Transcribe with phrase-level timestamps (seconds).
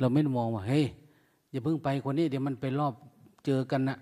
[0.00, 0.84] เราไม่มองว่า เฮ้ย
[1.50, 2.94] อย่าเพิ่งไปคนนี้เดี๋ยวมันไปรอบ
[3.46, 3.98] เจอกันนะ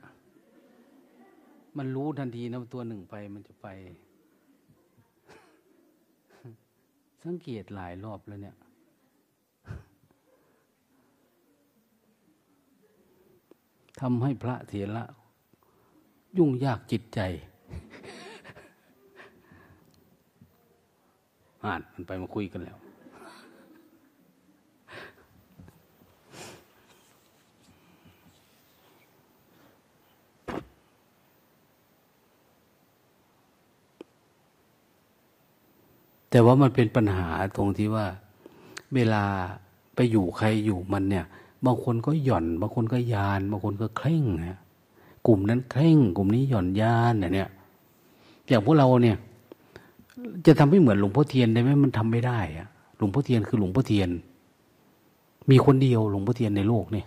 [1.76, 3.68] มันรู้ทันทีนะตัวหนึ่งไปมันจะไป
[7.24, 8.56] สังเกตหลายรอบแล้วเนี่ย
[14.00, 15.04] ทำให้พระเถระ
[16.38, 17.20] ยุ่งยากจิตใจ
[21.64, 22.76] อ่านมันไปมาคุยกันแล้ว
[36.30, 37.26] แต่ว่ามันเป็นปัญหา
[37.56, 38.06] ตรงที่ว่า
[38.94, 39.22] เวลา
[39.94, 41.24] ไปอยู่ใครอยู่มันเนี่ย
[41.64, 44.58] บางคนก็หย่อน บางคนก็ยาน บางคนก็เคร่งนะ
[45.26, 47.50] กลุ่มนั้นเคร่ง กลุ่มนี้หย่อนยานเนี่ย
[48.48, 49.16] อย่างพวกเราเนี่ย
[50.46, 52.68] จะทำให้เหมือนหลวงพ่อเทียนได้ไหมมันทำไม่ได้อะ
[52.98, 54.10] หลวงพ่อเทียนคือหลวงพ่อเทียน
[55.50, 57.04] มีคนเดียวหลวงพ่อเทียนในโลกนี่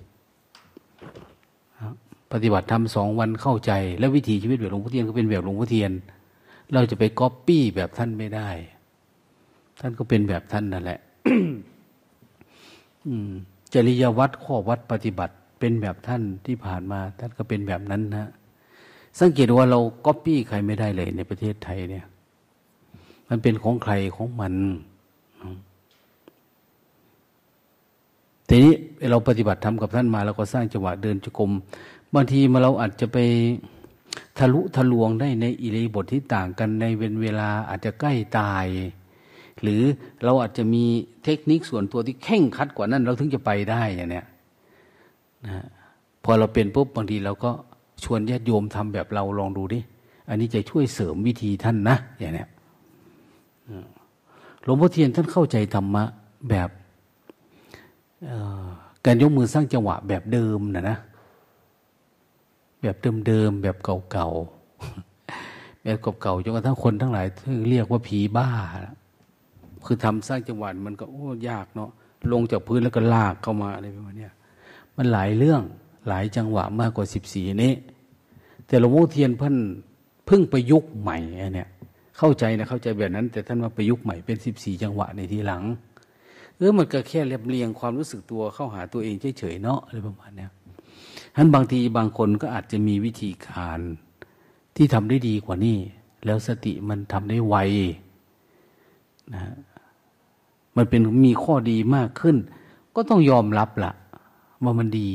[2.32, 5.92] ปฏิบัติธรรมสองวันเข้าใจ แล้ววิถีชีวิตแบบหลวงพ่อเทียนก็เป็นแบบหลวงพ่อเทียน
[6.74, 8.50] เราจะไปก๊อปปี้แบบท่านไม่ได้
[9.86, 11.00] ท่านก็เป็นแบบท่านนั่นแหละ
[13.74, 18.30] จริยวัตรข้อวัตรปฏิบัติ เป็นแบบท่านที่ผ่านมา ท่านก็เป็นแบบนั้นนะ
[19.20, 22.06] สังเกตว่าเราก๊อปปี้ใครไม่ได้เลยในประเทศไทยเนี่ย
[23.30, 24.54] มันเป็นของใครของมัน
[28.50, 28.74] ทีนี้
[29.12, 31.52] เราปฏิบัติธรรมกับท่านมาเราก็สร้างจังหวะเดินจกรม
[32.14, 33.18] บางทีมาเราอาจจะไป
[34.38, 38.66] ทะลุทะลวงได้ในอิริบทที่ต่างกันในเวลเวลาอาจจะใกล้ตาย
[39.64, 39.84] หรือ
[40.24, 40.84] เราอาจจะมี
[41.24, 44.26] เทคนิคส่วนตัวที่เข่งคัดกว่านั้น เราถึงจะไปได้อย่างเนี้ย
[45.46, 45.66] นะ
[46.24, 47.52] พอเราเป็นปุ๊บบางทีเราก็
[48.04, 49.80] ชวนญาติโยมทำแบบเราลองดูดิ
[50.30, 52.50] อันนี้จะช่วยเสริมวิธีท่านนะอย่างเนี้ย
[54.64, 56.04] หลวงพ่อเทียนท่านเข้าใจธรรมะ
[56.50, 56.70] แบบ
[59.06, 60.98] การยกมือสร้างจังหวะแบบเดิมนะนะ
[62.82, 62.96] แบบ
[63.28, 67.26] เดิมๆแบบเก่าๆแบบเก่าๆจนกระทั่งคนทั้งหลาย
[67.70, 68.50] เรียกว่าผีบ้า
[69.86, 71.90] คือทำสร้างจังหวะมันก็โอ้ยากเนาะ
[72.32, 74.28] ลงจากพื้นแล้วก็ลากเข้ามาอะไรประมาณนี้
[74.98, 75.62] มันหลายเรื่อง
[76.08, 77.74] หลายจังหวะมากกว่าสิบสี่นี้
[78.68, 79.56] แต่หลวงพ่อเทียนเพิ่น
[80.26, 81.18] เพิ่งประยุกต์ใหม่
[81.56, 81.70] เนี่ย
[82.18, 85.64] เข้าใจนะเข้าใจแบบนั้น แต่ท่านมาประยุกต์ใหม่เป็นสิบสี่จังหวะในทีหลัง
[86.58, 93.80] เออมันก็แค่เรียบเรียงความรู้สึกตัวเข้าหาตัวเองเฉยๆเนาะอะไรประมาณนี้ฉะนั้นบางทีบางคนก็อาจจะมีวิธีการ
[94.76, 95.78] ที่ทำได้ดีกว่านี้
[96.26, 97.56] แล้วสติมันทำได้ไว
[99.34, 99.42] นะ
[100.78, 102.36] มันเป็นมีข้อดีมากขึ้น
[102.96, 103.92] ก็ต้องยอมรับละ
[104.64, 105.12] ว่ามันดี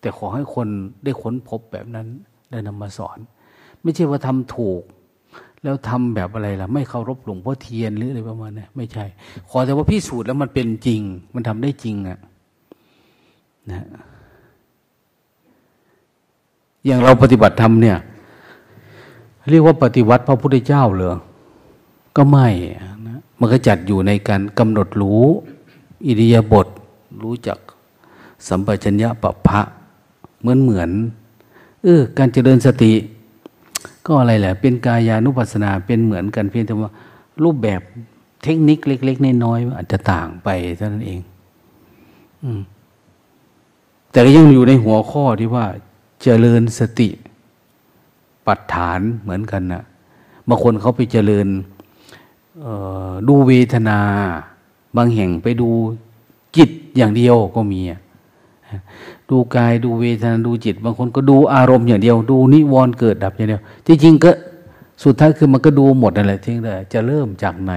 [0.00, 0.68] แต่ขอให้คน
[1.04, 2.06] ได้ค้นพบแบบนั้น
[2.50, 3.18] ได้นำมาสอน
[3.82, 4.82] ไม่ใช่ว่าทำถูก
[5.62, 9.04] แล้วทำแบบอะไรล่ะ ไม่เคารพหลวงพ่อเทียนหรืออะไรประมาณนี้ไม่ใช่
[9.50, 11.00] ขอแต่ว่าพิสูจน์แล้วมันเป็นจริง
[11.34, 12.18] มันทำได้จริงอะ
[13.70, 13.86] นะ
[16.86, 17.98] อย่างเราปฏิบัติธรรมเนี่ย
[19.50, 21.16] เรียกว่าปฏิวัติพระพุทธเจ้าเหรอ
[22.16, 22.48] ก็ไม่
[23.44, 25.24] มันก็จัดอยู่ในการกำหนดรู้
[26.06, 26.66] อิริยาบถ
[27.22, 27.58] รู้จัก
[28.48, 29.60] สัมปชัญญะปะพะ
[30.40, 30.90] เหมือนเหมือน
[31.82, 32.92] เออการเจริญสติ
[34.06, 36.90] ก็อะไรแหละ เป็นกายานุปัสสนาเป็นเหมือนกันเพียงแต่ว่า
[37.42, 37.80] รูปแบบ
[38.42, 41.20] เทคนิคเล็ก ๆ น้อยๆอาจจะต่างไปเท่านั้นเอง
[42.42, 42.60] อืม
[44.10, 45.66] แต่ก็ยังอยู่ในหัวข้อที่ว่า
[46.22, 47.08] เจริญสติ
[48.46, 49.82] ปัฏฐานเหมือนกันนะ
[50.48, 51.46] บางคนเขาไปเจริญ
[53.28, 53.98] ดูเวทนา
[54.96, 55.68] บางแห่งไปดู
[56.56, 57.80] จิตอย่างเดียวก็มี
[59.30, 64.30] ดูกายดูเวทนาดูจิต บางคนก็ดูอารมณ์อย่างเดียว ดูนิวรณ์เกิดดับอย่างเดียวจริงๆก็
[65.02, 67.72] สุดท้ายคือมันก็ดูหมดอะไรทิ้งเลยจะเริ่มจากไหน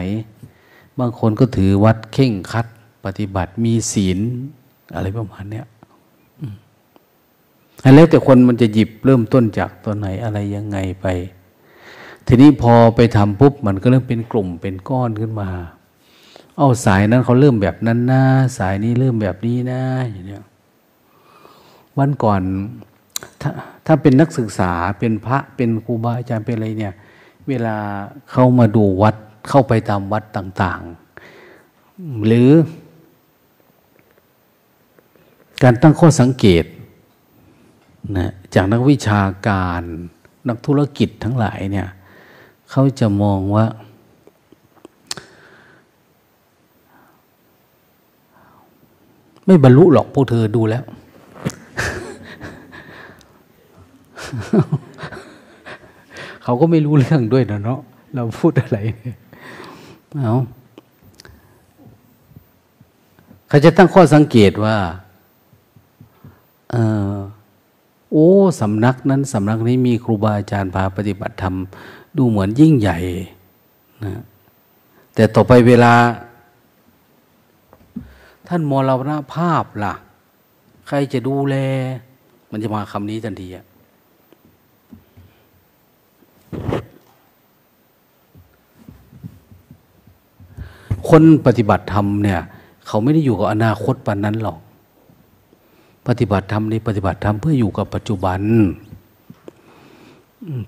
[0.99, 2.65] บางคนก็ถือวัดเข่งคัด
[3.05, 4.19] ปฏิบัติมีศีล
[4.95, 5.65] อะไรประมาณเนี้ย
[7.95, 11.07] แล้วแต่คนมันจะหยิบเริ่มต้นจากตัวไหนอะไรยังไงไป
[12.27, 15.49] ทีนี้พอไปทำปุ๊บมันก็เริ่มเป็นกลุ่มเป็นก้อนขึ้นมา
[16.57, 18.23] เอาสายนั้นเขาเริ่มแบบนั้นนะ
[18.57, 20.43] สายนี้เริ่มแบบนี้นะอย่างเนี้ย
[21.97, 22.41] วันก่อน
[23.41, 23.49] ถ้า
[23.85, 26.93] ถ้าเป็นนักศึกษาเป็นพระเป็นครูบาอาจารย์เป็นอะไรเนี่ย
[27.47, 27.77] เวลา
[28.31, 29.15] เข้ามาดูวัด
[29.49, 30.81] เข้าไปตามวัดต่าง
[31.53, 32.49] ๆ หรือ
[35.63, 36.65] การตั้งข้อสังเกต
[38.17, 39.81] นะจากนักวิชาการ
[40.47, 41.87] นักธุรกิจทั้งหลายเนี่ย
[42.71, 43.65] เขาจะมองว่า
[49.45, 50.83] ไม่บรรลุหรอกพวกเธอดูแล้ว
[56.43, 57.79] เขาก็ไม่รู้เรื่องด้วยนะเนาะ
[58.15, 58.77] เราพูดอะไร
[60.19, 60.35] เอา
[63.47, 64.77] เขาจะตั้งข้อสังเกตว่า
[66.71, 66.75] เอ
[67.13, 67.15] อ
[68.11, 68.29] โอ้
[68.59, 71.55] สำนักนั้นสำนักนี้มีครูบาอาจารย์พาปฏิบัติธรรม
[72.17, 72.97] ดูเหมือนยิ่งใหญ่
[74.05, 74.21] นะ
[75.15, 75.93] แต่ต่อไปเวลา
[78.47, 79.93] ท่านมรณภาพล่ะ
[80.87, 81.55] ใครจะดูแล
[82.51, 83.65] มันจะมาคำนี้ทันทีอะ
[91.09, 92.41] คนปฏิบัติธรรมเนี่ย
[92.87, 94.59] เขาไม่ได้อยู่กับอนาคตปันนั้นหรอก
[96.07, 98.41] ปฏิบัติธรรมนี่ปฏิบัติธรรมเพื่ออยู่กับปัจจุบัน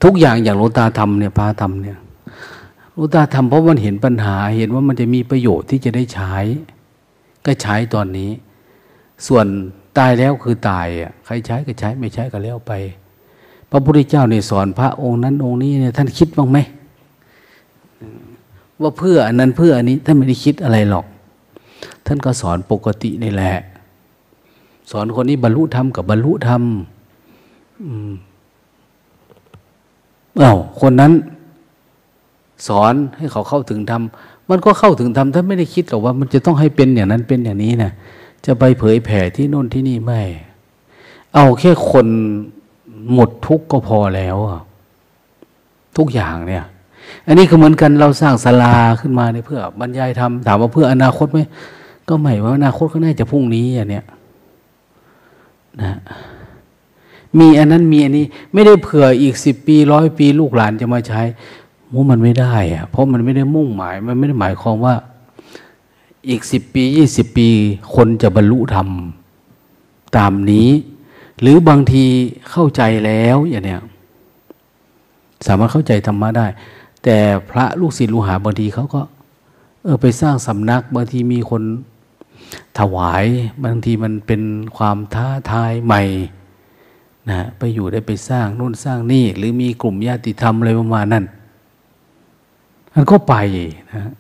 [0.04, 1.98] ทุกอย่างอย่างหลวงตาทำเนี่ยพาทำเนี่ย
[2.94, 6.36] หลวงตาทำเพราะมันเห็นปัญหา เห็นว่ามันจะมีประโยชน์ที่จะได้ใช้
[7.46, 8.32] ก็ใช้ตอนนี้
[9.28, 9.46] ส่วน
[9.98, 12.74] ตายแล้วคือตายอะใครใช้ก็ใช้ไม่ใช้ก็แล้วไป
[13.70, 16.58] พระพุทธเจ้าเนี่ยสอนพระองค์นั้นองค์นี้เนี่ยท่านคิดบ้างไหม
[18.82, 21.06] ว่าเพื่ออันนั้นเพื่ออันนี้ท่านไม่ได้คิดอะไรหรอก
[22.06, 23.56] ท่านก็สอนปกตินี่แหละ
[24.92, 26.62] สอนคนนี้บรรลุธรรมกับบรรลุธรรม
[30.40, 31.12] เอ้าคนนั้น
[32.68, 34.02] สอนให้เขาเข้าถึงธรรม
[34.50, 37.92] มันก็เข้าถึงธรรมท่านไม่ได้คิดหรอกว่า มันจะต้องให้เป็นอย่างนั้นเป็นอย่างนี้นะ
[38.46, 40.22] จะไปเผยแผ่ที่โน่นที่นี่ไม่
[41.36, 42.08] เอาแค่คน
[43.14, 44.38] หมดทุกข์ก็พอแล้ว
[45.98, 46.66] ทุกอย่างเนี่ย
[47.26, 51.40] อันนี้ก็เหมือนกันเราสร้างศาลาขึ้นมาเนี่ยเพื่อบรรยายธรรมถามว่าเพื่ออนาคตไหม
[52.10, 54.06] ก็ไม่ว่าอนาคตก็น่าจะพรุ่งนี้อย่างเนี้ย
[55.82, 55.92] นะ
[57.40, 61.22] มีอันนั้นมีอันนี้ ไม่ได้เผื่ออีกสิบปีร้อยปีลูกหลานจะมาใช้
[61.94, 64.96] มุมันไม่ได้อะเพราะมันไม่ได้มุ่งหมาย มันไม่ได้หมายความว่า
[66.30, 67.50] อีกสิบปียี่สิบปี
[67.96, 68.88] คนจะบรรลุธรรม
[70.18, 70.70] ตามนี้
[71.42, 72.06] หรือบางที
[72.52, 73.82] เข้าใจแล้วอย่างเนี้ย
[75.48, 76.48] สามารถเข้าใจธรรมะได้
[77.04, 77.18] แต่
[77.50, 79.02] พระลูกศิษย์ลูกหาบางทีเขาก็
[79.84, 81.64] เออไปสร้างสำนักบางทีมีคน
[82.80, 83.26] ถวาย
[83.64, 84.42] บางทีมันเป็น
[84.78, 86.04] ความท้าทายใหม่
[87.30, 91.26] นะไปอยู่ได้ไปสร้างนู่นสร้างนี่ หรือมีกลุ่มญาติธรรมอะไรประมาณนั้น
[92.94, 93.36] มันก็ไป
[93.94, 94.12] นะ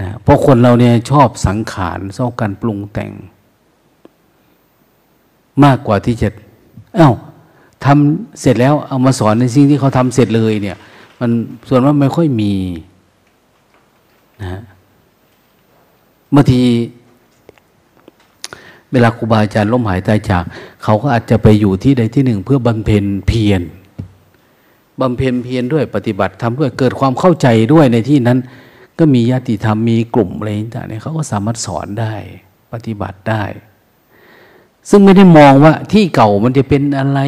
[0.00, 3.12] นะเพราะคนเราเนี่ยชอบสังขารชอบการปรุงแต่ง
[5.64, 6.28] มากกว่าที่จะ
[6.96, 7.12] เอา้า
[7.84, 10.76] ทำเสร็จแล้วเอามาสอนในสิ่งที่เขาทำเสร็จเลยเนี่ย
[11.20, 11.30] มัน
[11.68, 12.52] ส่วนว่าไม่ค่อยมี
[14.42, 14.60] นะ
[16.34, 16.60] บางที
[18.94, 20.44] เวลาครูบาอาจารย์ล้มหายตายจาก
[20.82, 23.62] เขาก็อาจจะไปอยู่ที่ใดที่หนึ่ง เพื่อบำเพ็ญเพียร
[25.00, 28.38] บำเพ็ญเพียรด้วยปฏิบัติทำด้วยเกิดความเข้าใจด้วยในที่นั้น
[28.98, 32.14] ก็มีญาติธรรมมีกลุ่มอะไรต่างๆเนี่ยเขาก็สามารถสอนได้
[32.72, 33.44] ปฏิบัติได้
[34.90, 37.20] ซึ่งไม่ได้มองว่าที่เก่ามันจะเป็นอะไร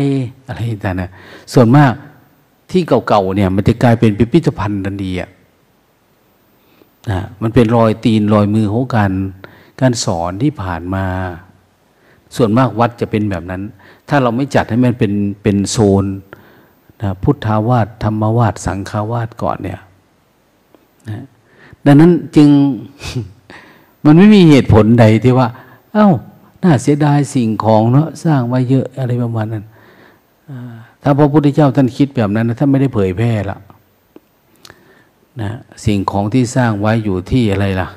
[0.49, 1.93] อะไรต่างๆส่วนมาก
[2.71, 5.31] ที่เก่าๆเนี่ยมันจะกลายเป็นพิพิธภัณฑ์ทันทีอะ
[7.11, 9.13] นะมันเป็นรอยตีนรอยมือของการ
[9.81, 11.07] การสอนที่ผ่านมา
[12.37, 13.63] ส่วนมากวัดจะเป็นแบบนั้น
[14.09, 15.13] ถ้าเราไม่จัดให้มันเป็น
[15.43, 16.05] เป็นโซน
[17.03, 19.81] นะพุทธาวาสธรรมวาสสังฆาวาสก่อนเนี่ย
[21.09, 21.25] นะ
[21.87, 22.49] ดังนั้นจึง
[24.05, 25.49] มันไม่มีเหตุผลใดที่ว่า
[25.93, 26.09] เอา้า
[26.63, 29.65] น่าเสียดายสิ่งของเนาะสร้างไว้เยอะอะไรประมาณนั้น
[31.03, 33.59] ถ้าพระพุทธเจ้าท่านคิดแบบนั้นท่านไม่ได้เผยแพร่ละ
[35.41, 35.51] นะ
[35.85, 37.89] สิ่งของที่สร้างไว้อยู่ที่อะไรล่ะ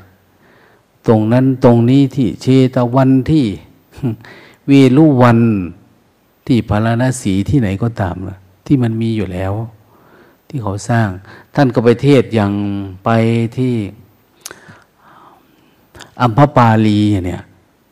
[1.07, 3.45] ตรงนั้นตรงนี้ที่เชตวันที่
[4.67, 5.39] เวลุวัน
[6.45, 9.53] ที่พาราณสีที่ไหนก็ตามละที่มันมีอยู่แล้ว
[10.47, 11.09] ที่เขาสร้าง
[11.55, 12.51] ท่านก็ไปเทศอย่าง
[13.03, 13.09] ไป
[13.57, 13.73] ที่
[16.21, 17.41] อัมพปาลีเนี่ย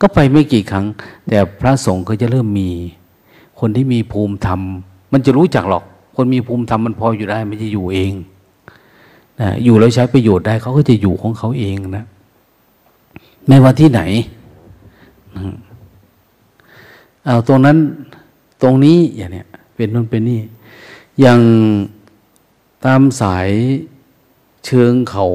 [0.02, 0.86] ก็ไปไม่กี่ครั้ง
[1.30, 2.70] แต่พระสงฆ์ก็จะเริ่มมี
[3.60, 4.62] คนที่มีภูมิธรรม
[5.12, 5.84] มันจะรู้จักหรอก
[6.16, 8.12] คนมีภูมิธรรมมันพออยู่ได้มันจะอยู่เอง
[9.40, 12.06] นะอยู่แล้วใช้ประโยชน์ได้เขาก็จะอยู่ของเขาเองนะ
[13.48, 14.02] ไม่ว่าที่ไหน
[17.28, 17.78] เอาตรงนั้น
[18.62, 20.42] ตรงนี้อย่างเนี้ยเป็นนู่นเป็นนี่
[21.20, 21.42] อย่าง
[22.86, 23.50] ตามสาย
[24.66, 25.28] เชิงเขา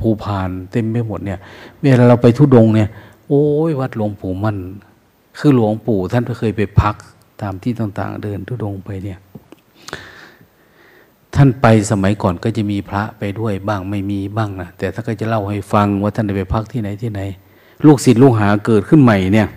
[0.00, 1.38] ภูพานเต็มไปหมดเนี่ย
[1.80, 2.88] เวลาเราไปทุดงเนี่ย
[3.28, 4.56] โอ้ยวัดหลวงปู่มัน
[5.38, 6.94] คือหลวงปู่ท่านเคยไปพัก
[7.42, 9.18] ตามที่ต่างๆ เดินทุดงไปเนี่ย
[11.34, 17.20] ท่านไปสมัยก่อนก็จะมีพระไปด้วยบ้างไม่มีบ้างนะแต่ถ้าก็จะเล่าให้ฟังว่าท่านไปพักที่ไหนที่ไหน
[17.86, 19.48] ลูกศิษย์ลูกหาเกิดขึ้นใหม่เนี่ย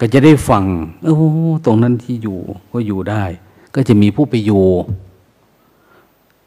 [0.00, 0.64] ก็จะได้ฟัง
[1.04, 1.16] โอ้
[1.64, 2.38] ตรงนั้นที่อยู่
[2.72, 3.24] ก็อยู่ได้
[3.74, 4.64] ก็จะมีผู้ไปอยู่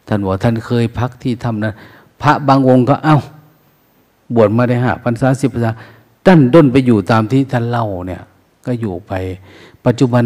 [0.07, 1.73] ท่านบอกท่านเคยพักที่ทำนะ
[2.21, 3.17] พระบางองค์ก็เอา้า
[4.35, 5.71] บวชมาได้ห้าพรรษาสิบพรรษา
[6.25, 8.23] ตั้นด้นไปอยู่ตามที่ท่านเล่าเนี่ย
[8.65, 9.13] ก็อยู่ไป
[9.85, 10.25] ปัจจุบัน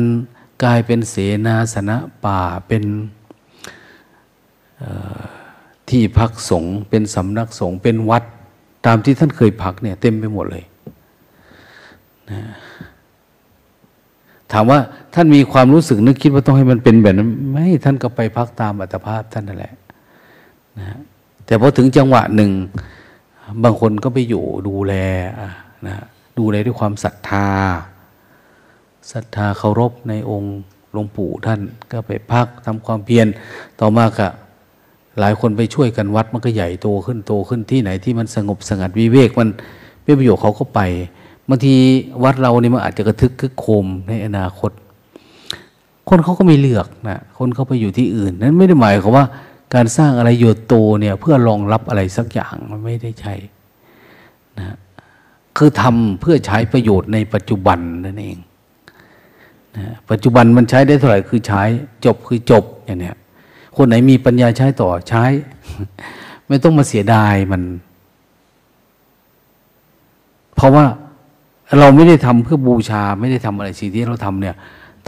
[0.64, 2.84] กลายเป็นเสนาสนะป่าเป็น
[5.90, 8.24] ที่พักสงฆ์เป็นสำนักสงฆ์เป็นวัด
[8.86, 10.64] ตามที่ท่านเคยพักเนี่ย เต็มไปหมดเลย
[12.30, 12.42] นะ
[14.52, 14.80] ถามว่า
[15.14, 19.74] ท่านมีความรู้สึกนึกคิดว่าต้องให้มันเป็นแบบนั้นไม่ท่านก็ไปพักตามอัตภาพท่านนั่นแหละ
[20.80, 20.98] นะ
[21.46, 22.52] แต่พอถึงจังหวะหนึ่ง
[23.64, 24.94] บางคนก็ไปอยู่ดูแล
[25.88, 25.96] นะ
[26.38, 27.48] ดูแลด้วยความศรัทธา
[29.12, 30.58] ศรัทธาเคารพในองค์
[30.94, 31.60] หลวงปู่ท่าน
[31.92, 33.28] ก็ไปพักทำความเพียร
[33.80, 34.28] ต่อมาก็
[35.20, 39.50] หลายคนไปช่วยกันวัดมันก็ใหญ่โตขึ้นโตขึ้นที่ไหนที่มันสงบสงัดวิเวกมัน
[40.04, 40.82] เป็นประโยชน์เขาก็ไป
[41.50, 41.76] บางที
[42.24, 44.72] วัดเราเนี่ยมันอาจจะกระทึกคึกโคมในอนาคต
[46.10, 49.26] คนเขาก็ไม่เลือกนะคนเขาไปอยู่ที่อื่น นั้นไม่ได้หมายความว่า
[49.74, 53.36] การสร้างอะไรโยโตเนี่ยเพื่อรองรับอะไรสักอย่างมันไม่ได้ใช่
[54.60, 54.76] นะ
[55.58, 58.38] คือทำเพื่อใช้ประโยชน์ในปัจจุบันนั่นเอง
[59.78, 61.64] นะปัจจุบันมันใช้ได้เท่าไหร่คือใช้
[62.06, 63.18] จบคือจบอย่างเนี้ย
[63.78, 65.26] คนไหนมีปัญญาใช้ต่อใช้
[66.48, 67.62] ไม่ต้องมาเสียดายมัน
[70.56, 70.86] เพราะว่า
[71.80, 74.56] เราไม่ได้ทำเพื่อบูชา ไม่ได้ทำอะไรสิ่งที่เราทำเนี่ย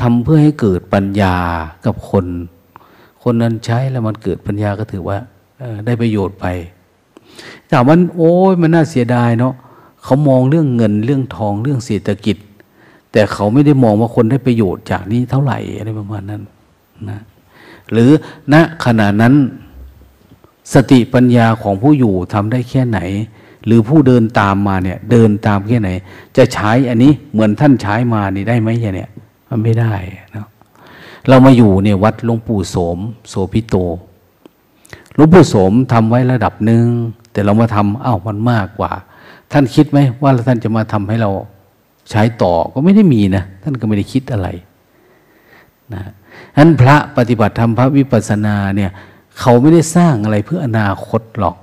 [0.02, 1.36] ทำเพื่อให้เกิดปัญญา
[1.86, 2.26] กับคน
[3.24, 5.18] คนนั้นใช้แล้วมันเกิดปัญญาก็ถือว่า
[5.86, 6.46] ได้ประโยชน์ไป
[7.68, 9.54] แต่มันโอ้ยมันน่าเสียดายเนาะ
[10.04, 12.38] เขามองเรื่องเงินเรื่องทองเรื่องเศรษฐกิจ
[13.12, 16.42] แต่เขาไม่ได้มองว่าคนได้ประโยชน์จากนี้เท่าไหร่อะไรประมาณนั้น
[17.10, 17.20] นะ
[17.92, 18.10] หรือ
[18.54, 18.56] ณ
[18.86, 19.34] ขณะนั้น
[20.74, 23.00] สติปัญญาของผู้อยู่ทำได้แค่ไหน
[23.66, 25.90] หรือผู้เดินตามมาเนี่ย เดินตามแค่ไหน
[26.38, 29.10] จะใช้อันนี้เหมือนท่านใช้มานี่ได้ไหมเนี่ย
[29.50, 29.94] มันไม่ได้
[30.36, 30.48] นะ
[31.30, 32.98] เรามาอยู่เนี่ยวัดหลวงปู่โสม
[33.30, 33.76] โสพิโต
[35.16, 36.86] หลวงปู่โสมทำไว้ระดับหนึ่ง
[37.32, 38.92] แต่เรามาทำอ้าวมันมากกว่า
[39.52, 41.32] ท่านคิดไหมว่าท่านจะมาทำให้เรา
[42.12, 44.48] ใช้ต่อก็ไม่ได้มีนะท่านก็ไม่ได้คิดอะไร
[45.94, 46.02] นะ
[46.58, 48.92] นั้นพระปฏิบัติธรรมพระวิปัสสนาเนี่ย
[49.40, 51.56] เขาไม่ได้สร้างอะไรเพื่ออนาคตหรอก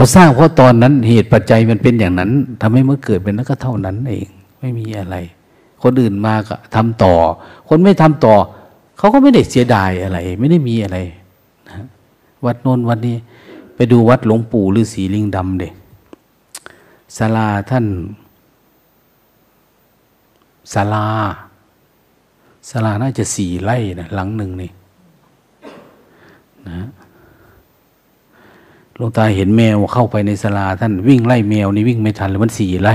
[0.00, 2.30] เขาสร้างเพราะตอนนั้นเหตุปัจจัยมันเป็นอย่างนั้น
[2.60, 4.26] ทำให้เมื่อเกิดเป็นนั้นก็เท่านั้นเอง
[4.60, 5.16] ไม่มีอะไร
[5.82, 7.14] คนอื่นมาก็ทำต่อ
[7.68, 8.34] คนไม่ทำต่อ
[8.98, 10.98] เขาก็ไม่ได้เสียดายอะไร ไม่ได้มีอะไร
[11.68, 11.74] นะ
[12.44, 13.16] วัดโน้นวัดนี้
[13.76, 15.72] ไปดูวัดหลวงปู่ฤาษีลิงดำเด็ก
[17.16, 17.86] ศาลาท่าน
[20.72, 21.06] ศาลา
[22.70, 24.70] ศาลาน่าจะสี่ไร่นะหลังหนึ่งนี่
[26.68, 26.78] นะ
[29.00, 32.94] ลวงตาเห็นแมวเข้าไปในศาลาท่านวิ่งไล่แมวนี่วิ่งไม่ทันเลยมันสี่ไร่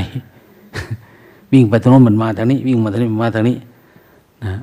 [1.54, 3.58] วิ่งไปทางโน้นมันมาทางนี้ วิ่งมาทางนี้มันมาทางนี้
[4.44, 4.54] นะ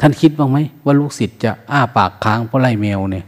[0.00, 3.24] ท่านคิดบ้างไหมว่าลูกศิษย์จะอ้าปากค้างเพราะไล่แมวเนี่ย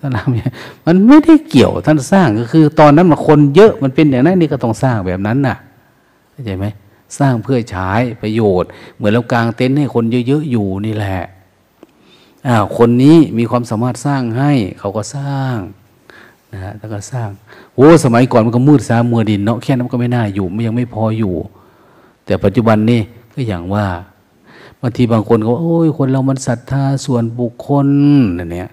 [0.00, 0.50] สนามเนี่ย
[0.86, 5.56] มันไม่ได้เกี่ยวท่านสร้างก็คือ ตอนนั้นมันคนเยอะมันเป็นอย่างนั้นนี่ก็ต้องสร้างแบบนั้นน่ะ
[6.30, 6.66] เข้าใจไหม
[7.18, 7.88] สร้างเพื่อใช้
[8.22, 11.18] ประโยชน์ เหมือนเรากางเต็นท์ให้คนเยอะๆอยู่นี่แหละ
[12.48, 15.56] อ้าวคนนี้มีความสามารถสร้างให้ เขาก็สร้าง
[16.52, 17.28] นะฮะแล้วก็สร้าง
[17.74, 21.34] โอ้สมัยก่อนมันก็มืดซามัวดินเนาะแค่นั้นก็ไม่น่าอยู่มันยังไม่พออยู่
[22.24, 23.00] แต่ปัจจุบันนี่
[23.34, 23.86] ก็อย่างว่า
[24.80, 27.88] บางทีบางคนก็โอ้ยคนเรามันศรัทธาส่วนบุคคล
[28.38, 28.70] นั่นเนี่ย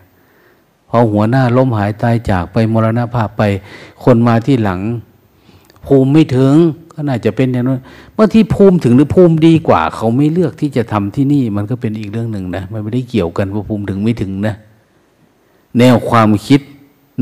[0.89, 3.43] พอหัวหน้าล้มหายตายจากไปมรณภาพไป
[4.03, 4.79] คนมาที่หลัง
[5.85, 6.53] ภูมิไม่ถึง
[6.99, 7.81] ก็น่าจะเป็นอย่างนั้น
[8.17, 14.55] บางที่ภูมิถึงหรือภูมิดีกว่า เขาไม่เลือกที่จะทำที่นี่ มันก็เป็นอีกเรื่องหนึ่งนะมันไม่ได้เกี่ยวกันว่าภูมิถึงไม่ถึงนะ
[15.77, 16.61] แนวความคิด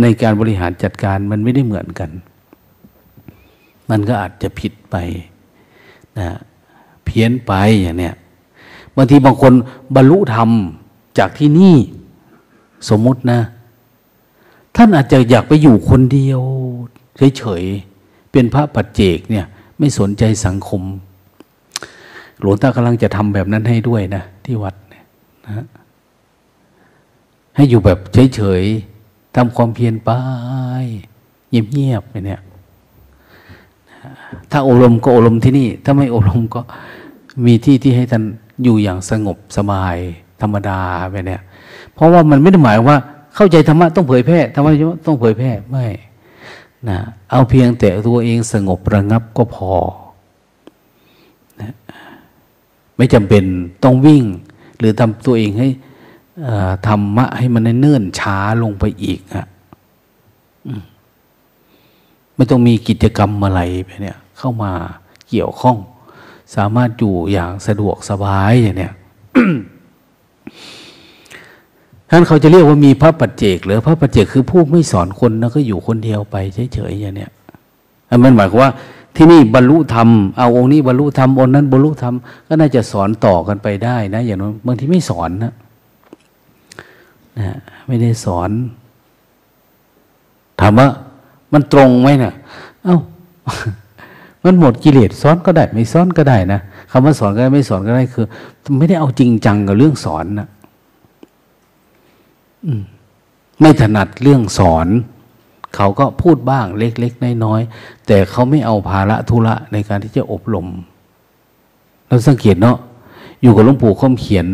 [0.02, 2.10] ในการบริหารจัดการมันไม่ได้เหมือนกัน
[3.90, 4.96] มันก็อาจจะผิดไป
[6.20, 6.28] นะ
[7.06, 8.16] เพี้ยนไปอย่างเนี้ย
[8.96, 9.54] บางทีบางคน
[9.96, 10.50] บรรลุธรรม
[11.18, 11.76] จากที่นี่
[12.90, 13.40] สมมตินะ
[14.76, 16.42] ท่านอาจจะอยากไปอยู่คนเดียว
[17.38, 19.46] เฉยๆเป็นพระปัจเจกเนี่ย
[19.80, 20.82] ไม่สนใจสังคม
[22.40, 25.06] หลวงตากำลังจะทำแบบนั้นให้ด้วยนะ ที่วัดเนี่ย
[25.46, 25.66] นะ
[27.56, 28.00] ให้อยู่แบบ
[28.36, 30.12] เฉยๆทำความเพียรไป
[31.50, 32.42] เงียบๆไปเนี่ย
[34.52, 36.62] ถ้าอบรมก็อบรมที่นี่ ถ้าไม่อบรมก็
[37.46, 38.24] มีที่ที่ให้ท่าน
[38.64, 39.96] อยู่อย่างสงบสบาย
[40.42, 40.80] ธรรมดา
[41.10, 41.42] ไปเนี่ย
[41.94, 42.98] เพราะว่ามันไม่ได้หมายว่า
[43.36, 44.72] เข้าใจธรรมะต้องเผยแพร่ธรรมะ
[45.08, 45.86] ต้องเผยแพร่ไม่
[46.90, 47.00] นะ
[47.32, 49.74] เอาเพียงแต่ตัวเองสงบระงับก็พอ
[51.62, 51.74] นะ
[52.96, 53.44] ไม่จำเป็น
[53.84, 54.24] ต้องวิ่ง
[54.78, 55.70] หรือทำตัวเองให้
[56.88, 59.46] ธรรมะให้มันเนื่นช้าลงไปอีกอะ
[62.36, 64.72] ไม่ต้องมีกิจกรรมอะไรไปเนี่ย เข้ามา
[65.30, 65.78] เกี่ยวข้อง
[66.56, 68.94] สามารถอยู่อย่างสะดวกสบายอย่างเนี้ย
[72.10, 76.36] ท่านเขาจะเรียกว่ามีพระปัจเจกหรือพระปัจเจกคือผู้ไม่สอนคนแล้วก็อยู่คนเดียวไป
[76.74, 77.32] เฉยๆอย่างเนี้ย
[78.24, 78.72] มันหมายความว่า
[79.16, 82.16] ที่นี่บรรลุธรรมเอาองค์นี้บรรลุธรรมองค์นั้นบรรลุธรรม
[82.48, 85.54] ก็น่าจะสอนต่อกันไปได้นะ อย่างนั้นบางทีไม่สอนนะ
[87.38, 87.58] นะ
[87.88, 88.50] ไม่ได้สอน
[90.60, 90.88] ถามว่า
[91.54, 92.34] มันตรงไหมเนะ่ย
[92.84, 92.98] เอา้า
[94.44, 96.60] มันหมดกิเลสซ้อนก็ได้ ไม่ซ้อนก็ได้นะ
[96.92, 98.26] คำว่าสอนก็ได้ไม่สอนก็ได้คือ
[98.78, 100.48] ไม่ได้เอาจริงจังกับเรื่องสอนนะ
[103.60, 104.88] ไม่ถนัดเรื่องสอน
[105.76, 110.68] เขาก็พูดบ้างเล็กๆน้อยๆแต่เขาไม่เอาภาระธุระในการที่จะอบรม
[112.08, 112.78] เราสังเกตเนาะ
[113.42, 114.48] อยู่กับหลวงปู่คมเขียน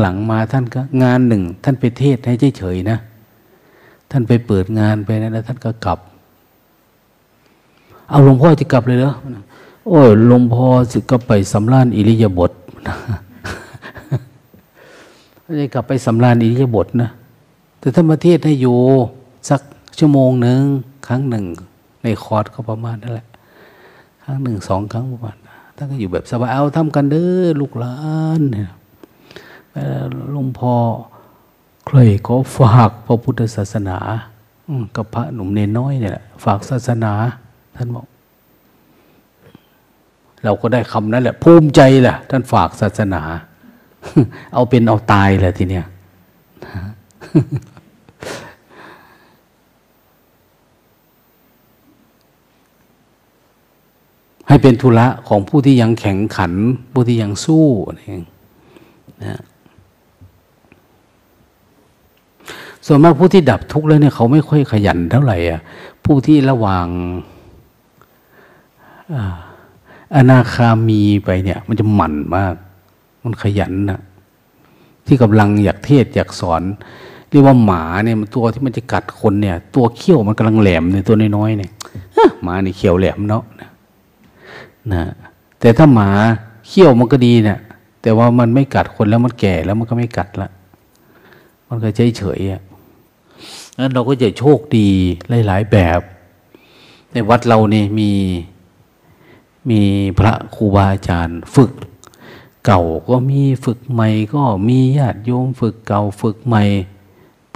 [0.00, 2.98] หลังๆมาท่านก็งานหนึ่ง ท่านไปเทศให้เฉยๆนะ
[4.10, 5.98] ท่านไปเปิดงานไปนะแล้วท่านก็กลับ
[8.10, 9.12] เอาหลวงพ่อจะกลับเลยเหรอ
[9.88, 12.52] โอ้ยหลวงพ่อสิก็ไปสำรานอิริยาบถ
[15.60, 17.10] จะกลับไปสำรานอิริยาบถนะ
[17.82, 18.78] แต่ถ้ามาเทศให้อยู่
[19.50, 19.60] สัก
[19.98, 20.62] ชั่วโมงหนึ่ง
[21.06, 21.44] ครั้งหนึ่ง
[22.02, 23.28] ในคอร์สก็ประมาณนั่นแหละ
[24.24, 25.36] ครั้งหนึ่งสองครั้งประมาณ
[25.76, 27.96] ท่านก็อยู่แบบสบายเอาทำกันเด้อลูกหลา
[28.38, 28.70] นเนี่ย
[30.32, 30.74] หลวงพ่อ
[31.86, 33.98] ใครก็ฝากพระพุทธศาสนา
[34.96, 37.12] กับพระหนุ่มเนน้อยเนี่ยฝากศาสนา
[37.76, 38.06] ท่านบอก
[40.44, 43.22] เราก็ได้คำนั้นแหละ ภูมิใจแหละท่านฝากศาสนา
[44.54, 45.86] เอาเป็นเอาตายแหละทีเนี้ย
[54.52, 56.52] ให้เป็นธุระของผู้ที่ยังแข็งขัน
[56.92, 57.66] ผู้ที่ยังสู้
[57.98, 58.22] นี่
[59.22, 59.42] นะ
[62.86, 65.60] ส่วนมากผู้ที่ดับทุกข์แล้วเนี่ยเขาไม่ค่อยขยันเท่าไหร่อะ
[66.04, 66.86] ผู้ที่ระหว่าง
[70.16, 72.54] อนาคามีไปเนี่ย มันจะหมั่นมาก
[73.24, 74.00] มันขยันนะ
[75.06, 76.62] ที่กำลังอยากเทศอยากสอน
[77.30, 81.70] เรียกว่าหมาเนี่ยมันตัวที่มันจะกัดคนเนี่ย ตัวเขี้ยวมันกำลังแหลมในตัวน้อยๆเนี่ย
[82.42, 83.44] หมานี่เขี้ยวแหลมเนาะ
[84.92, 85.04] นะ
[85.60, 86.08] แต่ถ้าหมา
[86.66, 87.58] เขี้ยวมันก็ดีเนะี่ย
[88.02, 90.50] แต่ว่ามันไม่กัดคนแล้วมันแก่แล้วมันก็ไม่กัดละ
[91.68, 92.62] มันก็เฉยเฉยอะ
[93.78, 94.88] นั้นเราก็จะโชคดี
[95.46, 96.00] หลาย ๆ แบบ
[97.12, 98.10] ในวัดเรานี่มี
[99.70, 99.82] มี
[100.18, 101.72] พระครูบาอาจารย์ฝึก
[102.66, 106.64] เก่าก็มีฝึกใหม่ ก็มีญาติโยมฝึกเก่าฝึกใหม่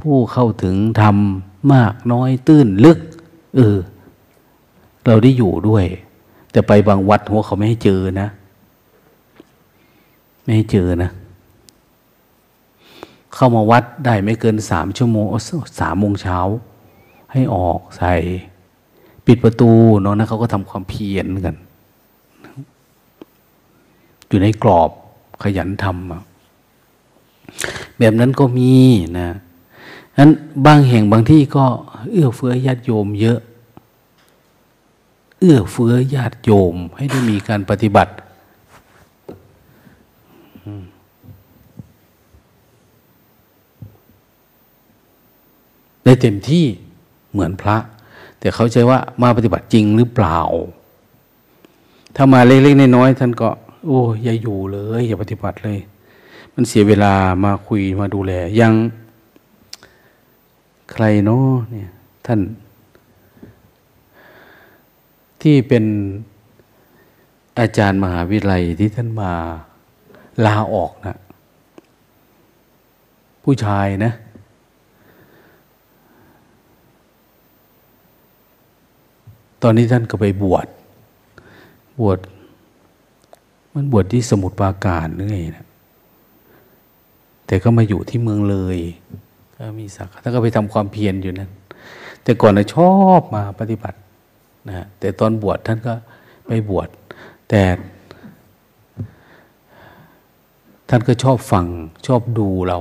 [0.01, 2.99] ผู้เข้าถึงทำมากน้อยตื้นลึก
[3.57, 3.77] เออ
[5.07, 5.85] เราได้อยู่ด้วย
[6.51, 8.29] แต่ไปบางวัดหัวเขาไม่ให้เจอนะ
[10.43, 11.11] ไม่ให้เจอนะ
[13.35, 15.27] เข้ามาวัดได้ไม่เกินสามชั่วโมง
[15.81, 16.39] สามโมงเช้า
[17.33, 18.15] ให้ออกใส่
[19.27, 19.71] ปิดประตู
[20.03, 21.57] เนาะนะเขาก็ทำความเพียรกัน
[24.29, 24.91] อยู่ในกรอบ
[25.43, 28.73] ขยันทำแบบนั้นก็มี
[29.19, 29.29] นะ
[30.19, 30.31] นั้น
[30.67, 31.65] บางแห่งบางที่ก็
[32.13, 33.39] เอื้อเฟื้อญาติโยมเยอะ
[35.41, 38.13] เอื้อเฟื้อญาติโยมให้ได้มีการปฏิบัติ
[46.05, 46.65] ได้เต็มที่
[47.33, 47.77] เหมือนพระ
[48.39, 50.39] แต่เขาใจว่ามาปฏิบัติจริงหรือเปล่า
[52.17, 53.49] ถ้ามาเล็กๆน้อยๆท่านก็
[53.85, 55.79] โอ้อย่าอยู่เลย อย่าปฏิบัติเลย
[56.55, 57.13] มันเสียเวลา
[57.45, 58.75] มาคุยมาดูแลยัง
[60.93, 61.91] ใครเนาะเนี่ย
[62.27, 62.41] ท่าน
[65.51, 65.85] ที่เป็น
[67.59, 69.33] อาจารย์มหาวิทยาลัยที่ท่านมา
[70.47, 71.19] ลาออกนะ
[73.45, 74.13] ผู้ชายนะ
[79.63, 80.67] ตอนนี้ท่านก็ไปบวช
[82.01, 82.19] บวช
[83.75, 85.67] มันบวชที่สมุทรปราการหรือไงนะ
[87.47, 88.79] แต่ก็มาอยู่ที่เมืองเลย
[89.57, 91.51] ก็มีสักท่านก็ไปทำความเพียรอยู่นั้น
[92.23, 93.99] แต่ก่อนนะชอบมาปฏิบัติ
[94.69, 95.95] นะแต่ตอนบวชท่านก็
[96.47, 96.89] ไปบวช
[97.49, 97.63] แต่
[100.89, 101.67] ท่านก็ชอบฟัง
[102.07, 102.79] ชอบดูเรา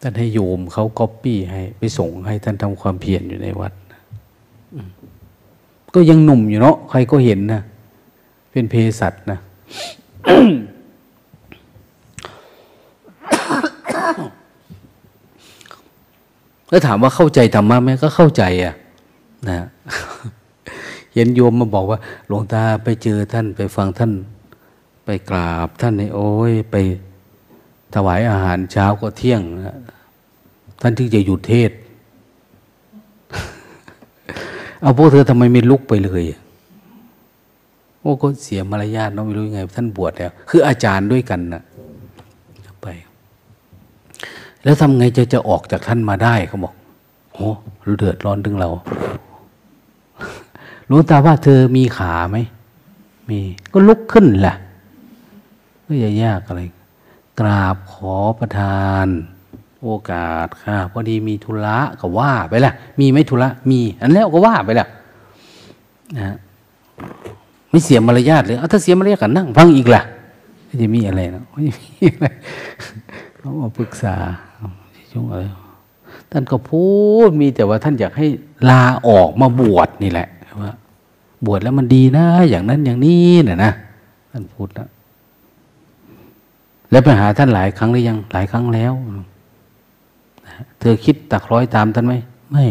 [0.00, 3.72] ท่านให้โยมเขาก๊อปปี้ให้ไปส่งให้ท่านทำความเพียรอยู่ในวัด
[5.94, 7.62] ก็ยังหนุ่มอยู่เนาะใครก็เห็นนะ
[8.52, 9.38] เป็นเพสัตนะ
[16.68, 18.74] แล้วถามว่าเข้าใจธรรมะไหมก็เข้าใจอะ
[19.48, 19.66] นะ
[21.14, 21.98] เห็นโยมมาบอกว่า
[22.28, 24.12] หลวงตาไปเจอท่านไปฟังท่าน
[25.04, 26.76] ไปกราบท่านในโอ้ยไป
[27.94, 29.42] ถวายอาหารเช้าก็เที่ยง
[30.80, 31.70] ท่านที่จะหยุดเทศ
[34.80, 36.24] เอาพวกเธอทำไมไม่ลุกไปเลย
[38.00, 41.62] โอ้ก็เสียมารยาทเนาะไม่รู้ยังไง ท่านบวชแล้ว คืออาจารย์ด้วยกันนะ
[42.82, 42.86] ไป
[44.64, 46.74] แล้วทำไงจะจะออกจากท่านมาได้เขาบอก
[47.34, 47.48] โอ้
[47.98, 48.70] เดือดร้อนถึงเรา
[50.92, 52.38] ลวงตาว่าเธอมีขาไหม
[53.28, 53.38] มี
[53.72, 54.56] ก็ลุกขึ้นแหละ
[55.84, 56.62] ก็อย่ายากอะไร
[57.40, 59.06] กราบขอประทาน
[59.82, 64.86] โอกาสค่ะพอดีมีธุระก็ว่าไปละมีไหมธุระ มี อันแล้วก็ว่าไปละ
[66.16, 66.36] นะ
[67.70, 70.02] ไม่เสียมารยาทเลยเอาถ้าเสียมารยาทกันนั่งฟังอีกล่ะ
[70.82, 72.26] จะมีอะไรนะไม่มีอะไร
[73.36, 74.16] เขามาปรึกษา
[75.12, 75.42] ช่วงอะไร
[76.30, 76.84] ท่านก็พู
[77.26, 78.26] ดมีแต่ว่าท่านอยากให้
[78.68, 80.28] ลาออกมาบวชนี่แหละ
[81.46, 83.72] บวชแล้วมันดีนะ อย่างนั้นอย่างนี้น่ะนะ
[84.30, 84.88] ท่านพูดนะ
[86.90, 88.92] แล้วไปหาท่านหลายครั้งหรือยังหลายครั้งแล้ว
[90.80, 92.14] เธอคิดตักร้อยตามท่านไหม
[92.50, 92.66] ไม่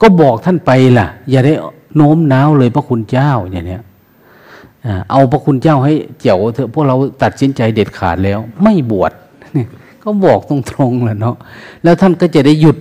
[0.00, 1.52] ก็บอกท่านไปล่ะ อย่าได้
[1.96, 3.82] โน้มน้าวเลยพระคุณเจ้าอย่างเนี้ย
[5.10, 9.12] เอาพระคุณเจ้าให้เจียวเถอะพวกเราตัดสินใจเด็ดขาดแล้ว ไม่บวช
[10.02, 11.36] ก็บอกตรงๆแหละเนาะ
[11.82, 12.76] แล้วท่านก็จะได้หยุด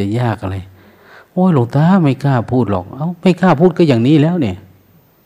[0.00, 0.56] จะยากอะไร
[1.34, 4.56] โอ้ยหลวงตาไม่กล้าพูดหรอกเอาไม่กล้าพูดก็อย่างนี้แล้วเนี่ย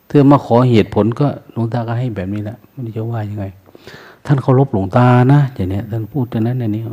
[0.07, 3.45] เธอมาขอเหตุผลก็หลวงตาก็ให้แบบนี้แหละไม่รู้จะว่ายังไง
[4.25, 6.83] ท่านเคารพหลวงตานะอย่างนี้ท่านพูดแต่นั้นอย่างนี้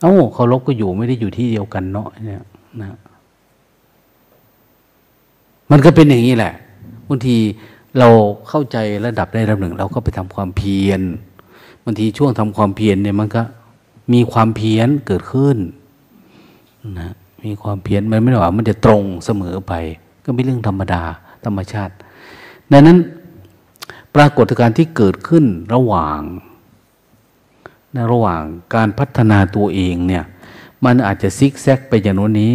[0.00, 2.42] เอ้าเคารพก็อยู่ไม่ได้อยู่ที่เดียวกันเนาะเนี่ย
[2.80, 2.98] นะ
[5.70, 6.52] มันก็เป็นอย่างนี้แหละ
[7.08, 7.36] บางที
[7.98, 8.08] เรา
[8.48, 11.00] เข้าใจระดับได้ระดับหนึ่ง เราก็ไปทำความเพียร
[11.84, 13.42] บางทีช่วงทำความเพียรเนี่ยมันก็
[14.12, 15.56] มีความเพียรเกิดขึ้น
[17.00, 19.72] นะ มีความเพียรมันไม่ได้ว่า มันจะตรงเสมอไป
[20.24, 21.02] ก็เป็นเรื่องธรรมดา
[21.44, 21.94] ธรรมชาติ
[22.72, 22.98] ดังนั้น
[24.14, 26.20] ปรากฏการณ์ที่เกิดขึ้นระหว่าง
[27.92, 28.42] ในระหว่าง
[28.74, 30.24] การพัฒนาตัวเองเนี่ย
[30.84, 32.52] มันอาจจะซิกแซกไปอย่างโน้นนี้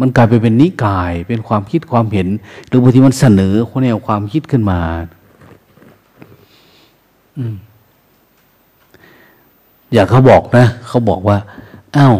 [0.00, 2.28] มันกลายไปเป็นนิกาย เป็นความคิดความเห็น
[2.66, 4.80] หรือบางทีมันเสนอคนแนวความคิดขึ้นมา
[7.38, 7.56] อืม
[9.92, 11.38] อย่างเขาบอกนะ เขาบอกว่า
[11.96, 12.16] อ้าว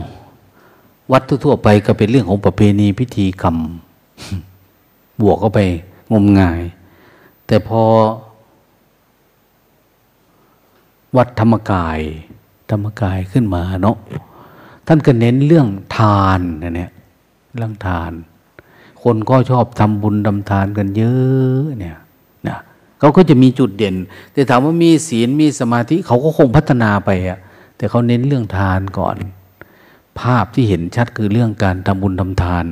[1.12, 3.56] วัดทั่วไปก็เป็นเรื่องของประเพณีพิธีกรรม
[5.20, 5.60] บวกเข้าไป
[6.12, 6.62] งมงาย
[7.46, 7.82] แต่พอ
[11.16, 12.00] วัดธรรมกาย
[12.70, 13.96] ธรรมกายขึ้นมาเนาะ
[14.86, 16.90] ท่านก็เน้นเรื่องทานนะเนี่ย
[17.56, 18.12] เรื่องทาน
[19.02, 21.98] คนก็ชอบทำบุญทำทานกันเยอะเนี่ย
[22.48, 22.58] นะ
[22.98, 23.96] เขาก็จะมีจุดเด่น
[24.32, 27.38] แต่ถามว่ามีศีลมีสมาธิเขาก็คงพัฒนาไปอะ
[27.76, 29.16] แต่เขาเน้นเรื่องทานก่อน
[30.20, 32.66] ภาพที่เห็นชัดคือเรื่องการทำบุญทำทาน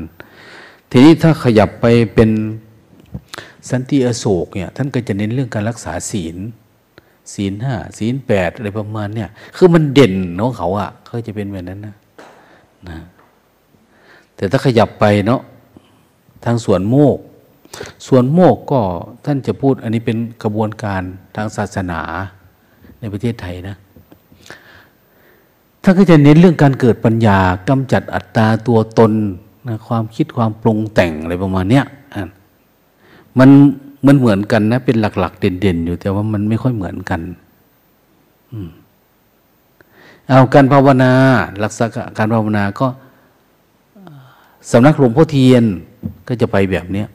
[0.91, 2.31] ทีนี้ถ้าขยับไปเป็น
[3.71, 6.37] สันติอโศกเนี่ยท่านก็จะเน้นเรื่องการรักษาศีล
[7.33, 11.95] ศีลห้าศีลแปดอะไรประมาณเนี่ยคือมันเด่นของเขาอะ่ะเขาจะเป็นแบบนั้นนะ
[12.89, 12.99] นะ
[14.37, 15.41] แต่ถ้าขยับไปเนาะ
[16.45, 17.19] ทางส่วนโมก
[18.07, 18.81] ส่วนโมกก็
[19.25, 21.03] ท่านจะพูดอันนี้เป็นกระบวนการ
[21.37, 22.01] ทางศาสนา
[23.01, 23.77] ในประเทศไทยนะ
[25.85, 29.13] ท่านก็จะเน้นเรื่องการเกิดปัญญากำจัดอัตตาตัวตน
[29.69, 31.85] นะความคิดความปรุงแต่งอะไรประมาณเนี้ย
[33.39, 33.51] มัน
[34.07, 37.21] มันเหมือนกันนะ เป็นหลัก ๆ เด่นๆ อยู่แต่ว่ามันไม่ค่อยเหมือนกัน
[40.29, 41.13] เอาการภาวนา
[41.63, 41.87] ลักษณะ
[42.19, 42.87] การภาวนาก็
[44.71, 45.65] สำนักหลวงพ่อเทียน
[46.29, 47.09] ก็จะไปแบบเนี้ย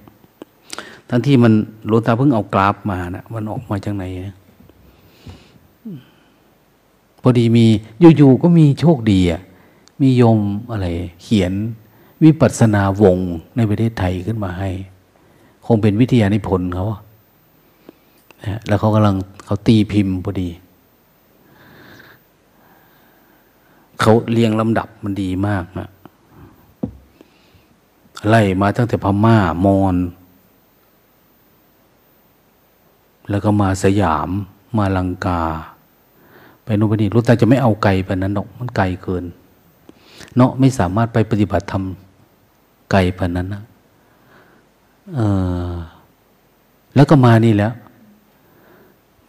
[1.09, 1.53] ทั้งที่มัน
[1.87, 4.35] หลวงตาเพิ่งเอากราฟมานะมันออกมาจากไหนนะ
[7.21, 7.65] พอดีมี
[8.17, 9.41] อยู่ๆก็มีโชคดีอะ
[10.01, 10.39] มียม
[10.71, 10.87] อะไร
[11.23, 11.53] เขียน
[12.23, 13.17] วิปัสนาวง
[13.55, 14.69] ในประเทศไทยขึ้นมาให้
[15.65, 16.85] คงเป็นวิทยานิพนธ์เขา
[18.67, 20.49] แล้วเขากำลังเขาตีพิมพ์พอดี
[23.99, 25.89] เขาเรียงลำดับมันดีมากนะ
[28.27, 29.95] ไล่มาตั้งแต่พม่ามอน
[33.29, 34.29] แล้วก็มาสยาม
[34.77, 35.41] มาลังกา
[36.69, 39.23] ไปโน่นไปนี่รู้ตาจะไม่เอาไกลไปนั้นหรอกมันไกลเกิน
[40.35, 41.83] เนาะไม่สามารถไปปฏิบัติธรรม
[42.91, 43.61] ไกลไปนั้นนะ
[45.15, 45.19] เอ
[45.71, 45.73] อ
[46.95, 47.73] แล้วก็มานี่แล้ว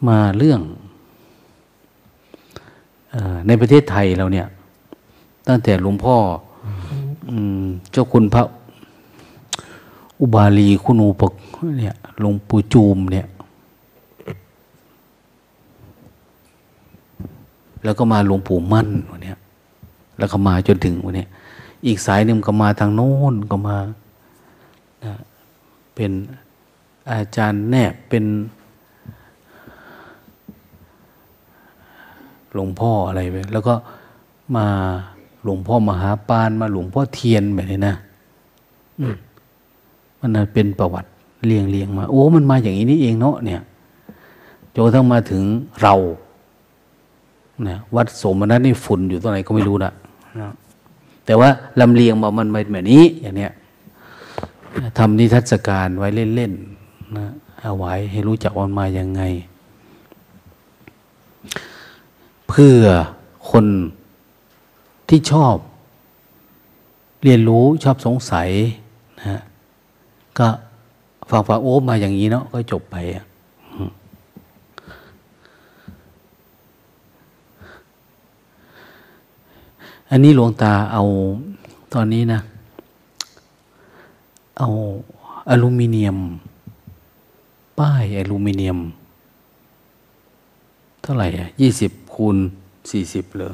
[0.09, 0.61] มาเรื่อง
[3.15, 4.47] อในประเทศไทยเราเนี่ย
[5.49, 6.17] ตั้งแต่หลวงพ่อ
[7.93, 8.43] เจ้าคุณพระ
[10.21, 11.33] อุบาลีคุณูปก
[11.79, 13.27] เนี่ยหลวงปู่จูมเนี่ย
[17.85, 19.35] แล้วก็มาหลวงปู่มั่นวันนี้
[20.19, 21.27] แล้วก็มาจนถึงวันนี้
[21.87, 23.77] อีกสายหนึ่งก็มาทางโน้นก็มา
[25.05, 25.13] นะ
[25.95, 26.11] เป็น
[27.11, 28.25] อาจารย์แนบเป็น
[32.55, 33.75] หลวงพ่ออะไรไปแล้วก็
[34.57, 34.67] มา
[35.45, 37.95] หลวงพ่อมหาปานมาหลวงพ่อเทียนแบบนี้นะ
[40.21, 41.09] มันเป็นประวัติ
[41.47, 43.61] เรียงเรียงมา โอ้ มันมาอย่างนี้นี่เองเนาะเนี่ย
[44.75, 45.43] จนกระทั่งมาถึง
[45.83, 45.95] เรา
[47.69, 49.93] นะวัดสมนัตนี่ฝุ่นอยู่ตรงไหนก็ไม่รู้นะ
[50.41, 50.53] นะ
[51.27, 51.49] แต่ว่า
[51.81, 53.53] ลำเลียงมามันเป็นแบบนี้อย่างเนี้ย
[54.99, 57.27] ทำนิทรรศการไว้เล่นๆนะ
[57.63, 59.23] เอาไว้ให้รู้จักวันมายังไง
[62.53, 62.83] พื่อ
[63.51, 63.67] คน
[65.09, 65.55] ที่ชอบ
[67.23, 68.49] เรียนรู้ชอบสงสัย
[69.19, 69.41] นะฮะ
[70.39, 70.49] ก็
[71.31, 73.25] ฟังฟังโอ้มาอย่างนี้เนาะก็จบไปอะ
[80.13, 81.03] อันนี้หลวงตาเอา
[81.95, 82.41] ตอนนี้นะ
[84.59, 84.69] เอา
[85.49, 86.19] อลูมิเนียม
[87.79, 88.79] ป้ายอลูมิเนียม
[91.03, 92.37] เท่าไหร่อะยี่สิบคูณ
[92.91, 93.53] สี่สิบเลย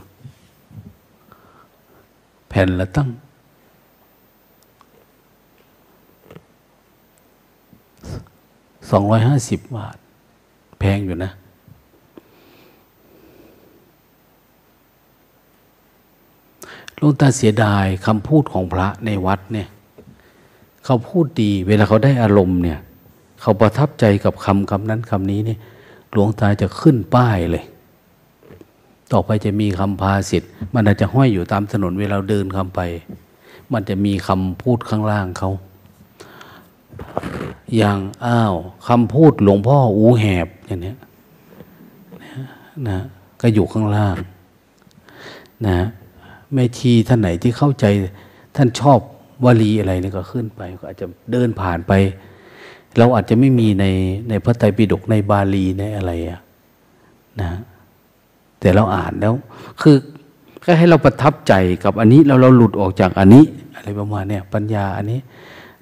[2.49, 3.09] แผ่นละตั้ง
[8.91, 9.97] สองร้อยห้าสิบบาท
[10.79, 11.31] แพงอยู่นะ
[17.01, 19.69] ลวงตาเสียดายคำพูดของพระในวัดเนี่ย
[20.85, 22.79] เขาพูดดีเวลาเขาได้อารมณ์เนี่ย
[23.41, 25.59] เขาประทับใจกับคำคำนั้นคำนี้เนี่ย
[26.13, 27.65] หลวงตาจะขึ้นป้ายเลย
[29.13, 32.81] ต่อไปจะมีคำพาสิทธิ์มันอาจจะห้อยอยู่ตามถนนเวลาเดินคำไป
[33.73, 35.51] มันจะมีคำพูดข้างล่างเขา
[37.77, 38.55] อย่างอ้าว
[38.89, 40.95] คำพูดหลวงพ่ออูแหบอย่างนี้
[42.89, 42.99] นะ
[43.41, 44.17] ก็อยู่ข้างล่าง
[45.67, 45.79] นะ
[46.57, 47.85] แม่ชีท่านไหนที่เข้าใจ
[48.57, 48.99] ท่านชอบ
[49.45, 51.93] วลีอะไรนี่ก็ขึ้นไป ก็อาจจะเดินผ่านไป
[52.99, 53.85] เราอาจจะไม่มีใน
[54.29, 56.41] ในพระไตรปิฎกในบาลีในอะไรอะ
[57.41, 57.51] นะ
[58.61, 59.35] แต่เราอ่านแล้ว
[59.81, 59.97] คือ
[60.63, 65.21] แค่ให้เราประทับใจกับอันนี้แล้วเราหลุดออกจากอันนี้ อะไรประมาณเนี่ยปัญญาอันนี้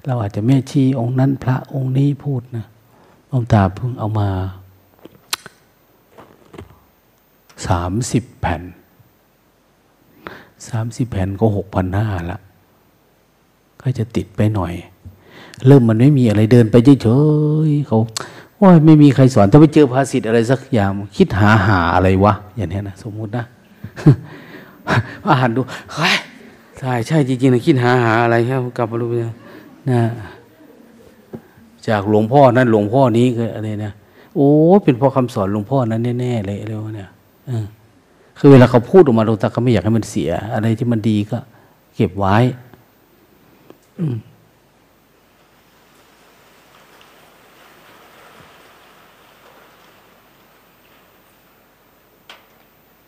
[0.05, 2.65] เราอาจจะแม่ชีองค์นั้น พระองค์นี้พูดนะ
[3.35, 4.29] องตาเพิ่งเอามา
[7.67, 8.61] สามสิบแผ่น
[10.69, 12.39] สามสิบแผ่นก็หกพันห้าละ
[13.81, 14.73] ก็จะติดไปหน่อย
[15.67, 17.07] เริ่มมันไม่มีอะไรเดินไปเฉ
[17.67, 17.99] ยๆเขา
[18.61, 23.45] ว่าไม่มีใครสอนถ้าไปเจอภาษิตอะไรสักอย่าง คิดหาหาอะไรวะ อย่างนี้นะสมมุตินะ
[25.27, 25.61] อาหารดู
[25.93, 26.09] ใช่
[26.79, 29.07] ใช่ใช่จริงๆนะคิดหาหาอะไรครับกลับมาดู
[29.91, 30.01] นะ
[31.87, 33.91] จากหลวงพ่อนั้นหลวงพ่อนี้คืออะไรนะ
[34.35, 34.49] โอ้
[34.83, 37.09] เป็นพ่อคำสอนหลวงพ่อนั้นแน่ๆเลยอะไรวเนี่ย
[38.37, 41.37] คือเวลาเขาพูดออกมาหลวงตาก็ไม่อยากให้มันเสีย อะไรที่มันดีก็
[41.95, 42.37] เก็บไว้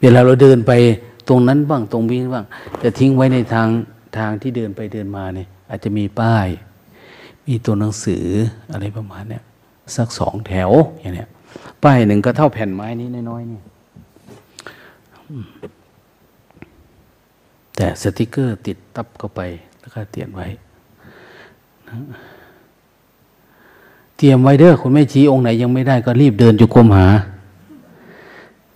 [0.02, 0.72] เวลาเราเดินไป
[1.28, 2.46] ตรงนั้นบ้างตรงนี้บ้าง
[2.84, 3.68] จะทิ้งไว้ในทาง
[4.18, 6.48] ทางที่เดินไปเดินมาเนี่ยอาจจะมีป้าย
[7.48, 8.26] มีตัวหนังสือ
[8.72, 9.44] อะไรประมาณเนี้ย
[9.96, 11.30] สักสองแถวอย่างเนี้ย
[11.84, 13.64] ป้ายหนึ่งก็เท่าแผ่นไม้นี้น้อยๆนี่ย
[17.76, 19.42] แต่สติกเกอร์ติดตับเข้าไป
[19.80, 20.48] แล้วก็เตียนไว้
[24.18, 27.08] เตรียมไว้เด้อคุณแม่ชี้องค์ไหนยังไม่ได้ก็รีบเดินจุกมหา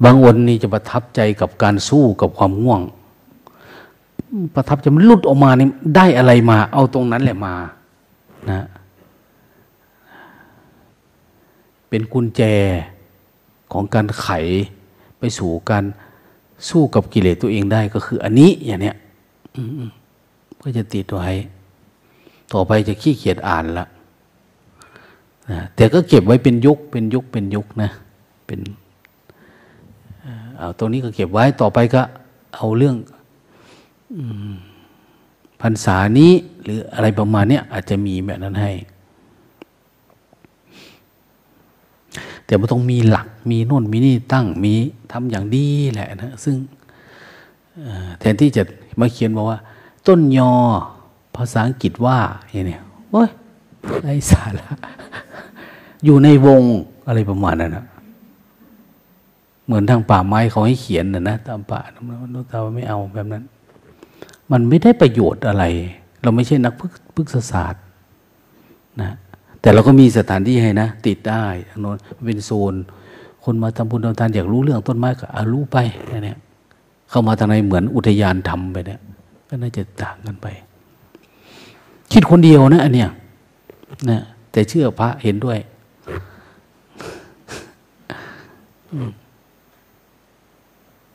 [0.03, 2.81] บางอนนี่จะประทับใจกับการสู้กับความง่วง
[4.55, 7.53] ประทับใจมันลุดออกมานี่ได้อะไรมา เอาตรงนั้นแหละมา
[8.49, 8.65] นะ
[11.89, 12.41] เป็นกุญแจ
[13.71, 14.27] ของการไข
[15.19, 15.83] ไปสู่การ
[16.69, 18.95] สู้กับกิเลสตัวเองได้ก็คือ อันนี้อย่างเนี้ย
[20.62, 21.30] ก็จะติดไว้
[22.54, 23.88] ต่อไปจะขี้เกียจอ่านละ
[25.52, 27.89] นะแต่ก็เก็บไว้เป็นยุคเป็นยุคเป็นยุคนะ
[28.45, 28.60] เป็น
[30.58, 32.02] เอาตรงนี้ก็เก็บไว้ต่อไปก็
[32.56, 32.95] เอาเรื่อง
[35.62, 36.32] พรรษานี้
[36.63, 38.71] หรืออะไรประมาณนี้อาจจะมีแบบนั้นให้
[42.51, 44.73] แต่มันต้องมีหลักมีโน่นมีนี่ตั้งมี
[45.11, 46.55] ทำอย่างดีแหละนะซึ่ง
[48.19, 48.63] แทนที่จะ
[48.99, 49.59] มาเขียนบอกว่า
[50.07, 50.51] ต้นยอ
[51.35, 52.17] ภาษาอังกฤษว่า
[52.51, 52.77] อย่างนี้
[53.11, 53.29] โอ้ย
[54.01, 54.67] ไร้สาระ
[56.05, 56.63] อยู่ในวง
[57.07, 57.85] อะไรประมาณนั้นนะ
[59.65, 61.79] เหมือนทางป่าไม้เขาให้เขียนนะนะตามป่า
[62.31, 63.43] โนตาไม่เอาแบบนั้น
[64.51, 65.63] มันไม่ได้ประโยชน์อะไร
[66.21, 66.73] เราไม่ใช่นัก
[67.15, 67.83] พฤกษศาสตร์
[69.01, 69.11] นะ
[69.62, 72.74] แต่เราก็มีสถานที่ให้นะ ติดได้ทางโน้นเป็นโซน
[73.43, 75.78] คนมาทำบุญทำทานอยากรู้เรื่องต้นไม้ก็อารู้ไป
[76.26, 76.38] เนี่ย
[77.10, 79.00] เข้ามาทางในเหมือนอุทยานทำไปเนี่ย
[79.47, 80.47] ก็น่าจะต่างกันไป
[82.12, 83.10] คิดคนเดียวนะอันเนี้ย
[84.10, 84.21] นะ
[84.52, 85.58] แต่เชื่อพระเห็นด้วย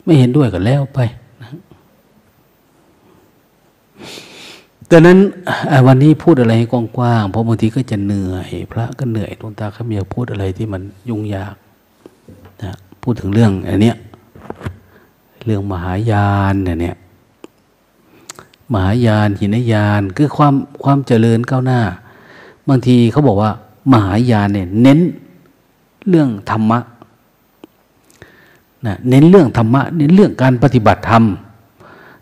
[0.03, 0.99] ไม่เห็นด้วยก็แล้วไป
[4.91, 5.17] ดังนั้น
[5.87, 11.55] วันนี้พูดอะไรกว้างๆเพราะบางทีก็จะเหนื่อย พระก็เหนื่อยดวงตาขามีพูดอะไรที่มันยุ่งยาก
[12.63, 12.71] นะ
[13.01, 13.95] พูดถึงเรื่องอันเนี้ย
[15.45, 16.97] เรื่องมหายานเนี่ย
[18.73, 21.81] มหายานหินยานคือความความเจริญก้าวหน้า
[22.69, 23.51] บางทีเขาบอกว่า
[23.91, 24.99] มหายานเนี่ยเน้น
[26.09, 26.79] เรื่องธรรมะ
[28.85, 31.23] นะเน้นเรื่องธรรมะเน้นเรื่องการปฏิบัติธรรม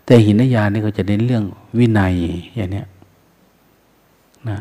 [0.04, 1.44] แต่หินยานนี่ก็จะเน้นเรื่อง
[1.78, 2.14] วินัย
[2.56, 2.82] อย่างนี้
[4.48, 4.58] นะ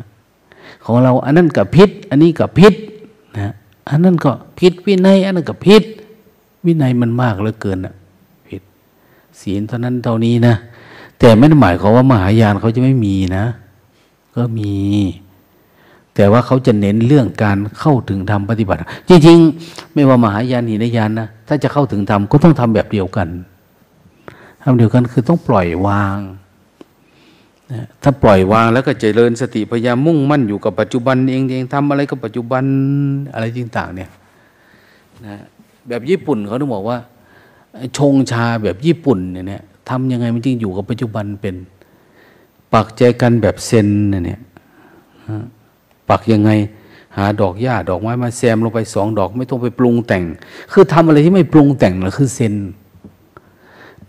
[0.83, 2.73] ของเราอันนั้นกับพิษ อันนี้กับพิษ
[3.37, 3.53] นะ
[3.89, 5.83] อันนั้นก็พิษวินัย อันนั้นกับพิษ
[6.65, 7.93] วินัยมันมากเหลือเกินอะ
[8.47, 8.61] พิษ
[9.41, 10.55] ศีลเท่านั้นเท่านี้นะ
[11.19, 13.45] แต่ไม่ได้หมายความว่ามหายานเขาจะไม่มีนะ
[14.35, 14.73] ก็มี
[16.15, 23.27] แต่ว่าเขาจะเน้นเรื่องการเข้าถึงธรรมปฏิบัติ จริงๆ ไม่ว่ามหายานหินยานนะถ้าจะเข้าถึงธรรมก็ต้องทำแบบเดียวกัน
[24.63, 26.17] ทำเดียวกันคือต้องปล่อยวาง
[28.03, 32.63] ถ้าปล่อยวางแล้วก็เจริญสติพยายามมุ่งมั่นอยู่กับปัจจุบันเองเองทำอะไรก็ปัจจุบัน
[33.33, 34.09] อะไรต่างๆเนี่ย
[35.25, 35.35] นะ
[35.87, 36.97] แบบญี่ปุ่นเขาต้องบอกว่า
[37.97, 41.55] ชงชาแบบญี่ปุ่นเนี่ยทำยังไงมันจึงอยู่กับปัจจุบันเป็น
[42.73, 44.39] ปักใจกันแบบเซนเนี่ย
[46.09, 46.51] ปักยังไง
[47.17, 50.23] หาดอกหญ้าดอกไม้มาแซมลงไปสองดอกไม่ต้องไปปรุงแต่ง
[50.71, 52.53] คือทำอะไรที่ไม่ปรุงแต่งนะคือเซน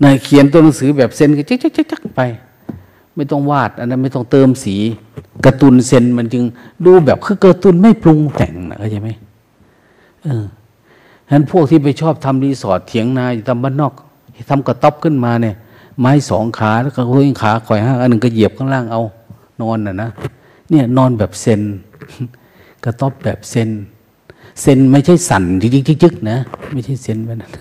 [0.02, 2.22] นายเขียนตัวหนังสือแบบเซนก็จ๊กจ๊กจ๊กไป
[3.16, 4.76] ไม่ต้องวาดอันนั้นไม่ต้องเติมสี
[5.44, 6.44] กระตุนเซนมันจึง
[6.86, 9.10] ดูแบบคือกระตุนไม่ปรุงแต่งนะเข้าใจไหม
[10.24, 10.44] เออ
[11.26, 13.92] ฉะนั้นพวกที่ไปชอบทำรีสอร์ทเถียงนาอยู่ตามบ้านนอก
[14.50, 15.54] ทำกระต๊อบขึ้นมาเนี่ย
[16.00, 19.02] ไม้สองขาแล้วก็ห้ยขาข่อยห้าอันหนึ่งก็เหยียบข้างล่างเอา
[19.60, 20.08] นอนน่ะนะ
[20.70, 21.62] เนี่ยนอนแบบเซน
[22.84, 23.70] กระต๊อบแบบเซน
[24.62, 26.38] เซนไม่ใช่สั่นจิกๆๆนะ
[26.72, 27.52] ไม่ใช่เซนแบบนั้น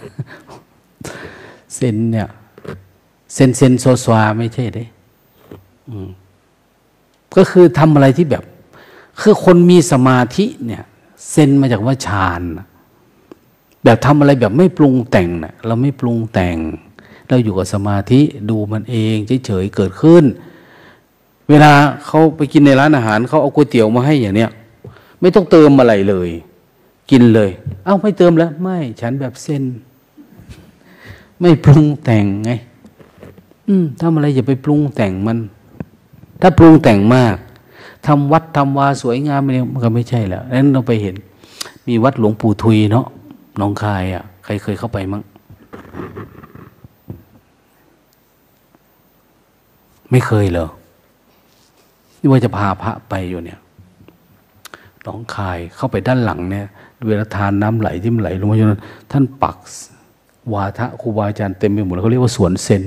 [1.75, 2.27] เซนเนี่ย
[3.33, 4.85] เซนเซนโซซวาไม่ใช่เด้
[7.37, 8.43] ก็คือทำอะไรที่แบบ
[9.21, 10.83] คือคนมีสมาธิเนี่ย
[11.29, 12.41] เซนมาจากว่าฌาน
[13.83, 16.57] แบบทำอะไรแบบไม่ปรุงแต่งนะเราไม่ปรุงแต่ง
[17.27, 20.23] เราอยู่กับสมาธิดูมันเองเฉยๆเกิดขึ้น
[21.49, 21.71] เวลา
[22.05, 24.51] เขาไปกินในร้านอาหารเขาเอาก๋วยเตี๋ยวมาให้อย่างเนี้ย
[25.21, 26.29] ไม่ต้องเติมอะไรเลย
[27.11, 27.49] กินเลย
[27.85, 29.63] เอ้าไม่เติมแล้ว ไม่ฉันแบบเส้น
[31.41, 32.51] ไม่ปรุงแต่งไง
[33.67, 35.37] อืมทำอะไรอย่าไปปรุงแต่งมัน
[36.47, 37.35] ถ้าปรุงแต่งมาก
[38.07, 41.15] ทำวัดทำวาสวยงามไมันก็ไม่ใช่แล้วนั้นเราไปเห็น
[41.87, 43.05] มีวัดหลวงปู่ทุยเนาะ
[43.59, 45.23] น้องคายอะ ใครเคยเข้าไปมั้ง
[50.11, 50.67] ไม่เคยเหรอ
[52.19, 53.59] นี่ว่าจะพาพระไปอยู่เนี่ย
[55.05, 56.67] น้องคายเข้าไปด้านหลังเนี่ย
[57.07, 58.81] เวลาทานน้ำไหลที่มันไหลลงมาจน
[59.11, 59.57] ท่านปัก
[60.53, 62.85] วาทะครูบาอาจารย์เต็มไปหมดเขาเรียกว่าสวนเซน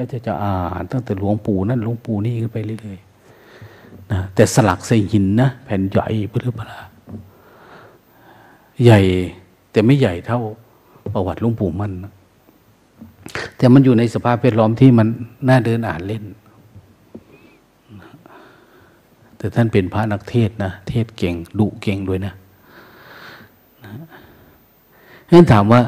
[0.00, 6.78] แล้วจะจะอ่านตั้งแต่หลวงปู่นั่นหลวงปู่นี่ขึ้นไปเรื่อยๆนะแต่สลักใส่หินนะแผ่นใหญ่เพื่อพระ
[8.84, 9.00] ใหญ่
[9.72, 10.40] แต่ไม่ใหญ่เท่า
[11.12, 12.12] ประวัติหลวงปู่มั่นนะ
[13.56, 15.08] แต่มันอยู่ในสภาพแวดล้อมที่มัน
[15.48, 16.24] น่าเดินอ่านเล่น
[19.38, 22.32] แต่ท่านเป็นพระนักเทศนะ เทศเก่งดุเก่งด้วยนะ
[25.32, 25.80] นั้นถามว่า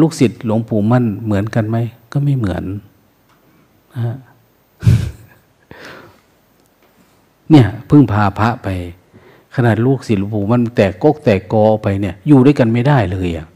[0.00, 1.76] ลูกศิษย์หลวงปู่มั่นเหมือนกันไหม
[2.12, 2.64] ก็ไม่เหมือน
[7.50, 8.68] เนี่ยเพิ่งพาพระไป
[9.54, 13.46] ขนาดลูกศิลปูมันแตกกกแตกกอไปเนี่ย อยู่ด้วยกันไม่ได้เลยอะ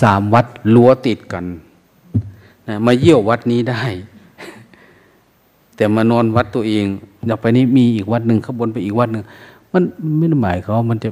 [0.00, 1.44] สามวัดลัวติดกัน
[2.68, 3.82] นะมาเยี่ยววัดนี้ได้
[5.76, 6.86] แต่มานอนวัดตัวเอง
[7.26, 9.24] อยากไปนี้มีอีกวัดหนึ่งข้างบนไปอีกวัดหนึ่ง
[9.72, 9.82] มัน
[10.18, 11.10] ไม่ได้หมายเขามันจะ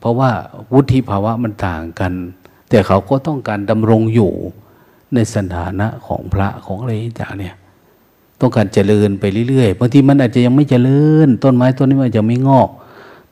[0.00, 0.30] เพราะว่า
[0.72, 2.12] วุฒิภาวะมันต่างกัน
[2.70, 4.32] แต่เขาก็ต้องการดำรงอยู่
[5.14, 7.54] ในสถานะของพระของอะไรอย่างเนี่ย
[8.40, 12.68] ต้องการเจริญไปเรื่อยๆบางทีมันอาจจะยังไม่เจริญ ต้นไม้ต้นนี้มันจะไม่งอก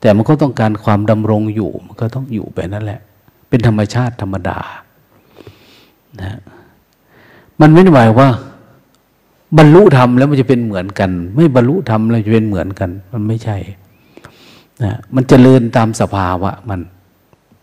[0.00, 3.00] แต่มันก็ต้องการความดำรงอยู่มันก็ต้องอยู่ไปนั่นแหละ
[3.48, 4.58] เป็นธรรมชาติธรรมดา
[6.20, 6.38] นะ
[7.60, 8.30] มันไม่ได้หมายว่า
[9.58, 13.56] บรรลุธรรมแล้วมันจะเป็นเหมือนกัน ไม่บรรลุธรรมแล้วจะเป็นเหมือนกัน มันไม่ใช่
[14.82, 16.80] นะมันจเจริญตามสภาวะ มัน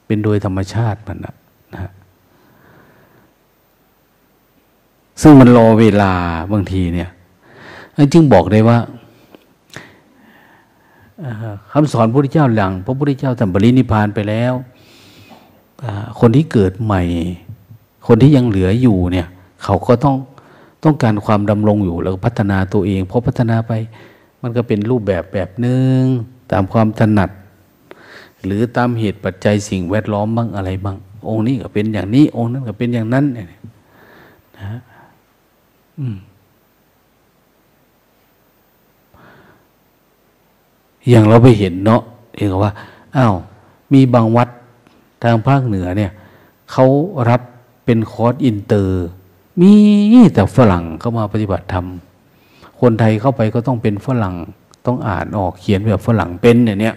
[0.07, 1.35] เป็นโดยธรรมชาติมันนะ
[1.73, 1.91] นะ
[5.21, 6.13] ซึ่งมันรอเวลา
[6.51, 7.09] บางทีเนี่ย
[8.13, 8.77] จึงบอกได้ว่า
[11.71, 14.53] คำสอนพระพุทธเจ้าหลัง พระพุทธเจ้าท่านบรินิพานไปแล้ว
[16.19, 17.01] คนที่เกิดใหม่
[18.07, 19.27] คนที่ยังเหลืออยู่เนี่ย
[19.63, 20.15] เขาก็ต้อง
[20.83, 23.71] ต้องการความดำรงอยู่แล้วพัฒนาตัวเองพอพัฒนาไป
[24.41, 26.01] มันก็เป็นรูปแบบแบบหนึ่ง
[26.51, 27.29] ตามความถนัด
[28.45, 30.97] หรือตามเหตุปัจจัยสิ่งแวดล้อมบ้างอะไรบ้าง
[31.27, 33.47] องค์นี้ก็เป็นอย่างนี้ องค์นั้นก็เป็นอย่างนั้นเนี่ย
[34.57, 34.79] นะ
[35.99, 36.15] อืม
[41.09, 42.01] อย่างเราไปเห็นเนาะ
[42.35, 42.73] เองว่า
[43.17, 43.35] อ้าว
[43.93, 44.49] มีบางวัด
[45.23, 46.11] ทางภาคเหนือเนี่ย
[46.71, 46.85] เขา
[47.29, 47.41] รับ
[47.85, 49.05] เป็นคอร์สอินเตอร์
[49.59, 49.71] มี
[50.33, 51.85] แต่ฝรั่งเข้ามาปฏิบัติธรรม
[52.81, 54.35] คนไทยเข้าไปก็ต้องเป็นฝรั่ง
[54.85, 56.95] ต้องอ่านออกเขียนแบบฝรั่งเป็นอย่างเนี้ย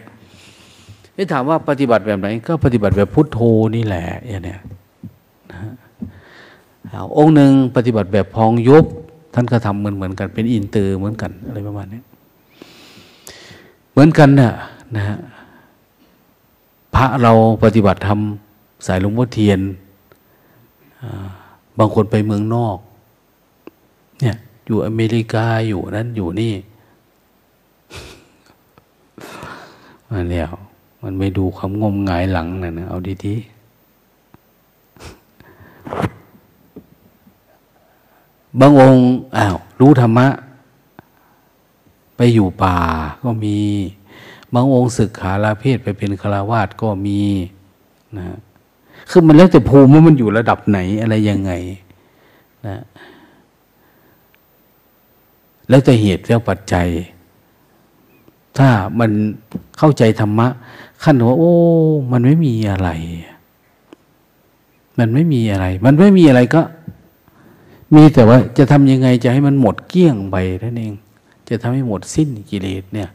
[1.17, 3.39] นี่ถามว่าปฏิบัติแบบไหน ก็ปฏิบัติแบบพุทโธ
[3.77, 4.61] นี่แหละอย่างเนี้ย
[5.53, 5.61] นะ
[6.91, 8.85] อาองค์หนึ่งปฏิบัติแบบพองยุบ
[9.35, 12.01] ท่านก็ทำเหมือนเหมือนกันเป็นอินเตอร์เหมือนกันอะไรประมาณนี้
[13.93, 14.53] เหมือนกันน่ะ
[14.97, 15.19] นะฮะ
[16.95, 17.33] พระเรา
[17.63, 18.09] ปฏิบัติธ
[18.49, 19.61] รรมสายหลวงพ่อเทียน
[21.79, 22.79] บางคนไปเมืองนอก
[24.21, 24.37] เนี่ย
[24.67, 26.53] อยู่อเมริกาอยู่นั้นอยู่นี่
[30.11, 30.51] มาแล้ว
[31.03, 33.43] มันไม่ดูความงมงายหลังนะนะเอาดีๆ
[38.61, 39.03] บางองค์
[39.37, 40.29] อ้าวรู้ธรรมะ
[42.17, 42.79] ไปอยู่ป่า
[43.23, 43.59] ก็มี
[44.55, 47.21] บางองค์ศึกขาลาเพศไปเป็นฆราวาสก็มี
[48.19, 48.25] นะ
[49.11, 51.53] คือมันแล้วแต่ภูมิว่ามันอยู่ระดับไหนอะไรยังไง
[52.67, 52.83] นะ
[55.69, 56.89] แล้วแต่เหตุแล้วปัจจัย
[58.59, 59.11] ถ้ามัน
[59.79, 60.49] เข้าใจธรรมะ
[61.05, 61.55] ขั้นว่า โอ้
[62.13, 62.91] มันไม่มีอะไร
[64.99, 66.63] มันไม่มีอะไร มันไม่มีอะไรก็
[67.95, 70.95] มีแต่ว่าจะทำยังไงจะให้มันหมดเกลี้ยงไปนั่นเอง
[71.53, 73.11] จะทำให้หมดสิ้นกิเลสเนี่ย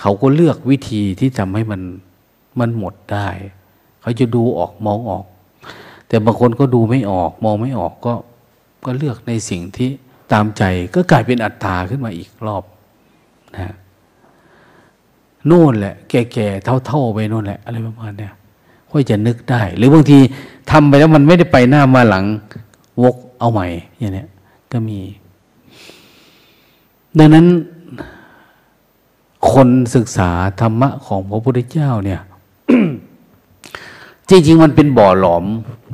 [0.00, 1.80] เขาก็เลือกวิธีที่ทำให้มัน
[2.60, 3.28] มันหมดได้
[4.00, 5.24] เขาจะดูออกมองออก
[6.08, 8.14] แต่บางคนก็ดูไม่ออก มองไม่ออกก็
[8.84, 9.90] ก็เลือกในสิ่งที่
[10.32, 10.62] ตามใจ
[10.94, 12.64] ก็กลายเป็นอัตตาขึ้นมาอีกรอบ
[13.54, 13.74] นะ
[15.50, 18.32] นู่นแหละ แก่ๆเท่าๆไปนู่นแหละ อะไรประมาณเนี้ย
[18.90, 20.18] ค่อยจะนึกได้ หรือบางที
[20.70, 22.24] ทำไปแล้วมันไม่ได้ไปหน้ามาหลัง
[23.02, 23.66] วกเอาใหม่
[23.98, 24.28] อย่างเนี้ย
[24.72, 24.98] ก็มี
[27.18, 27.46] ดังนั้น
[29.52, 32.20] คนศึกษาธรรมะของพระพุทธเจ้าเนี่ย
[34.28, 35.44] จริง ๆ มันเป็นบ่อหลอม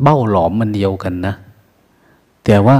[0.03, 1.35] เบ้าหลอมมันเดียวกันนะ
[2.45, 2.77] แต่ว่า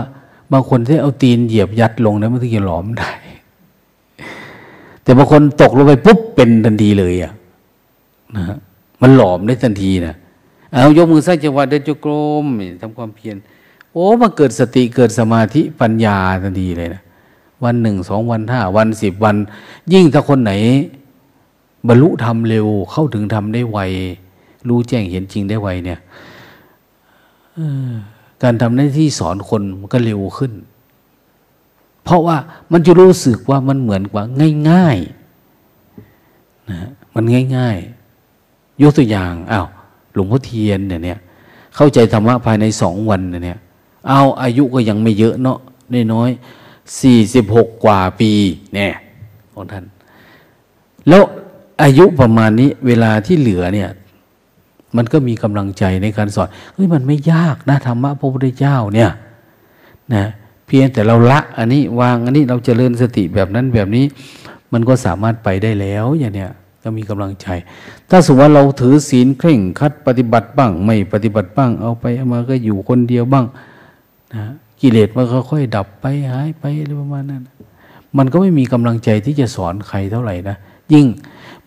[0.53, 3.11] บางคนที่เอาตีนเหยียบยัดลงนะมันถึงจะหลอมได้
[5.03, 7.33] แต่บางคนตกลงไปปุ๊บเป็นทันทีเลยอะ
[8.37, 8.59] นะฮะ
[9.03, 10.15] มันหลอมได้ทันทีนะ
[10.71, 12.45] เอายกมือสร้างจังหวะเดินจงกรม
[12.81, 13.37] ทำความเพียร
[13.93, 17.03] โอ้มาเกิดสติเกิดสมาธิปัญญาทันทีเลยนะ
[17.65, 19.37] วันหนึ่งสองวันห้าวันสิบวัน
[19.93, 20.53] ยิ่งถ้าคนไหน
[21.89, 23.79] บรรลุธรรมเร็วเข้าถึงธรรมได้ไว
[24.69, 26.01] รู้แจ้งเห็นจริงได้ไวเนี่ย
[28.43, 30.53] การทำหน้าที่สอนคนมันก็เร็วขึ้น
[32.05, 32.37] เพราะว่า
[32.73, 34.23] มันจะรู้สึกว่ามันเหมือนกว่า
[34.71, 37.25] ง่ายๆนะมัน
[37.57, 39.67] ง่ายๆยกตัวอย่างอา้าว
[40.15, 41.19] หลวงพ่อเทียนเนี่ยเนี่ย
[41.77, 43.59] เข้าใจธรรมะภายในสองวันเนี่ย
[44.09, 45.59] เอาอายุก็ยังไม่เยอะเนาะ
[46.13, 48.33] น้อยๆ 46 กว่าปี
[48.75, 48.95] เนี่ย
[49.55, 49.85] ของท่าน
[51.09, 51.23] แล้ว
[51.83, 53.91] อายุประมาณนี้เวลาที่เหลือเนี่ย
[54.97, 59.11] มันก็มีกำลังใจในการสอนเฮ้ยมันไม่ยากนะธรรมะพระพุทธเจ้าเนี่ย
[60.15, 60.25] นะ
[60.67, 64.05] เพียงแต่เราละอันนี้วางอันนี้เราจเจริญสติแบบนั้นแบบนี้
[64.73, 66.51] มันก็สามารถไปได้แล้วอย่างเนี้ย
[66.83, 67.47] ก็มีกำลังใจ
[68.11, 73.45] ถ้าสมมติว่าเราถือศีลเคร่งคัดปฏิบัติบ้าง ไม่ปฏิบัติบ้าง เอาไปเอามาก็อยู่คนเดียวบ้าง
[74.35, 74.45] นะ
[74.81, 77.43] กิเลสมันค่อยๆดับไปหายไปอะไรประมาณนั้น
[78.19, 80.57] มันก็ไม่มีกำลังใจที่จะสอนใครเท่าไหร่นะ
[80.93, 81.07] ยิ่ง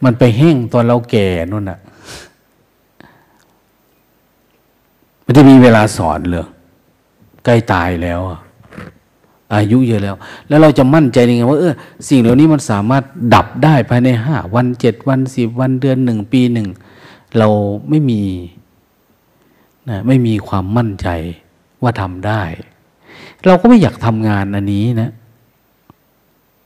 [0.04, 1.80] มันไปแห้งตอนเราแก่นั่นน่ะ
[5.26, 6.46] มันจะมีเวลาสอนเลย
[7.46, 8.40] ใกล้ตายแล้วอะ
[9.54, 10.16] อายุเยอะแล้ว
[10.48, 11.74] แล้วเราจะมั่นใจยังไงว่าเออ
[12.08, 13.04] สิ่งเหล่านี้มันสามารถ
[13.34, 16.68] ดับได้ภายในห้าวันเจ็ดวันสิบวันเดือนหนึ่งปีหนึ่ง
[17.38, 17.48] เรา
[17.90, 18.22] ไม่มี
[19.90, 21.08] นะไม่มีความมั่นใจ
[21.82, 22.42] ว่าทำได้
[23.48, 25.12] เราก็ไม่อยากทำงานอันนี้นะ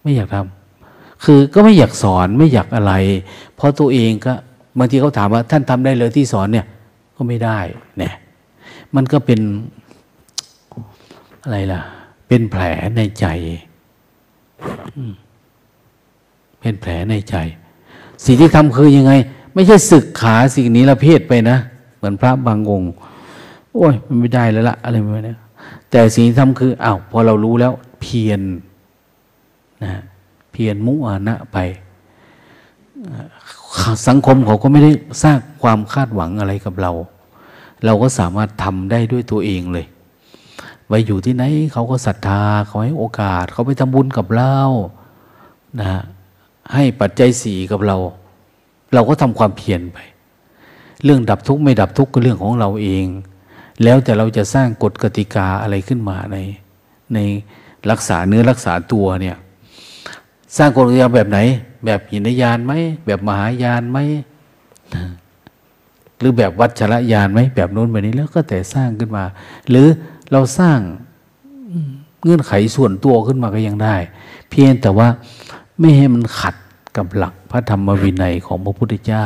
[0.04, 2.94] ไม่อยากทำคือก็ไม่อยากสอนไม่อยากอะไร
[3.56, 4.34] เพราะตัวเองก็
[4.78, 6.66] บางทีเขาถามว่า ท่านทำได้เลยที่สอนเนี่ย
[7.16, 7.60] ก็ไม่ได้
[8.00, 8.14] เนี่ย
[8.96, 9.40] มันก็เป็น
[11.44, 11.82] อะไรล่ะ
[12.28, 12.64] เป็นแผล
[12.98, 13.26] ในใจ
[16.60, 17.36] เป็นแผลในใจ
[18.26, 19.14] สิ่งที่ทำคือยังไง
[19.54, 21.58] ไม่ใช่ศึกขาสิ่งนี้ละเพศไปนะ
[21.98, 22.92] เหมือนพระบางองค์
[23.74, 25.36] โอ้ย มันไม่ได้แล้วละอะไรแบบนี้
[25.92, 28.42] แต่สิ่งที่ทำคืออ้าวพอเรารู้แล้วเพียร
[29.84, 29.94] นะ
[30.52, 31.58] เพียรมุอานะไป
[34.08, 34.92] สังคมเขาก็ไม่ได้
[35.24, 36.92] สร้างความคาดหวังอะไรกับเรา
[37.86, 39.86] เราก็สามารถทำได้ด้วยตัวเองเลย
[40.88, 44.58] ไปอยู่ที่ไหนเขาก็ศรัทธาเขาให้โอกาส เขาไปทำบุญกับเรา
[45.80, 46.02] นะ
[46.74, 47.98] ให้ปัจจัยสีกับเรา
[48.94, 49.98] เราก็ทำความเพียรไป
[51.04, 53.06] เรื่องดับทุกข์ไม่ดับทุกข์ก็เรื่องของเราเอง
[53.84, 56.38] แล้วแต่เราจะสร้างกฎกติกาอะไรขึ้นมาใน
[57.13, 57.19] ใน
[57.91, 59.38] รักษาเนื้อรักษาตัวเนี่ย
[60.57, 61.39] สร้างกฎกติกาแบบไหน
[61.86, 62.74] แบบหินยานไหม
[63.05, 63.97] แบบมหายานไหม
[66.19, 69.24] หรือแบบวัชระยานไหมแบบโน้นแบบนี้แล้วก็แต่สร้างขึ้นมา
[69.69, 69.88] หรือ
[70.32, 70.80] เราสร้าง
[72.24, 73.95] เงื่อนไขส่วนตัวขึ้นมาก็ยังได้
[74.49, 75.07] เพียงแต่ว่า
[75.80, 76.55] ไม่ให้มันขัด
[76.97, 79.26] กับหลักพระธรรมวินัยของพระพุทธเจ้า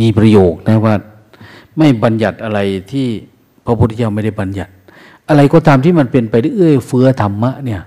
[0.00, 0.94] มีประโยคนะว่า
[1.78, 2.58] ไม่บัญญัติอะไร
[2.92, 3.08] ที่
[3.64, 4.72] พระพุทธเจ้าไม่ได้บัญญัติ
[5.28, 7.80] อะไรก็ตามที่มันเป็นไปด้วยเอื้อเฟื้อธรรมะเนี่ย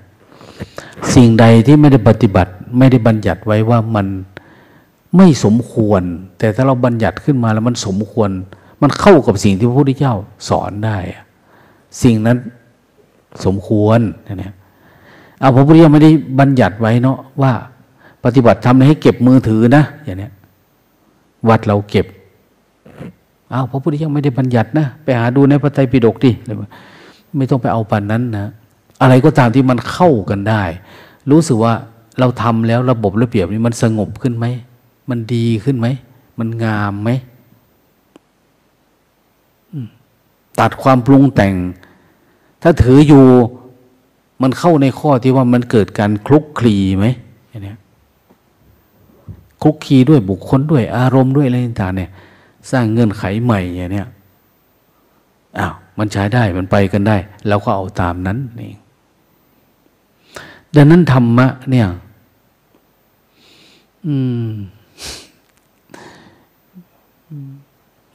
[1.16, 4.08] สิ่งใดที่ไม่ได้ปฏิบัติ ไม่ได้บัญญัติไว้ว่ามัน
[5.18, 6.02] ไม่สมควร
[6.38, 8.30] แต่ถ้าเราบัญญัติขึ้นมาแล้วมันสมควร
[8.82, 10.16] มันเข้ากับสิ่งที่พระพุทธเจ้า
[10.50, 10.98] สอนได้
[12.04, 12.38] สิ่งนั้น
[13.46, 14.54] สมควรเนี่ย
[15.40, 17.54] เอาพระพุทธเจ้าไม่ได้บัญญัติไว้เนาะว่า
[18.24, 20.30] ปฏิบัติทำให้เก็บมือถือนะอย่างนี้
[21.50, 22.06] วัดเราเก็บ
[23.56, 26.32] อ้าวพระพุทธเจ้าไม่ได้บัญญัตินะไปหาดูในพระไตรปิฎกดิ
[27.38, 28.48] ไม่ต้องไปเอาปันนั้นนะ
[29.02, 30.64] อะไรก็ตามที่มันเข้ากันได้
[31.32, 31.74] รู้สึกว่า
[32.20, 34.46] เราทำแล้วระบบระเบียบนี้มันสงบขึ้นไหม
[35.10, 35.88] มันดีขึ้นไหม
[36.40, 37.10] มันงามไหม
[40.60, 41.54] ตัดความปรุงแต่ง
[42.62, 43.26] ถ้าถืออยู่
[44.42, 47.06] มันเข้าในข้อที่ว่ามันเกิดการคลุกคลีไหม
[47.50, 47.76] อย่างนี้
[49.62, 52.10] คลุกคลีด้วยบุคคลด้วยอารมณ์ด้วยอะไรต่างเนี่ย
[52.72, 54.04] สร้างเงื่อนไขใหม่อย่างนี้
[55.60, 58.74] อ้าวมันใช้ได้มันไปกันได้เราก็เอาตามนั้นนี่
[60.76, 61.88] ดังนั้นธรรมะเนี่ย
[64.08, 64.48] อืม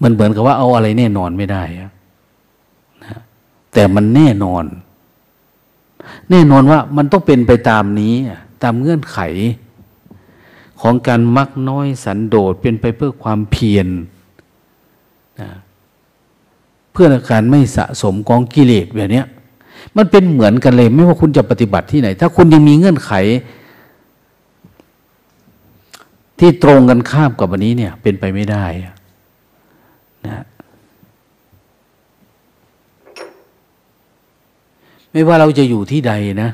[0.02, 1.90] มันเหมือนกับว่าเอาอะไรแน่นอนไม่ได้นะ
[3.72, 4.64] แต่มันแน่นอน
[6.30, 8.14] แน่นอนว่ามันต้องเป็นไปตามนี้
[8.62, 9.18] ตามเงื่อนไข
[10.80, 13.88] ของการมักน้อยสันโดษเป็นไปเพื่อความเพียร
[15.40, 15.50] นะ
[16.92, 19.22] เพื่อการไม่สะสมกองกิเลสแบบนี้
[19.96, 23.12] มันเป็นเหมือนกันเลย ไม่ว่าคุณจะปฏิบัติที่ไหน ถ้าคุณยังมีเงื่อนไข
[26.38, 28.64] ที่ตรงกันข้ามกับวันนี้เนี่ย เป็นไปไม่ได้
[30.26, 30.44] นะ
[35.12, 36.12] ไม่ว่าเราจะอยู่ที่ใด
[36.42, 36.50] นะ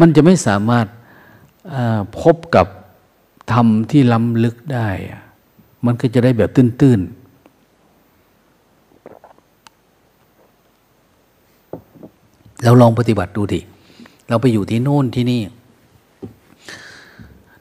[0.00, 0.86] มันจะไม่สามารถ
[2.20, 2.66] พบกับ
[3.52, 4.88] ธรรมที่ล้ำลึกได้
[5.86, 7.22] มันก็จะได้แบบตื้นๆ
[12.64, 13.60] เราลองปฏิบัติดูดิ
[14.28, 15.42] เราไปอยู่ที่โน่นที่นี่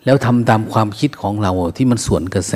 [0.05, 2.55] แล้วทำตามความคิดของเราที่มันสวนกระแส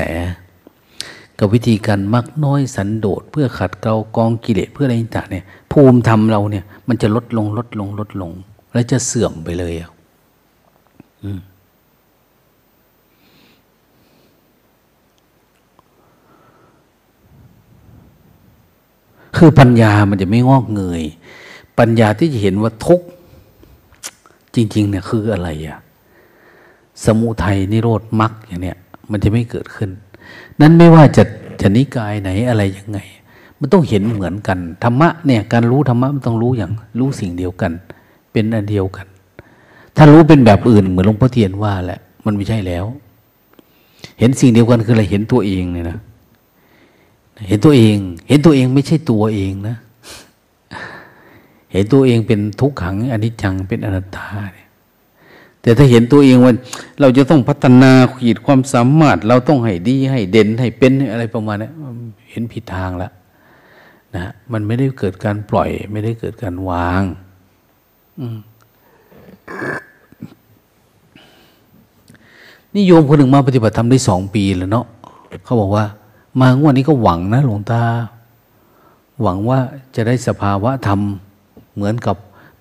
[1.40, 8.32] กับวิธีการมักน้อยสันโดษเพื่อขัดเกลากองกิเลสเพื่ออะไรต่างเนี่ย ภูมิธรรมเราเนี่ย มันจะลดลงลดลงลดลง
[8.74, 9.90] แล้วจะเสื่อมไปเลยอะ
[19.38, 21.04] คือปัญญามันจะไม่งอกเงย
[21.80, 23.02] ปัญญาที่จะเห็นว่าทุก
[24.56, 25.80] จริง ๆ เนี่ยคืออะไรอะ
[27.06, 28.78] สมุทัยนิโรธมรรคอย่างเนี้ย
[29.12, 29.90] มันจะไม่เกิดขึ้น
[30.62, 31.24] นั้นไม่ว่าจะ
[31.62, 33.00] จะนิกายไหนอะไรยังไง
[33.60, 37.72] มันต้องเห็นเหมือนกันธรรมะเนี่ยการรู้ธรรมะมันต้องรู้อย่างรู้สิ่งเดียวกัน
[38.32, 39.08] เป็นอันเดียวกัน
[39.96, 42.86] ถ้ารู้เป็นแบบอื่นเหมือนหลวงพ่อเทียนว่าแหละ มันไม่ใช่แล้ว
[44.20, 45.98] เห็นสิ่งเดียวกันคืออะไรเห็นตัวเองเนี่ยนะ
[47.48, 49.78] เห็นตัวเอง เห็นตัวเองไม่ใช่ตัวเองนะ
[51.72, 54.68] เห็นตัวเองเป็นทุกขังอนิจจังเป็นอนัตตาเนี่ย
[55.62, 56.54] แต่ถ้าเห็นตัวเองว่า
[57.00, 61.70] เราจะต้องพัฒนาขีดความสามารถ เราต้องให้ดีให้เด่นให้เป็นอะไรประมาณนี้
[62.32, 63.12] เห็นผิดทางแล้ว
[64.16, 67.04] นะมันไม่ได้เกิดการปล่อย ไม่ได้เกิดการวาง
[72.74, 74.86] นี่โยมคนหนึ่งมาปฏิบัติธรรมได้สองปีแล้วเนาะ
[75.44, 75.86] เขาบอกว่า
[76.40, 77.84] มางวดนี้ก็หวังนะหลวงตา
[79.22, 79.60] หวังว่า
[79.96, 81.00] จะได้สภาวะธรรม
[81.76, 82.16] เหมือนกับ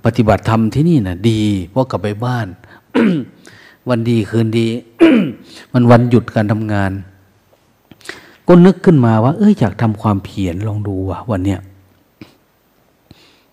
[0.05, 2.47] ปฏิบัติธรรมที่นี่นะ่ะ ดีเพราะกลับไปบ้าน
[3.89, 4.67] วันดีคืนดี
[5.73, 6.93] มันวันหยุดการทำงาน
[8.49, 11.61] ก็นึกขึ้นมาว่า เอ้ยอยากทำความเพียรลองดูว่ะวันเนี้ย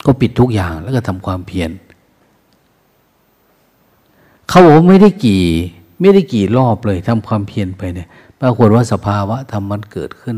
[0.05, 1.69] ก็ปิดทุกอย่างแล้วก็ทำความเพียร
[4.51, 5.43] เขาบอกไม่ได้กี่
[6.01, 8.07] ไม่ได้กี่รอบเลยทำความเพียรไปเนี่ย
[8.41, 10.37] ปรากฏว่าสภาวะธรรมมันเกิดขึ้น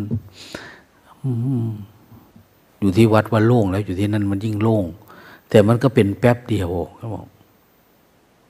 [2.79, 4.85] อยู่ที่วัดว่าโล่งแล้วอยู่ที่นั่นมันยิ่งโล่ง
[5.49, 7.27] แต่มันก็เป็นแป๊บเดียวเขาบอก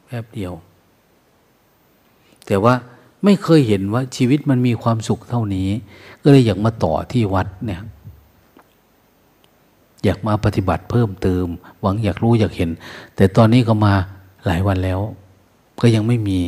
[0.05, 0.53] แป๊บเดียว
[2.47, 2.73] แต่ว่า
[3.23, 5.69] ไม่เคยเห็นว่าชีวิตมันมีความสุขเท่านี้
[6.21, 7.81] ก็เลยอยากมาต่อที่วัดเนี่ย
[10.03, 11.45] อยากมาปฏิบัติเพิ่มเติม
[11.81, 12.69] หวังอยากรู้อยากเห็น
[13.15, 13.93] แต่ตอนนี้ก็มา
[14.45, 14.99] หลายวันแล้ว
[15.85, 16.39] ก็ยังไม่มี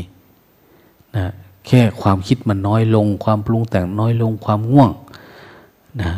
[1.16, 1.26] นะ
[1.68, 4.92] แค่ความคิดมันน้อยลง ความปรุงแต่งน้อยลงความง่วง
[6.02, 6.12] นะ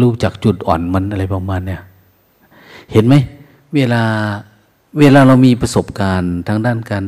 [0.00, 1.82] รู้จักจุดอ่อนมันอะไรประมาณเนี่ย
[2.92, 3.14] เห็นไหม
[3.74, 4.02] เวลา
[4.98, 7.04] เวลาเรามีประสบการณ์ทางด้านการ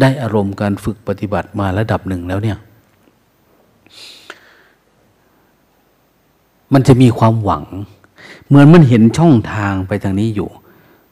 [0.00, 2.58] ได้อารมณ์การฝึกปฏิบัติมาระดับหนึ่งแล้วเนี่ย
[6.72, 7.64] มันจะมีความหวัง
[8.46, 10.48] เหมือนมันเห็นช่องทางไปทางนี้อยู่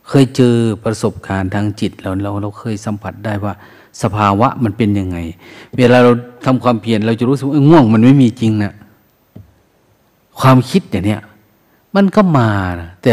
[0.09, 3.55] เคยเจอประสบการณ์ทางจิตเราเราเราเคยสัมผัสได้ว่า
[4.03, 5.19] สภาวะมันเป็นยังไง
[5.77, 6.13] เวลาเรา
[6.45, 8.75] ทำความเพียรเราจะรู้สึกว่าง่วงมันไม่มีจริงนะ
[10.41, 11.23] ความคิดอย่างเนี้ย
[11.95, 12.51] มันก็มา
[12.81, 13.13] นะแต่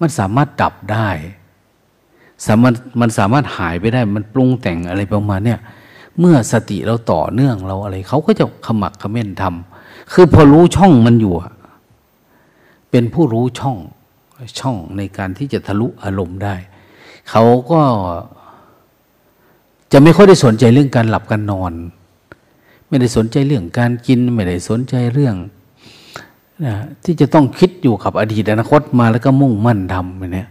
[0.00, 1.08] มันสามารถดับได้
[2.46, 5.60] สามารถมันสามารถหายไปได้มันปรุงแต่งอะไรประมาณเนี้ย
[6.18, 11.34] เมื่อสติเราต่อเนื่องเราอะไรเขาก็จะขมักขม้นทำคือพอรู้ช่องมันอยู่
[12.90, 13.76] เป็นผู้รู้ช่อง
[14.58, 16.54] ช่องในการที่จะทะลุอารมณ์ได้
[17.30, 17.82] เขาก็
[19.92, 21.72] จะไม่ค่อยได้สนใจเรื่องการหลับการนอน
[22.88, 25.36] ไม่ได้สนใจเรื่องการกิน ไม่ได้สนใจเรื่อง
[26.66, 26.74] นะ
[27.04, 30.48] ที่จะต้องคิดอยู่กับอดีตอนาคตมาแล้วก็มุ่งมั่นทำไปเนี่ย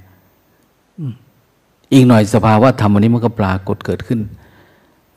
[1.93, 4.19] อีกหน่อยสภาวะธรรมอันนี้มันก็ปรากฏเกิดขึ้น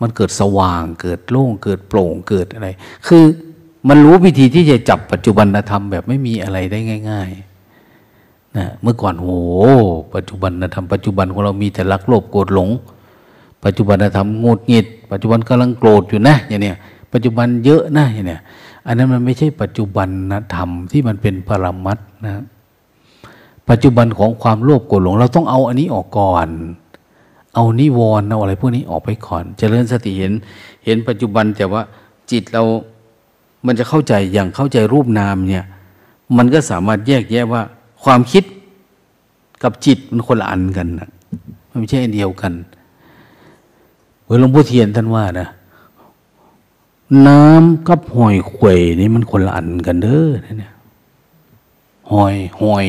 [0.01, 2.69] มันเกิดสว่างเกิดโล่งเกิดโปร่งเกิดอะไร
[3.07, 3.23] คือ
[3.89, 6.79] มันรู้วิธีที่จะจับปัจจุบันธรรมแบบไม่มีอะไรได้
[7.11, 7.52] ง่าย ๆ
[8.57, 9.29] นะเมื่อก่อนโห
[10.15, 12.69] ปัจจุบันธรรมปัจจุบันของเรามีแต่รักโลภโกรธหลง
[13.65, 16.77] ปัจจุบันธรรมงดหงิด ปัจจุบันกำลังโกรธอยู่นะอย่างเนี้ย
[17.13, 18.41] ปัจจุบันเยอะนะอย่างเนี้ย
[18.87, 22.43] อันนั้นมันไม่ใช่ปัจจุบันนะธรรมที่มันเป็นปรมัตนะ
[23.69, 26.49] ปัจจุบันของความโลภโกรธหลง เราต้องเอาอันนี้ออกก่อน
[27.55, 30.33] เอานิวรณ์เอาอะไรพวกนี้ออกไปก่อนจเจริญสติเห็น
[30.85, 31.83] เห็นปัจจุบันแต่ว่า
[32.31, 32.63] จิตเรา
[33.67, 35.65] มันจะเข้าใจอย่างเข้าใจรูปนามเนี่ย
[36.37, 37.63] มันก็สามารถแยกแยะว่า
[38.05, 38.45] ความคิด
[39.63, 41.11] กับจิตมันคนละอันกันนะ
[41.69, 42.53] มันไม่ใช่อันเดียวกัน
[44.23, 45.49] เหมือนหลวงพ่อเทียนท่านว่านะ
[47.27, 50.73] น้ำกับหอยขวยนี่มันคนละอันกันเด้อเนี่ย
[52.13, 52.87] หอยหอย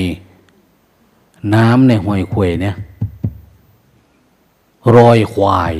[1.53, 2.75] น้ำในหอยขวยเนี่ย
[4.95, 5.75] รอยควาย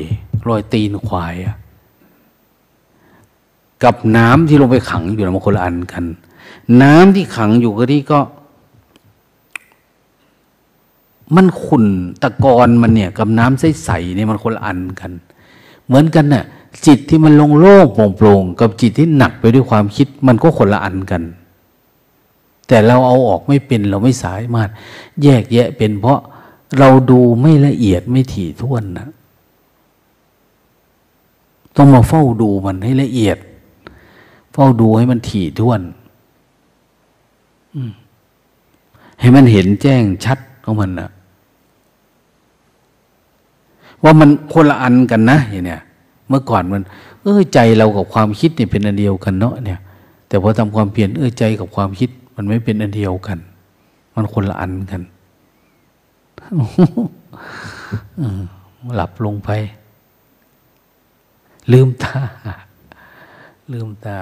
[0.47, 1.55] รอยตีนควายอะ
[3.83, 6.03] กับน้ำที่ลงไปขังอยู่นะมันคนละอันกัน
[6.81, 8.19] น้ำที่ขังอยู่ก็ที่ก็
[11.35, 11.85] มันขุ่น
[12.21, 15.11] ตะกอนมันเนี่ยกับน้ำใสๆเนี่ยมันคนละอันกัน
[15.85, 16.43] เหมือนกันเนะ่ย
[16.85, 17.85] จิตที่มันลงโล่ง
[18.17, 21.23] โปร่งกับจิตที่หนักไปด้วยความคิด มันก็คนละอันกัน
[22.67, 24.69] แต่เราเอาออกไม่เป็นเราไม่สามารถ
[25.23, 26.19] แยกแยะเป็น เพราะ
[26.79, 29.07] เราดูไม่ละเอียดไม่ถี่ถ้วนนะ
[31.77, 33.37] ต้องมาเฝ้าดูมันให้ละเอียด
[34.53, 35.81] เฝ้าดูให้มันถี่ถ้วน
[39.19, 41.09] ให้มันเห็นแจ้งชัด ของมันนะ
[44.03, 45.81] ว่ามันคนละอันกันนะอย่างเนี้ย
[46.27, 46.81] เมื่อก่อนมัน
[47.21, 49.79] เออใจเรากับความคิดเนี่ยเป็นอันเดียวกันเนาะเนี่ย
[50.27, 53.39] แต่พอทำความเปลี่ยนเออใจกับความคิด มันไม่เป็นอันเดียวกัน
[54.15, 55.01] มันคนละอันกัน
[58.95, 59.49] หลับลงไป
[61.71, 62.15] ลืมตา
[63.73, 64.17] ลืมตา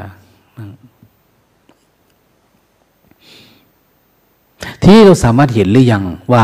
[4.84, 6.04] ที่เราสามารถเห็นหรือยัง
[6.34, 6.44] ว่า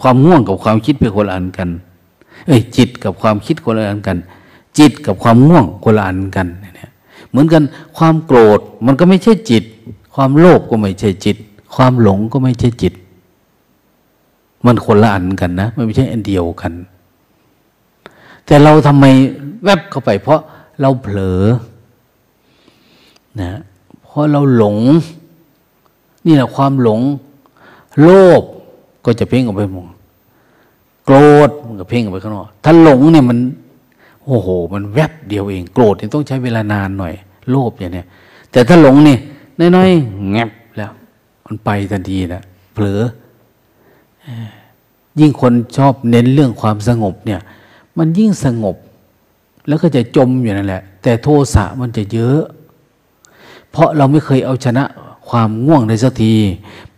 [0.00, 1.68] ความง่วงกับความคิดเป็นคนละอันกัน
[2.46, 4.16] เอ้ยจิตกับความคิดคนละอันกัน
[4.78, 6.90] จิตกับความง่วงคนละอันกันเนี่ย
[7.30, 7.62] เหมือนกัน
[7.96, 9.64] ความโกรธมันก็ไม่ใช่จิต
[10.14, 11.36] ความโลภก็ไม่ใช่จิต
[11.74, 12.94] ความหลงก็ไม่ใช่จิต
[14.66, 16.72] มันคนละอันกันนะไม่ใช่อันเดียวกัน
[18.46, 19.04] แต่เราทำไม
[19.64, 20.40] แวบเข้าไป เพราะ
[20.80, 21.42] เราเผลอ
[23.40, 23.60] นะ
[24.02, 24.78] เพราะเราหลง
[26.26, 27.00] นี่แหละความหลง
[28.02, 28.10] โล
[28.40, 28.42] ภ
[29.04, 29.88] ก็จะเพ่งออกไปมอง
[31.04, 31.16] โกร
[31.48, 33.38] ธมันก็เพ่งออกไปข้างนอกถ้าหลงเนี่ยมัน
[34.24, 37.14] โอ้โห มันแวบเดียวเอง โกรธนี่ต้องใช้เวลานานหน่อย
[37.50, 38.06] โลภอย่างเนี้ย
[38.52, 39.16] แต่ถ้าหลงนี่
[39.76, 40.90] น้อยๆแงบแล้ว
[41.46, 43.00] มันไปทันทีนะเผลอ
[45.20, 47.40] ยิ่งคนชอบเน้นเรื่องความสงบเนี่ย
[47.98, 48.76] มันยิ่งสงบ
[49.68, 52.40] แล้วก็จะจมอยู่นั่นแหละ แต่โทสะมันจะเยอะ
[53.70, 54.84] เพราะเราไม่เคยเอาชนะ
[55.30, 56.34] ความง่วงในสักที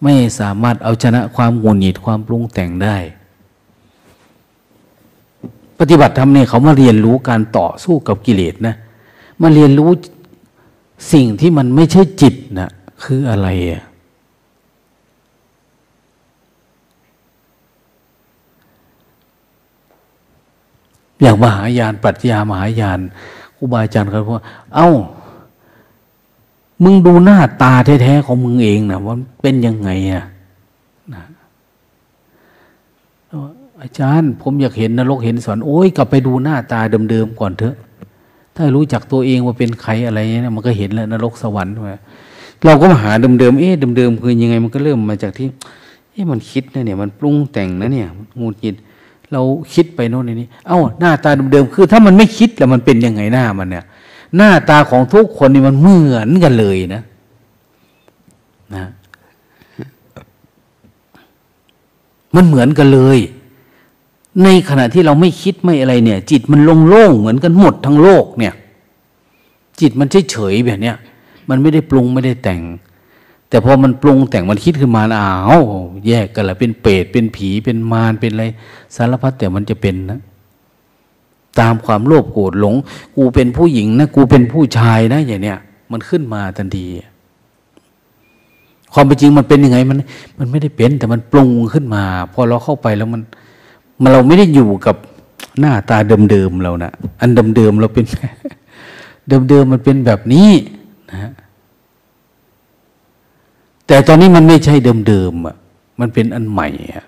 [0.02, 2.96] ไม่สามารถเอาชนะความหงุดหงิดความปรุงแต่งได้
[5.78, 8.74] ปฏิบัติธรรมเนี่ยเขามาเรียนรู้การต่อสู้กับกิเลสนะ
[9.42, 9.90] มาเรียนรู้
[11.12, 12.70] สิ่งที่มันไม่ใช่จิตนะ
[13.04, 13.82] คืออะไรอะ
[21.20, 23.00] อย่างมหายานปรัชญามหายาน
[23.56, 24.34] ครูบาอาจารย์เขาบอก
[24.74, 24.90] เอา้า
[26.82, 27.72] มึงดูหน้าตา
[28.02, 30.24] แท้ๆของมึงเองนะว่าเป็นยังไงอะ
[31.14, 31.22] นะ
[33.82, 37.76] อาจารย์ ผมอยากเห็นนรกเห็นสวรรค์โอ้ยกลับไปดูหน้าตาเดิมๆก่อนเถอะ
[38.56, 41.74] ถ้ารู้จักตัวเองว่าเป็นใครอะไรเนี่ยมันก็เห็นแล้วนรกสวรรค์
[42.64, 45.46] เราก็มาหาเดิมๆเอ๊ะเดิมๆคือยังไง มันก็เริ่มมาจากที่
[46.12, 48.08] เอ๊ะมันคิดนะเนี่ย มันปรุงแต่งนะเนี่ย
[48.40, 48.74] งูจิต
[49.32, 49.42] เรา
[49.74, 53.84] คิดไปโน่นนี่เอ้าหน้าตาเดิมๆคือ ถ้ามันไม่คิดแล้วมันเป็นยังไงหน้ามันเนี่ย
[54.36, 57.02] หน้าตาของทุกคนนี่มันเหมือนกันเลยนะ
[58.74, 58.86] นะ
[62.34, 63.18] มันเหมือนกันเลย
[64.44, 68.54] ในขณะที่เราไม่คิดไม่อะไรเนี่ย จิตมันโล่งๆเหมือนกันหมดทั้งโลกเนี่ย
[69.80, 70.96] จิตมันเฉยๆแบบเนี้ย
[71.48, 72.62] มันไม่ได้ปรุงไม่ได้แต่ง
[73.48, 75.64] แต่พอมันปรุงแต่งมันคิดขึ้นมาอ้าว
[76.08, 78.44] แยกกันละเป็นเปรตเป็นผีเป็นมารเป็นอะไร
[78.96, 80.20] สารพัดแต่มันจะเป็นนะ
[81.60, 82.74] ตามความโลภโกรธหลง
[83.16, 85.58] กูเป็นผู้หญิงนะ กูเป็นผู้ชายนะอย่างเนี้ย
[85.92, 86.86] มันขึ้นมาทันที
[88.92, 89.98] ความเป็นจริงมันเป็นยังไงมัน
[90.38, 92.02] มันไม่ได้เป็นแต่มันปรุงขึ้นมา
[92.32, 93.22] พอเราเข้าไปแล้วมัน
[94.02, 94.96] มันเราไม่ได้อยู่กับ
[95.60, 95.98] หน้าตา
[96.30, 98.04] เดิมๆเรานะอันเดิมๆเราเป็น
[99.28, 100.50] เดิมๆมันเป็นแบบนี้
[101.10, 101.32] นะ
[103.86, 104.74] แต่ตอนนี้มันไม่ใช่
[105.08, 105.56] เดิมๆอะ
[106.00, 107.04] มันเป็นอันใหม่อะ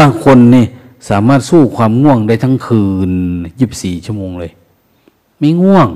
[0.00, 0.64] บางคนนี่
[1.08, 3.10] สามารถสู้ความง่วงได้ทั้งคืน
[3.60, 4.52] ยีิบสี่ชั่วโมงเลย
[5.38, 5.88] ไม่ง่วง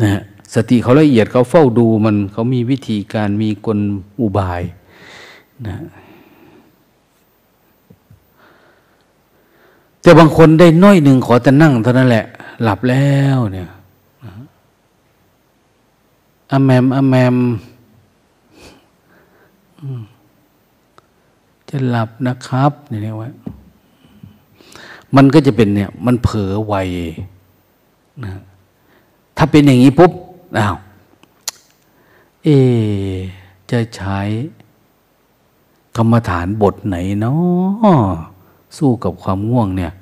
[0.00, 0.22] นะฮะ
[0.54, 3.78] สติเขาละเอียดเขาเฝ้าดูมันเขามีวิธีการมีกล
[4.20, 4.62] อุบาย
[5.66, 5.76] นะ
[10.02, 12.24] แต่บางคนได้น้อยหนึ่งขอแต่นั่งเท่านั้นแหละ
[12.62, 13.68] หลับแล้วเนี่ย
[16.50, 17.36] อแมมอแมม
[21.72, 23.30] จะหลับนะครับเนี่ยว่า
[25.16, 26.74] มันก็จะเป็นเนี่ย มันเผลอไว
[28.24, 28.32] นะ
[29.36, 30.12] ถ้าเป็นอย่างนี้ปุ๊บ
[30.58, 30.76] อ้าว
[32.44, 32.48] เอ
[33.70, 34.18] จะใช้
[35.96, 38.12] กรรมฐานบทไหนเนาะ
[38.76, 39.92] สู้กับความง่วงเนี่ย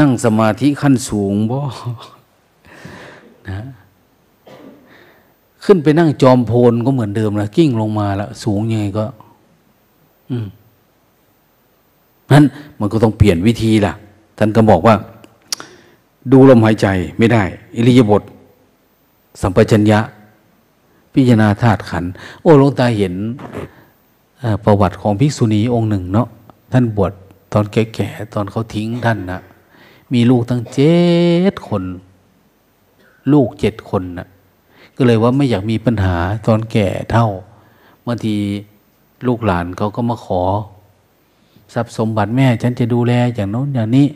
[0.00, 1.58] นั่งสมาธิขั้นสูงบ่
[3.48, 3.64] นะ
[5.64, 9.06] ขึ้นไปนั่งจอมโพลก็เหมือนเดิมละกิ้งลงมาล้วสูงยังไงก็
[10.30, 10.46] อืม
[12.32, 12.44] นั้น
[12.80, 13.94] มันก็ต้องเปลี่ยนวิธีล่ะ
[14.38, 14.94] ท่านก็บอกว่า
[16.32, 16.86] ดูลมหายใจ
[17.18, 17.42] ไม่ได้
[17.76, 18.22] อิริยาบถ
[19.40, 20.00] สัมปชัญญะ
[21.12, 22.04] พิจารณาธาตุขัน
[22.42, 23.14] โอ้หลวงตาเห็น
[24.64, 26.28] ประวัติของภิกษุณีองค์หนึ่งเนาะ
[26.72, 27.12] ท่านบวช
[27.52, 29.40] ตอนแก่ๆตอนเขาทิ้งท่านนะ
[30.12, 30.94] มีลูกตั้งเจ็
[31.52, 31.82] ดคน
[33.32, 34.28] ลูกเจ็ดคนนะ
[34.96, 36.16] ก็เลยว่าไม่อยากมีปัญหา
[36.46, 37.26] ตอนแก่เท่า
[38.06, 38.34] บางที
[39.26, 40.42] ลูกหลานเขาก็มาขอ
[41.74, 44.06] ทรัพย์สมบัติแม่ ฉันจะดูแลอย่างโน้นอย่างนี้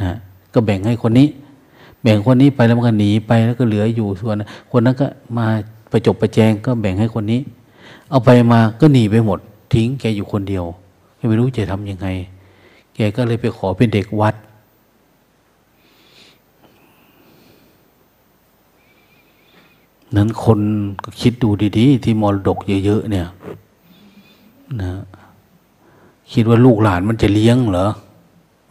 [0.00, 0.16] นะ
[0.54, 1.28] ก็แบ่งให้คนนี้
[2.02, 4.36] แบ่งคนนี้ไปแล้วมันก็หนีไปแล้วก็เหลืออยู่ส่วน
[4.70, 5.46] คนนั้นก็มา
[5.90, 7.40] ประจบประแจงก็แบ่งให้คนนี้
[8.10, 9.38] เอาไปมาก็หนีไปหมด
[9.72, 10.64] ทิ้งแกอยู่คนเดียว
[11.28, 12.06] ไม่รู้จะทำยังไง
[12.94, 14.34] แกก็เลยไปขอเป็นเด็กวัด
[20.16, 20.60] นั้นคน
[21.04, 21.48] ก็คิดดู
[21.78, 23.26] ดีๆ ที่มรดกเยอะๆเนี่ย
[24.82, 24.90] นะ
[26.32, 27.88] คิดว่าลูกหลานมันจะเลี้ยงเหรอ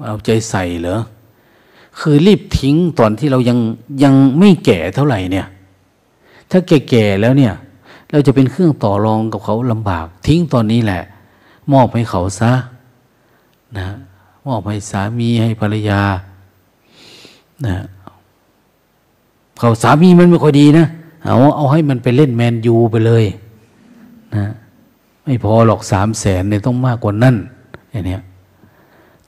[0.06, 1.00] เอาใจใส่เหรอ
[2.00, 3.58] คือรีบทิ้งตอนที่เรายัง
[4.04, 5.48] ยังไม่แก่เท่าไหร่เนี่ย
[6.52, 7.54] ถ้าแก่ๆแล้วเนี่ย
[8.12, 11.02] เราจะเป็นเครื่องต่อรองกับเขาลำบาก ทิ้งตอนนี้แหละ
[11.72, 12.52] มอบให้เขาซะ
[13.78, 13.88] นะ
[14.48, 16.02] มอบให้สามีให้ภรรยา
[17.66, 17.76] นะ
[19.60, 20.86] เขาสามีมันไม่ค่อยดีนะ
[21.26, 23.26] เอาเอาให้มันไปเล่นแมนยูไปเลย
[24.36, 24.46] นะ
[25.26, 27.36] ไม่พอหรอกสามแสนเนี่ยต้องมากกว่านั้น
[27.92, 28.22] อย่างเนี้ย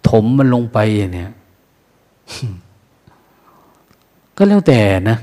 [0.08, 1.32] ถมมันลงไปอย่างเนี้ย
[4.38, 4.80] ก็แล้วแต่
[5.10, 5.18] นะ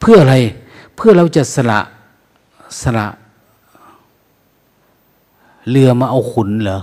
[0.00, 0.34] เพื่ออะไร
[0.96, 1.80] เพื่อเราจะสละ
[2.82, 3.06] สละ
[5.70, 6.78] เรือมาเอาขุนเหรอ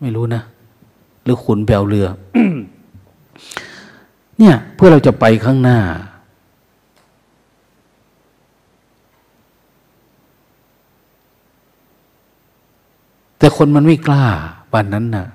[0.00, 0.42] ไม่รู้นะ
[1.24, 2.06] หรือขุนแปลเรือ
[4.38, 5.78] เนี่ย เพื่อเราจะไปข้างหน้า
[13.38, 14.24] แต่คนมันไม่กล้า
[14.72, 15.26] บ้านนั้นนะ่ะ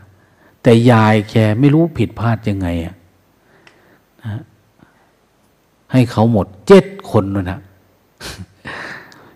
[0.64, 2.96] แต่ยายแกไม่รู้ผิดพลาดยังไงอะ
[4.24, 4.42] นะ
[5.92, 7.60] ให้เขาหมดเจ็ดคนเลยนะ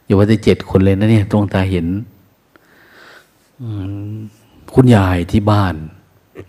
[0.03, 1.87] อย่าว่าจะเจ็ดคนเลยนะเนี่ยตรงตาเห็น
[4.73, 5.75] คุณยายที่บ้าน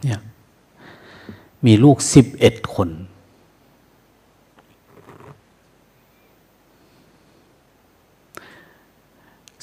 [0.03, 0.21] เนี่ย
[1.67, 2.89] มีลูกสิบเอ็ดคน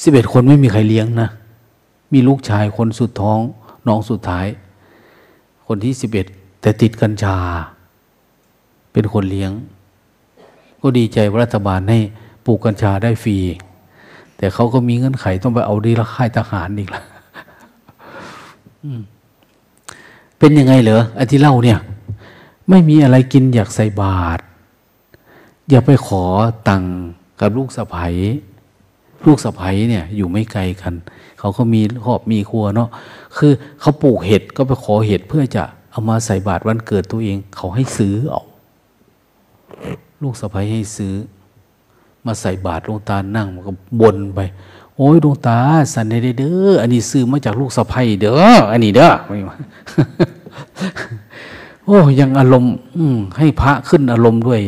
[0.04, 1.30] สิบเอ็ดคนไม่มีใครเลี้ยงนะ
[2.14, 3.40] มีลูกชายคนสุดท้อง
[3.88, 4.46] น้องสุดท้าย
[5.68, 6.26] คนที่สิบเอ็ด
[6.62, 7.38] แต่ติดกัญชา
[8.94, 9.52] เป็นคนเลี้ยง
[10.82, 12.00] ก็ดีใจรัฐบาลให้
[12.46, 13.38] ปลูกกัญชาได้ฟรี
[14.38, 17.04] แต่เขาก็มีเงื่อนไขต้องไปเอาดีละค่ายทหารอีกละ
[20.38, 21.80] เป็นยังไงเหรออันที่เล่าเนี่ย
[22.70, 24.42] ไม่มีอะไรกินอยากใส่บาตร
[25.70, 26.24] อย่าไปขอ
[26.70, 26.84] ตัง
[27.40, 28.08] กับลูกสะใภ้
[29.26, 30.94] ลูกสะใภ้เนี่ย อยู่ไม่ไกลกัน
[31.44, 32.90] เขาก็มีครอบมีครัวเนาะ
[33.38, 38.44] คือเขาปลูกเห็ดก็ไปขอเห็ดเพื่อจะเอามาใส่บาตรวันเกิดตัวเอง เขาให้ซื้อเอา
[40.22, 41.14] ลูกสะใภ้ให้ซื้อ
[42.26, 44.40] มาใส่บาตรลงตานั่งมันก็บนไป
[44.96, 45.60] โอ้ยดวงตา
[45.94, 46.06] สัน
[46.40, 48.42] เด้ออันนี้ซื้อมาจากลูกสะใภ้เด้อ
[48.72, 49.10] อันนี้เด้อ
[51.86, 52.74] โอ้ยังอารมณ์
[53.38, 54.62] ให้พระขึ้นอารมณ์ด้วย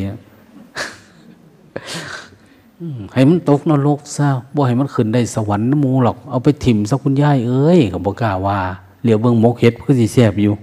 [3.14, 8.58] ให้มันตกนรกซะบ่ให้มันขึ้นได้สวรรค์มูหรอก เอาไปถิ่มสักคุณย่ายเอ้ยกับบอกล้าว่า
[9.02, 10.54] เหลียวเบิ้งมกเห็ดก็สิแสบอยู่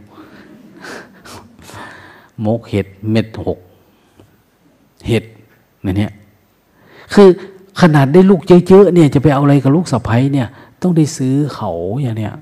[2.46, 3.58] มกเห็ดเม็ดหก
[5.08, 5.24] เห็ด
[5.84, 6.12] นี่เนี่ย
[7.14, 7.28] คือ
[7.80, 10.48] ขนาดได้ลูกเยอะๆเนี่ย จะไปเอาอะไรกับลูกสะพ้ยเนี่ย
[10.82, 11.70] ต้องได้ซื้อเขา
[12.02, 12.34] อย่างเนี้ย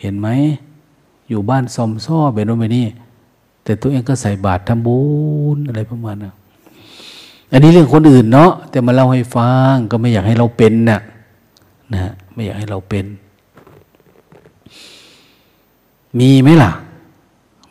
[0.00, 0.28] เห็นไหม
[1.28, 2.86] อยู่บ้านซอมซ้อเบนโนเมนี่
[3.64, 5.00] แต่ตัวเองก็ใส่บาตรทำบุ
[5.56, 6.34] ญอะไรประมาณนั้น
[7.52, 11.00] อันนี้เรื่องคนอื่นเนาะแต่มาเล่าให้ฟังก็ไม่อยากให้เราเป็นนะ่ะ
[11.92, 13.06] นะไม่อยากให้เราเป็น
[16.18, 16.72] มีไหมล่ะ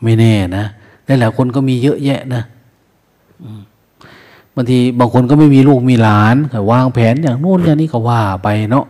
[0.02, 0.64] ไม่แน่นะ
[1.20, 2.42] หลายคนก็มีเยอะแยะนะ
[4.54, 6.36] บางทีบางคนก็ไม่มีลูกมีหลาน
[6.70, 8.86] วางแผนอย่างโน้นอย่างนี้ก็ว่าไปเนาะ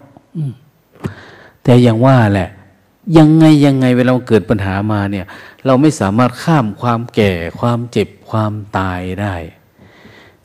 [1.65, 2.49] แต่อย่างว่าแหละ
[3.17, 5.27] ยังไงยังไงเวลาเกิดปัญหามาเนี่ย
[5.67, 9.35] เราไม่สามารถข้ามความแก่ความเจ็บความตายได้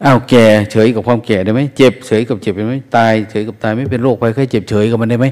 [0.04, 5.28] อ้าวแก่เฉยกับความแก่ได้ไหมเจ็บเฉยกับเจ็บได้ไหมตายเฉยกับตายไม่เป็นโรคภัยไข้เจ็บเฉยกับมันได้ไหม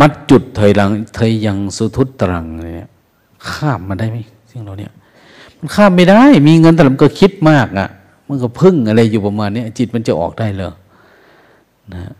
[0.00, 2.90] มัดจุดเถยหลังเถยยังสุทุตตรังเนี่ย
[3.50, 4.18] ข้ามมันได้ไหม
[4.50, 4.92] สิ่งเราเนี่ย
[5.58, 7.88] มันข้ามไม่ได้ มีเงินแต่มันก็คิดมากอะ
[8.28, 10.72] มันก็พึ่งอะไรอยู่ประมาณนี้จิตมันจะออกได้เลย
[11.94, 12.14] นะ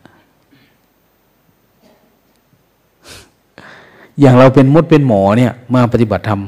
[4.21, 6.41] อย่างเราเป็นมดเป็นหมอเนี่ย มาปฏิบัติธรรม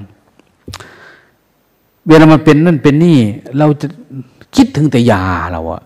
[2.06, 3.18] เวลามันเป็นนั่นเป็นนี่
[3.58, 3.86] เราจะ
[4.56, 5.22] คิดถึงแต่ยา
[5.52, 5.82] เราอะ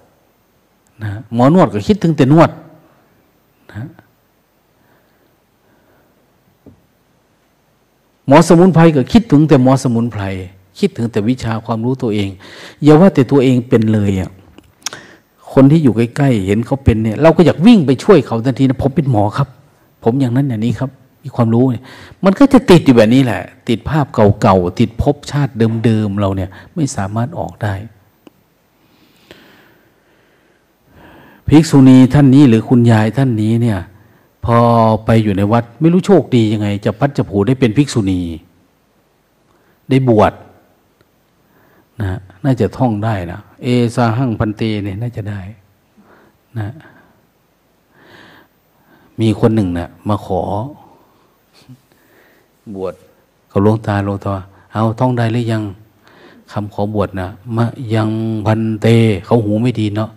[1.03, 2.51] นะหมอนวดก็คิดถึงแต่นวด
[3.73, 3.89] นะ
[8.27, 10.23] หมอสมุนไพรก็คิดถึงแต่หมอสมุนไพร
[10.79, 12.29] คิดถึงแต่วิชาความรู้ตัวเอง
[12.83, 14.31] อย่าว่าแต่ตัวเองเป็นเลยอะ
[15.53, 19.49] คนที่อยู่ใกล้ๆเห็นเขาเป็นเนี่ย เราก็อยากวิ่งไปช่วยเขาทันทีนะผมเป็นหมอครับ
[20.05, 20.91] ผมอย่างนั้นอย่างนี้ครับ
[21.25, 21.85] มีความรู้เนี่ย
[22.25, 25.53] มันก็จะติดอยู่แบบนี้แหละ ติดภาพเก่าๆติดภพชาติ
[25.85, 27.75] เดิมๆเราเนี่ย ไม่สามารถออกได้
[31.49, 33.78] ภิกษุณีท่านนี้หรือคุณยายท่านนี้เนี่ย
[34.44, 34.59] พอ
[35.05, 38.20] ไปอยู่ในวัดไม่รู้โชคดียังไง จะพัดจะผูได้เป็นภิกษุณี
[39.88, 40.32] ได้บวช
[42.01, 45.40] นะน่าจะท่องได้นะเอซาหังพันเตเนี่ยน่าจะได้
[46.59, 46.74] นะ
[49.20, 50.42] มีคนหนึ่งนะ่ะมาขอ
[52.74, 52.94] บวช
[53.49, 54.34] เขาลงตาลงตา
[54.72, 55.62] เอาท่องได้หรือยัง
[56.53, 58.09] คำขอบวชนะมะยัง
[58.47, 58.86] พันเต
[59.24, 60.11] เขาหูไม่ดีเนาะ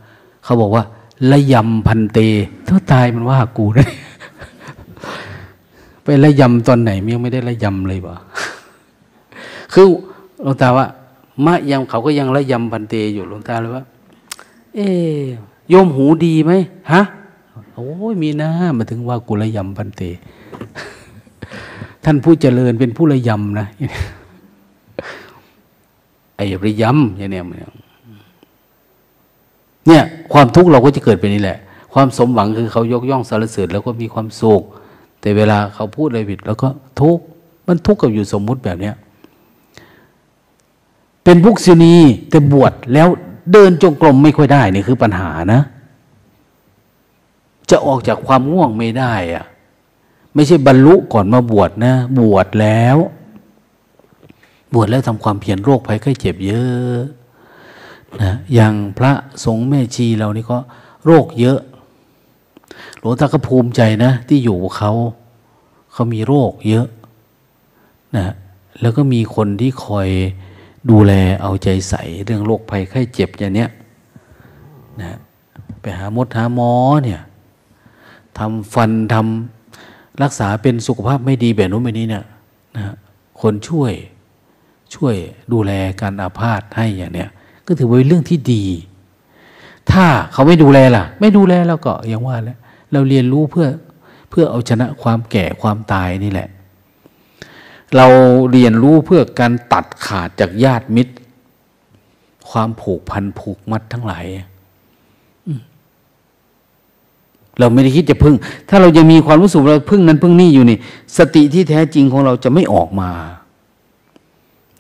[0.44, 0.84] เขาบอกว่า
[1.32, 2.20] ละยำพันเต
[2.68, 3.86] ถ้าตายมันว่ากูได้
[6.04, 8.16] ไปละยำตอนไหนเมียไม่ได้ละยำเลยวะ
[9.74, 9.86] คือ
[10.44, 10.86] หลวงตาว่า
[11.46, 13.84] มะยังเขาก็ยังละยำพันเตอยู่หลวงตาเลยว่า
[14.76, 14.80] เอ
[15.70, 16.52] โยมหูดีไหม
[16.92, 17.02] ฮะ
[17.74, 20.02] โอ้ยมีน้ามาถึงว่ากุละยำพันเต
[22.04, 23.68] ท่านผู้เจริญเป็นผู้ละยำนะ
[26.36, 27.46] ไอ้ระยำอย่างเนี้ย
[29.90, 31.58] เนี่ยความทุกข์เราก็จะเกิดเป็นนี่แหละ
[31.94, 34.62] ความสมหวังคือเขายกย่องสรรเสริญแล้วก็มีความสุข
[35.22, 36.68] แต่เวลาเขาพูดอะไรผิด แล้วก็
[37.02, 37.24] ทุกข์
[37.68, 38.96] มันทุกข์กับอยู่สมมุติแบบเนี้ย
[41.24, 41.96] เป็นพุกศินี
[42.30, 43.08] แต่บวชแล้ว
[43.52, 45.62] เดินจงกรมไม่ค่อยได้นี่คือปัญหานะ
[47.70, 49.46] จะออกจากความง่วงไม่ได้อะ
[50.34, 52.98] ไม่ใช่บรรลุก่อนมาบวชนะ บวชแล้ว
[54.74, 57.00] บวชแล้วทำความเพียรโรคภัยไข้เจ็บเยอะ
[58.22, 59.12] นะอย่างพระ
[59.46, 60.58] สงฆ์แม่ชีเรานี่ก็
[61.06, 61.60] โรคเยอะ
[63.00, 64.92] หลวงตาก็ภูมิใจนะ ที่อยู่เขา
[65.92, 66.88] เขามีโรคเยอะ
[68.16, 68.34] นะ
[68.82, 70.10] แล้วก็มีคนที่คอย
[70.90, 73.70] ดูแลเอาใจใส่เรื่องโรคภัยไข้เจ็บอย่างเนี้ย
[75.02, 75.18] นะ
[75.82, 77.22] ไปหามดหาหมอเนี่ย
[78.38, 82.26] ทำฟันทำรักษาเป็นสุขภาพไม่ดีแบบนู้นแบบนี้เนี่ย
[82.76, 82.84] นะ
[83.42, 83.92] คนช่วย
[84.96, 85.16] ช่วย
[85.52, 87.30] ดูแลการอาพาธให้อย่างเนี้ย
[87.70, 88.64] ก็ถือว่าเป็นเรื่องที่ดี
[89.92, 92.58] ถ้าเขาไม่ดูแลล่ะ ไม่ดูแลแล้วก็อย่างว่าแล้ว
[92.92, 93.68] เราเรียนรู้เพื่อ
[94.30, 96.50] เพื่อเอาชนะความแก่ความตายนี่แหละ
[97.96, 98.08] เรา
[98.52, 101.14] เรียนรู้เพื่อการตัดขาดจากญาติมิตร
[102.50, 104.26] ความผูกพันผูกมัดทั้งหลาย
[107.60, 108.36] เราไม่ได้คิดจะพึ่ง
[108.70, 110.78] ถ้าเรายังมีความรู้สึกเราพึ่งนั้นพึ่งนี่อยู่นี่
[111.18, 113.12] สติที่แท้จริงของเราจะไม่ออกมา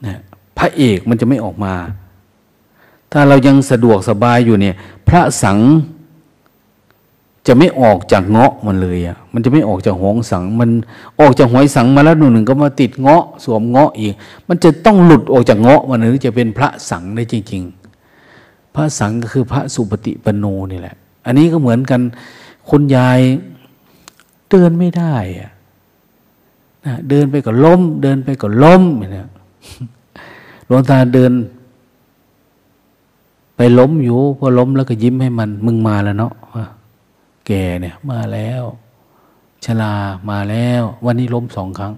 [0.05, 0.19] นะ
[0.57, 1.73] พระเอกมันจะไม่ออกมา
[3.11, 4.75] ถ้าเรายังสะดวกสบายอยู่เนี่ย
[5.07, 5.57] พระสัง
[7.47, 10.69] จะไม่ออกจากเงาะมันเลยอะ มันจะไม่ออกจากหงสัง มัน
[11.19, 14.13] ออกจากหอยสังมาแล้วหนึ่งก็มาติดเงาะสวมเงาะอีก
[14.47, 17.63] มันจะต้องหลุดออกจากเงาะมันถึงจะเป็นพระสังได้จริง
[18.19, 20.95] ๆ พระสังก็คือพระสุปฏิปโนนี่แหละ
[21.25, 22.01] อันนี้ก็เหมือนกัน
[22.69, 23.19] คุณยาย
[24.49, 25.51] เดินไม่ได้อะ
[26.85, 28.83] นะเดินไปก็ล้ม เดินไปก็ล้ม
[29.13, 29.29] เนี่ย
[30.65, 31.31] หลวงตาเดิน
[33.61, 36.33] ไปล้มอยู่พอล้มแล้วก็ยิ้มให้มัน มึงมาแล้วเนาะ
[37.45, 37.51] แก
[37.81, 38.63] เนี่ย มาแล้ว
[39.65, 39.93] ชลา
[40.29, 41.93] มาแล้ว วันนี้ล้มสองครั้ง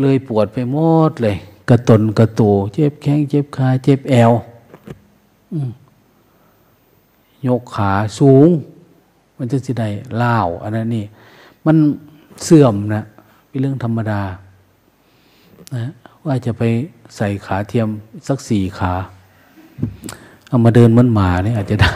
[0.00, 0.76] เลยปวดไปหม
[1.08, 1.36] ดเลย
[1.68, 4.32] กระตนกระตูเจ็บแข้งเจ็บขาเจ็บแอว
[7.46, 8.48] ยกขาสูง
[9.36, 9.88] มันจะสิได้
[10.22, 11.04] ล่าอันนั้นนี่
[11.66, 11.76] มัน
[12.44, 13.04] เสื่อมนะ
[13.48, 14.22] เป็นเรื่องธรรมดา
[15.74, 15.90] นะ
[16.24, 16.62] ว่าจะไป
[17.16, 17.88] ใส่ขาเทียม
[18.28, 18.94] สักสี่ขา
[20.48, 21.94] เอามาเดินมันหมาเนี่ยอาจจะได้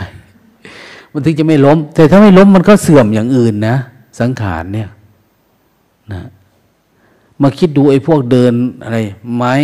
[1.12, 3.76] มันถึงจะไม่ล้ม แต่ถ้าไม่ล้มมันก็เสื่อมอย่างอื่นนะ
[4.20, 4.88] สังขารเนี่ย
[6.12, 6.22] นะ
[7.42, 8.52] มาคิดดูไอ้พวกเดิน
[8.84, 8.98] อะไร
[9.36, 9.54] ไม้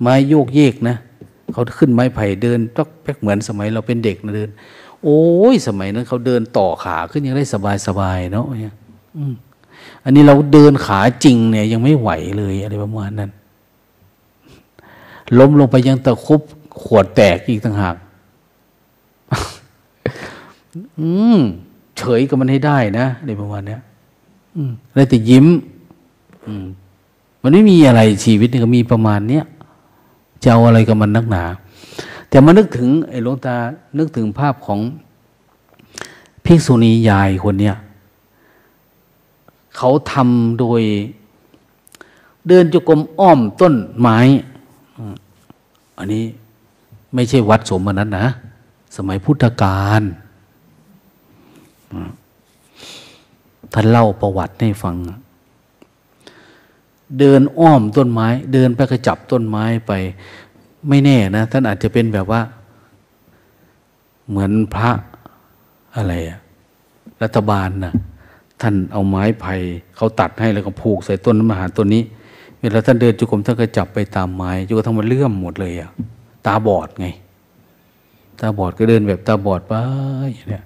[0.00, 0.96] ไม้โยกเยกนะ
[1.52, 4.50] เขาขึ้นไม้ไผ่เดินตอกแป๊กเหมือนสมัยเราเป็นเด็กนะเดิน
[5.02, 5.22] โอ้
[5.52, 8.46] ยสมัยนั้นเขาเดินต่อขาขึ้นยังได้สบายสบายเนาะ
[10.04, 13.30] อันนี้เราเดินขาจริงเนี่ยยังไม่ไหวเลยอะไรประมาณนั้น
[15.38, 16.42] ล้มลงไปยังตะคุบ
[16.82, 17.96] ขวดแตกอีกต่างหาก
[20.98, 21.40] อืม
[21.98, 23.76] เฉยกับมันให้ได้นะในประมาณนี้
[24.56, 25.46] อืมได้แต่ยิ้ม
[26.46, 26.64] อืม
[27.42, 29.44] มันไม่มีอะไรชีวิตนี่ก็มีประมาณเนี้ย
[30.42, 31.44] จะเอาอะไรกับมันนักหนา
[32.28, 33.56] แต่มานึกถึง ไอ้หลวงตา
[33.98, 34.80] นึกถึงภาพของ
[36.44, 37.76] ภิกษุณียายคนเนี้ย
[39.76, 40.82] เขาทำโดย
[42.48, 44.18] เดินจุกรมอ้อมต้นไม้
[45.98, 46.24] อันนี้
[47.14, 48.26] ไม่ใช่วัดสมนันนะ
[48.96, 50.02] สมัยพุทธกาล
[53.72, 54.96] ท่านเล่าประวัติให้ฟัง
[57.18, 59.92] เดินอ้อมต้นไม้ เดินไปกระจับต้นไม้ไป
[60.88, 62.40] ไม่แน่นะท่านอาจจะเป็นแบบว่า
[64.28, 64.90] เหมือนพระ
[65.96, 66.38] อะไรอะ
[67.22, 67.94] รัฐบาลนะ
[68.60, 69.54] ท่านเอาไม้ไผ่
[69.96, 72.02] เขาตัดให้แล้วก็ผูกใส่ต้นมหาต้นนี้
[72.60, 75.90] เวลาท่านเดินจุกรมท่านก็จับไปตามไม้จุกรมมันเลื่อมหมดเลยอะ
[76.46, 77.06] ตาบอดไง
[78.40, 79.74] ตาบอดก็เดินแบบตาบอดไป
[80.48, 80.64] เนี่ย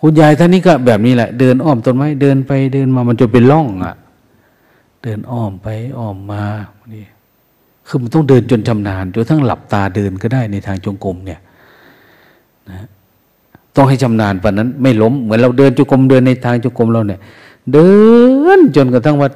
[0.00, 3.94] คุณยายท่านนี้ก็แบบนี้แหละ เดินอ้อมต้นไม้เดินไปเดินมามันจะเป็นร่องอะ่ะ
[5.02, 6.44] เดินอ้อมไปอ้อมมา
[6.94, 7.04] นี่
[7.86, 11.40] คือมันต้องเดินจนชำนาญจนทั้งหลับตาเดินก็ได้ในทางจงกรมเนี่ย
[12.70, 12.86] นะ
[13.76, 17.20] ต้องให้ชำนาญปานนั้น ไม่ล้มเหมือนเราเดินจงกรมเดินในทางจงกรมเราเนี่ย
[17.72, 17.90] เดิ
[18.58, 19.28] นจนกระทั่งว่า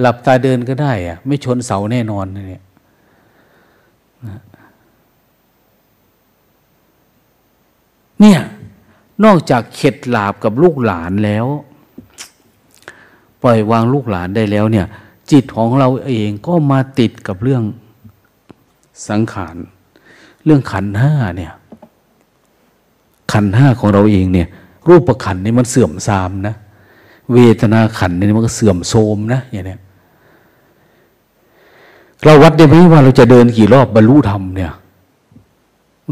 [0.00, 2.62] หลับตาเดินก็ได้อะไม่ชนเสาแน่นอนเนี่ย
[8.20, 8.40] เนี่ย
[9.24, 11.46] นอกจากเข็ดหลาบกับลูกหลานแล้ว
[13.42, 14.86] ปล่อยวางลูกหลานได้แล้วเนี่ย
[15.30, 17.62] จิตของเราเองก็มาติดกับเรื่อง
[19.08, 19.56] สังขาร
[20.44, 21.52] เรื่องขันห้าเนี่ย
[23.32, 24.48] ขันห้าของเราเองเนี่ย
[24.88, 26.54] รูปขันนี่มันเสื่อมทรามนะ
[27.32, 29.80] เวทนาขันนี่มันก็เสื่อมโทรมนะอย่างเนี้ย
[32.24, 34.72] เราวัดได้ไหมว่าเราจะเดินกี่รอบบรรลุธรรมเนี่ย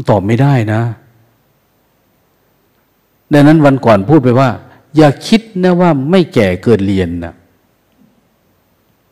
[0.09, 0.81] ตอบไม่ได้นะ
[3.33, 4.49] ดังนั้นวันก่อนพูดไปว่า
[4.97, 7.33] อย่าคิดนะว่าไม่แก่เกินเรียนนะ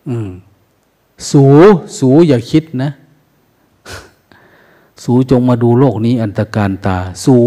[0.09, 0.29] อืม
[1.31, 1.45] สู
[1.99, 2.91] สูอย่าคิดนะ
[5.03, 7.37] สูจงมาดูโลกนี้อันตรการตา สู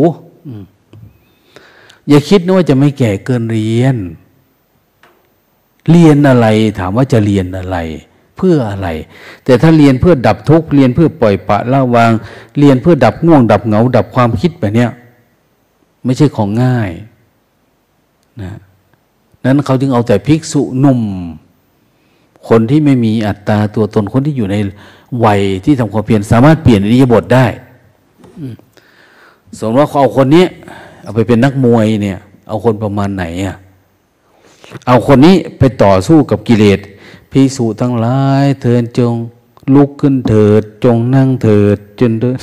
[2.09, 3.97] อย่าคิดนะว่าจะไม่แก่เกินเรียน
[5.91, 6.47] เรียนอะไร
[6.79, 7.77] ถามว่าจะเรียนอะไร
[8.37, 8.89] เพื่ออะไร
[9.45, 12.11] แต่ถ้าเรียนเพื่อดับทุกข์เรียนเพื่อปล่อยปะละวาง
[12.59, 14.91] เรียนเพื่อดับง่วง ดับเหงา ดับความคิดแบบเนี้ย
[16.05, 16.91] ไม่ใช่ของง่าย
[18.43, 18.59] นะ
[19.45, 21.01] นั้นเขาจึงเอาแต่ภิกษุหนุ่ม
[22.49, 24.57] คนที่ไม่มีอัตตาตัวตนคนที่อยู่ใน
[25.25, 27.47] วัยที่ทำความเปลี่ยนสามารถเปลี่ยนอิริยาบถได้
[29.59, 30.45] สมมติว่าเขาเอาคนนี้
[31.03, 33.57] เอาไปเป็นนักมวยเนี่ย เอาคนประมาณไหนอะ
[34.87, 36.81] เอาคนนี้ไปต่อสู้กับกิเลส
[37.31, 39.15] พิสูทั้งหลายเทินจง
[39.75, 42.37] ลุกขึ้นเถิด จงนั่งเถิด จนเดิน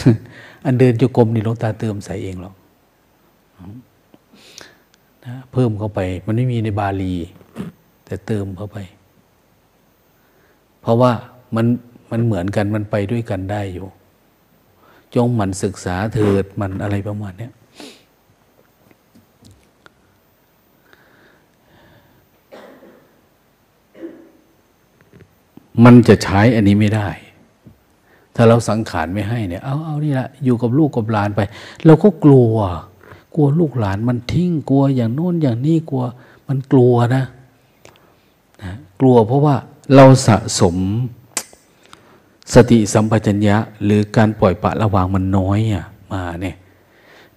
[0.66, 2.54] อันเดินจุกรมนี่ลงตาเติมใส่เองหรอก
[5.26, 7.14] นะเพิ่มเข้าไป มันไม่มีในบาลี
[8.06, 8.78] แต่เติมเข้าไป
[10.82, 11.12] เพราะว่า
[11.56, 11.66] มัน
[12.12, 13.88] มันเหมือนกันมันไปด้วยกันได้อยู่
[15.16, 17.50] จงหมันศึกษาเถิดมันอะไรประมาณนี้
[25.86, 27.10] มันจะใช้อันนี้ไม่ได้
[28.36, 31.42] ถ้าเราสังขารไม่ให้เนี่ย เอาเอานี่แหละอยู่กับลูกกับหลานไป
[31.86, 32.56] เราก็กลัว
[33.36, 36.04] กลัวลูกหลานมันทิ้งกลัวอย่างโน้นอย่างนี้กลัว
[36.48, 37.24] มันกลัวนะ
[38.64, 39.56] นะกลัวเพราะว่า
[39.96, 40.76] เราสะสม
[42.54, 46.56] สติสัมปชัญญะ หรือการปล่อยปะระวางมันน้อยอะมาเนี่ย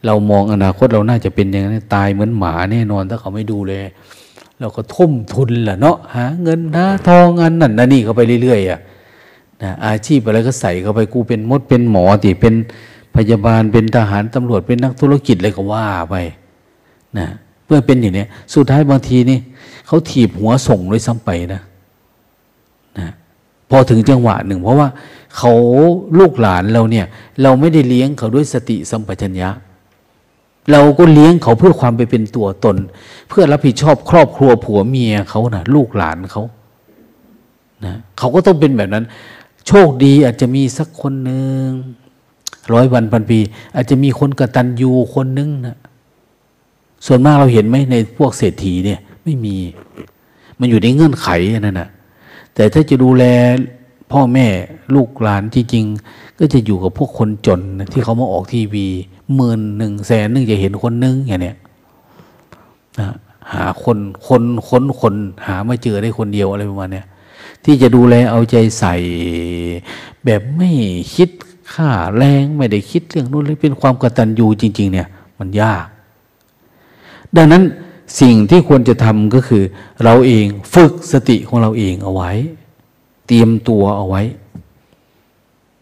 [0.05, 3.81] เรามองอนาคตเราน่าจะเป็นอย่างนั้นตายเหมือนหมาแน่นอนถ้าเขาไม่ดูเลย
[4.61, 8.81] เราก็ทุ่มทุนแหละเนาะหาเงินหาทองอันนั่นนั่นนี่เข้าไปเรื่อยๆอะ
[9.63, 12.55] นะอาชีพอะไรก็ใส่เข้าไปกูเป็นมดเป็นหมอติเป็น
[13.17, 16.15] พยาบาลเป็นทหารตำรวจเป็นนักธุรกิจอะไรก็ว่าไป
[17.19, 17.29] นะ
[17.65, 19.39] เพื่อเป็นอย่างนี้สุดท้ายบางทีนี่
[19.87, 21.63] เขาถีบหัวส่งเลยซ้ำไปนะ
[22.99, 23.09] นะ
[23.71, 24.89] พอถึงจังหวะหนึ่ง เพราะว่า
[25.37, 25.53] เขา
[26.19, 27.07] ลูกหลานเราเนี่ย
[27.43, 29.51] เราไม่ได้เลี้ยงเขาด้วยสติสัมปชัญญะ
[30.73, 32.77] เราก็เลี้ยงเขาเพื่อความไปเป็นตัวตน
[33.29, 36.43] เพื่อรับผิดชอบครอบครัวผัวเมียเขานะลูกหลานเขา
[37.85, 39.05] นะเขาก็ต้องเป็นแบบนั้น
[39.67, 41.67] โชคดีอาจจะมีสักคนหนึ่ง
[42.73, 43.39] ร้อยวันพันปี
[43.75, 45.77] อาจจะมีคนกระตันยูคนนึงนะ
[47.07, 49.57] ส่วนมากเราเห็นไหมในพวกเศรษฐีเนี่ย ไม่มี
[50.59, 51.89] มันอยู่ในเงื่อนไขนั่นนะ
[52.55, 53.25] แต่ถ้าจะดูแล
[54.13, 54.47] พ่อแม่
[54.95, 58.87] ลูกหลานจริงๆ ก็จะอยู่กับพวกคนจนนะที่เขามาออกทีวี
[59.35, 61.57] หมื่นหนึ่งแสนหนึ่งจะเห็นคนนึงอย่างเนี้ย
[62.99, 63.09] นะ
[63.53, 65.15] หาคนคนค้นคน
[65.47, 67.07] หาไม่เจอได้คนเดียวอะไรประมาณเนี้ย
[67.65, 68.95] ที่จะดูแลเอาใจใส่
[70.25, 70.71] แบบไม่
[71.15, 71.31] คิด
[71.73, 75.09] ค่าแรงไม่ได้คิดเรื่องนู้นเลยเป็นความกตัญญูจริง ๆ เนี่ย
[75.39, 75.87] มันยาก
[77.37, 77.63] ดังนั้น
[78.21, 79.63] สิ่งที่ควรจะทำก็คือ
[80.05, 82.33] เราเองฝึกสติของเราเองเอาไว้
[83.27, 84.37] เตรียมตัวเอาไว้จ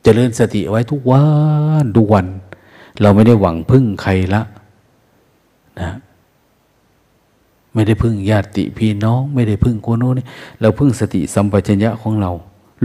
[0.02, 1.24] เจริญสติเอาไว้ทุกวั
[1.82, 2.26] นทุกวัน
[3.02, 4.42] เราไม่ได้หวังพึ่งใครละ
[5.80, 5.90] นะ
[7.74, 10.26] ไม่ได้พึ่งญาติพี่น้อง ไม่ได้พึ่งคนโน้นนี่
[10.60, 12.32] เราพึ่งสติสัมปชัญญะของเรา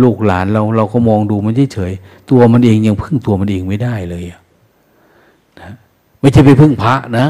[0.04, 4.24] ลูกหลานเราเราก็มองดูมันเฉยๆตัวมันเองยังพึ่งตัวมันเองไม่ได้เลย
[5.62, 5.72] นะ
[6.20, 7.28] ไม่ใช่ไปพึ่งพระนะ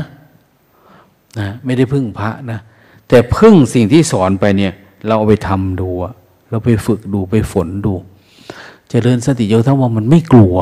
[1.40, 2.60] นะไม่ได้พึ่งพระนะ
[3.10, 4.74] แต่พึ่งสิ่งที่สอนไปเนี่ย
[5.08, 5.90] เราเอาไปทำดู
[6.50, 8.04] เราไปฝึกดูไปฝนดูจ
[8.90, 10.58] เจริญสติเยอะทั้งว่ามันไม่กลัว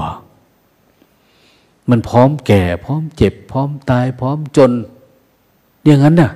[1.89, 4.72] มันพร้อมแก่ พร้อมเจ็บ พร้อมตาย พร้อมจน
[5.86, 6.32] อย่างนั้นน่ะ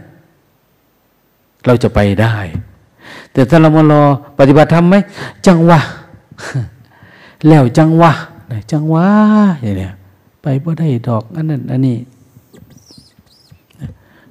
[1.66, 2.36] เราจะไปได้
[3.40, 4.02] แต่ถ้าเรามารอ
[4.40, 4.96] ปฏิบัติธรรมไหม
[5.46, 5.80] จังวะ
[7.48, 8.12] แล้วจังวะ
[8.72, 9.06] จังวะ
[9.62, 9.94] อย่างเนี้ย
[10.42, 11.98] ไปบ่ได้ดอกอันนั้นอันนี้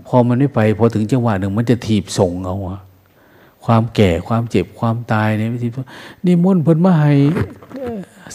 [0.06, 2.80] พอมันไม่ไปพอถึงจังหวะหนึ่งมันจะถีบส่งเอาอะ
[3.64, 5.68] ความแก่ความเจ็บความตายเนี่ยไม่ที
[6.24, 7.12] นี่มุ่นพ้นมาให้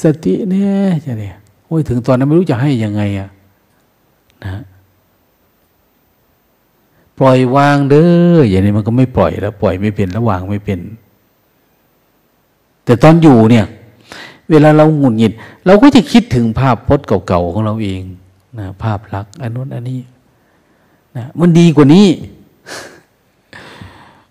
[0.04, 0.74] สติเนี่ย
[1.06, 1.36] จะเนี่ย
[1.68, 3.30] โอ้ยถึงตอนนั้นไม่รู้จะให้ยังไงอะ
[4.44, 4.62] นะ
[7.20, 8.06] ปล่อยวางเด้
[8.36, 10.80] ออย่างนี้มันก็ไม่ปล่อยแล้ว ปล่อยไม่เป็นแล้ววางไม่เป็น
[12.86, 13.66] แต่ตอนอยู่เนี่ย
[14.50, 15.32] เวลาเราหงุดหงิด
[15.66, 18.02] เราก็จะคิดถึงภาพพจน์เก่าๆของเราเอง
[18.60, 20.00] นะภาพลักษณ์อันนู้นอันนี้
[21.18, 22.08] นะมันดีกว่านี้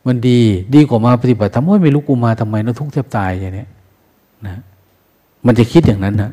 [0.06, 0.38] มันดี
[0.74, 3.66] ดีกว่ามาปฏิบัติทำไมไม่รู้กูมาทำไมนะทุกข์แทบตายอย่างนี้
[4.46, 4.60] นะ
[5.46, 6.30] มันจะคิดอย่างนั้นนะ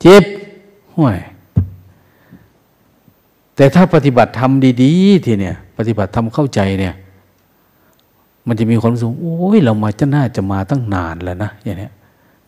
[0.00, 0.24] เจ็บ
[0.94, 1.18] ห่วย
[3.56, 6.94] แต่ถ้าปฏิบัติทำดีๆ ทีเนี่ย ปฏิบัติทำเข้าใจเนี่ย
[8.46, 11.90] มันจะมีความรู้สึกโอ้ยเรามาจะน่าจะมาตั้งนานแล้วนะอย่างนี้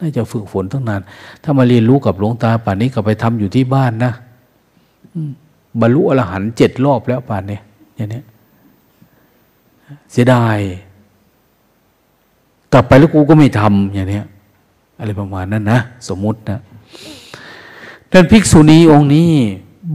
[0.01, 1.01] น่าจะฝึกฝนตั้งนาน
[1.43, 4.13] ถ้ามาเรียนรู้กับหลวงตาป่านนี้ก็ไปทำอยู่ที่บ้านนะ
[5.81, 7.59] บรรลุอรหันต์เจ็ดรอบแล้วป่านนี้
[7.97, 8.23] อย่างนี้
[10.13, 10.59] เสียดาย
[12.73, 14.21] กลับไปแล้วกูก็ไม่ทำอย่างนี้
[14.99, 16.59] อะไรประมาณนั้นนะสมมุตินะ
[18.11, 19.31] ท่านภิกษุณีองค์นี้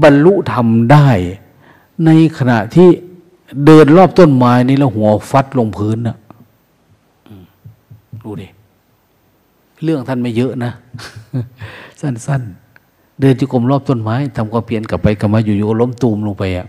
[0.02, 1.08] บรรลุธรรมได้
[2.06, 2.90] ในขณะที่
[3.66, 6.18] เดินรอบต้นไม้นี่แล้วหัวฟัดลงพื้นนะ
[8.24, 8.48] ดูดิ
[9.84, 10.72] เรื่องท่านไม่เยอะนะ
[12.02, 16.68] สั้นๆ เดินจุกรมรอบต้นไม้ทำความเพียรกลับไปกลับมาอยู่ๆล้มตูมลงไปอะ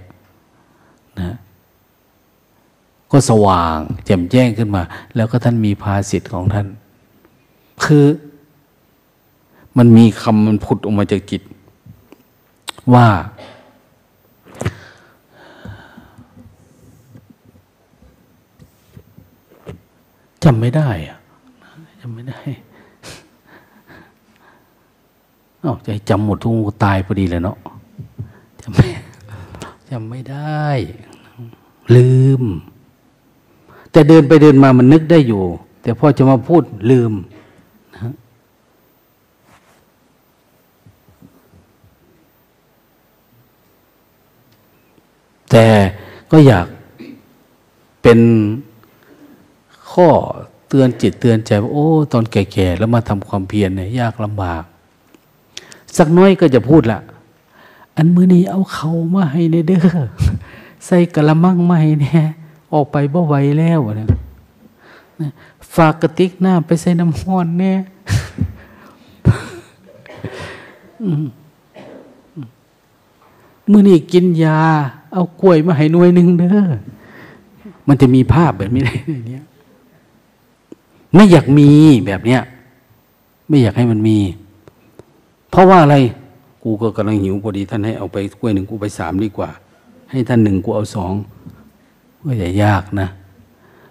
[1.20, 1.36] นะ
[3.10, 4.82] ก็สว่าง แจ่มแจ้งขึ้นมา
[5.16, 6.66] แล้วก็ท่านมีภาสิทธิ์ของท่าน
[7.84, 8.06] คือ
[9.76, 11.42] มันมีคำมันผุดออกมาจากจิต
[12.92, 13.06] ว่า
[20.44, 21.18] จำไม่ได้อะ
[22.00, 22.40] จำไม่ได้
[25.62, 26.54] อาใจจำหมดทุก
[26.84, 27.56] ตายพอดีเลยเนาะ
[28.62, 28.86] จำไม่
[29.90, 30.64] จำไม่ได้
[31.96, 32.42] ลืม
[33.90, 35.42] แต่เดินไปเดินมามันนึกได้อยู่
[35.82, 37.12] แต่พอจะมาพูดลืม
[45.50, 45.66] แต่
[46.30, 46.66] ก็อยาก
[48.02, 48.20] เป็น
[49.92, 50.08] ข้อ
[50.68, 54.62] เตือนจิตเตือนใจว่าโอ้ ตอนแก่ๆแล้วมาทำความเพียรเนี่ยยากลำบาก
[55.96, 57.00] สักน้อยก็จะพูดละ
[57.96, 59.86] อันมือนี้เอาเขามาให้ในเด้อ
[60.86, 62.24] ใส่กระมังมาให้เนี่ย
[62.72, 64.08] ออกไปบ่ไหวแล้วนะ
[65.76, 67.78] ฝากกระติกหน้าไปใส่น้ำห้อนเนี่ย
[73.70, 74.58] มื่อนี้กินยา
[75.12, 76.70] เอากล้วยมาให้หน่วยหนึ่งเด้อ
[77.88, 78.94] มันจะมีภาพแบบนี้ได้
[79.28, 79.44] เนี่ย
[81.14, 81.70] ไม่อยากมี
[82.06, 82.42] แบบเนี้ย
[83.48, 84.18] ไม่อยากให้มันมี
[85.50, 85.96] เพราะว่าอะไร
[86.62, 89.50] กูก็กำลังหิวพอดี ท่านให้เอาไปกล้วยหนึ่งกูไปสามดีกว่า
[90.10, 91.12] ให้ท่านหนึ่งกูเอาสอง
[92.24, 93.08] ก็อย่ายากนะ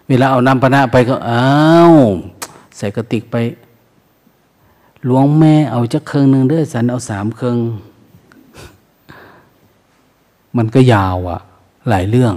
[0.08, 1.45] เวลาเอาน้ำปนะไปก็อ้า
[1.91, 1.94] ว
[2.78, 3.36] ใส่กระติกไป
[5.06, 7.58] หลวงแม่เอาจักเครื่องหนึ่งเด้อสันเอาสามเครื่อง
[10.58, 11.40] มันก็ยาวอะ
[11.90, 12.36] หลายเรื่อง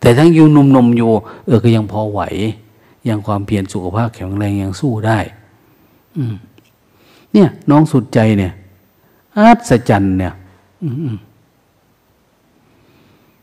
[0.00, 1.10] แต่ทั้งอยู่นมๆอยู่
[1.46, 2.20] เออก็ยังพอไหว
[3.08, 5.18] ยังความเพียรสุขภาพแข็งแรงยังสู้ได้
[6.16, 6.34] อืม
[7.32, 8.52] เนี่ย น้องสุดใจเนี่ย
[9.36, 10.34] อัศจรรย์เนี่ย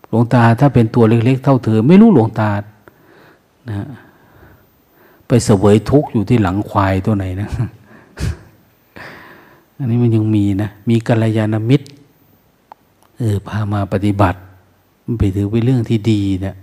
[0.07, 2.49] หลวงตาถ้าเป็นตัวเล็ก ๆ เท่าเธอ ไม่รู้หลวงตา
[3.69, 3.87] นะ
[5.27, 7.49] ไปเสวยทุกข์อยู่ที่หลังควายตัวไหนนะ
[9.77, 11.87] อันนี้มันยังมีนะ มีกัลยาณมิตร
[13.17, 14.39] เออ พามาปฏิบัติ
[15.05, 16.57] มันไปถือเป็นเรื่องที่ดีเนะย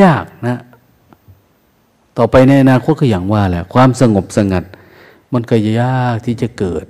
[0.00, 0.56] ยากนะ
[2.16, 4.64] ต่อไปในอนาคตก็อย่างว่าแหละ ความสงบสงัด
[5.32, 6.84] มันก็ยากที่จะเกิด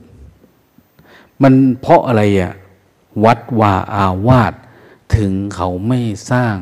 [1.42, 2.52] มันเพราะอะไรอะ่ะ
[3.24, 4.52] วัดวาอาวาส
[5.16, 6.00] ถึงเขาไม่
[6.30, 6.56] สร้าง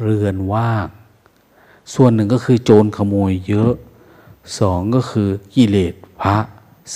[0.00, 0.86] เรือนว่าง
[1.94, 3.72] ส่วนหนึ่งก็คือโจรขโมยเยอะ
[4.58, 5.94] สองก็คือกิเลส
[6.24, 6.38] พระ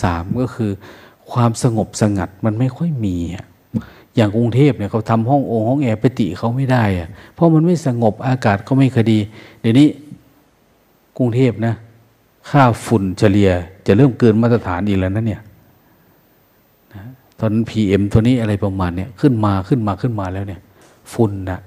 [0.03, 0.71] สามก็คือ
[1.33, 3.17] ความสงบสงัดมันไม่ค่อยมี
[4.17, 9.19] อย่างกรุงเทพเนี่ยเขาทำห้องโองห้องแอร์ปฏิเขาไม่ได้อะเพราะมันไม่สงบอากาศก็ไม่คดี
[9.61, 9.89] เดี๋ยวนี้
[11.19, 11.75] กรุงเทพนะ
[12.51, 13.51] ค่าฝุ่นเฉลี่ย
[13.87, 15.43] จะเริ่มเกินมาตรฐานอีกแล้วนะเนี่ย
[17.39, 20.61] ตอนพีเอ็มตัวนี้อะไรประมาณเนี้ยขึ้นมาขึ้นมาขึ้นมาแล้วเนี่ย
[21.13, 21.61] ฝุ่นนะ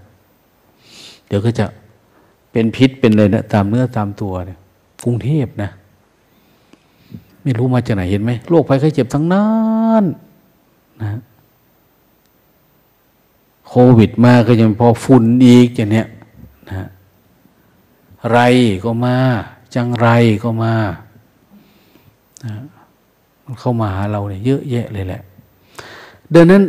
[1.28, 1.66] เดี๋ยวก็จะ
[2.52, 4.58] เป็นพิษเป็นเลยนะตามเนื้อตามตัวเนี่ย
[5.04, 5.70] กรุงเทพนะ
[7.42, 9.50] ไม่รู้มาจากไหนเห็นไหมโรคภัยไข้เจ็บทั้งนั้
[10.02, 10.04] น
[11.02, 11.20] นะ
[13.68, 16.08] โควิดมาก็ยังพอฝุ่นอีกอย่างเนี้ย
[16.70, 16.88] นะ
[18.32, 18.40] ไร
[18.84, 19.16] ก็มา
[19.76, 20.08] จังไร
[20.44, 20.74] ก็มา
[22.46, 22.54] นะ
[23.44, 25.22] มันเข้ามาหาเราเนี่ยเยอะแยะเลยแหละ
[26.34, 26.64] ดังนั้น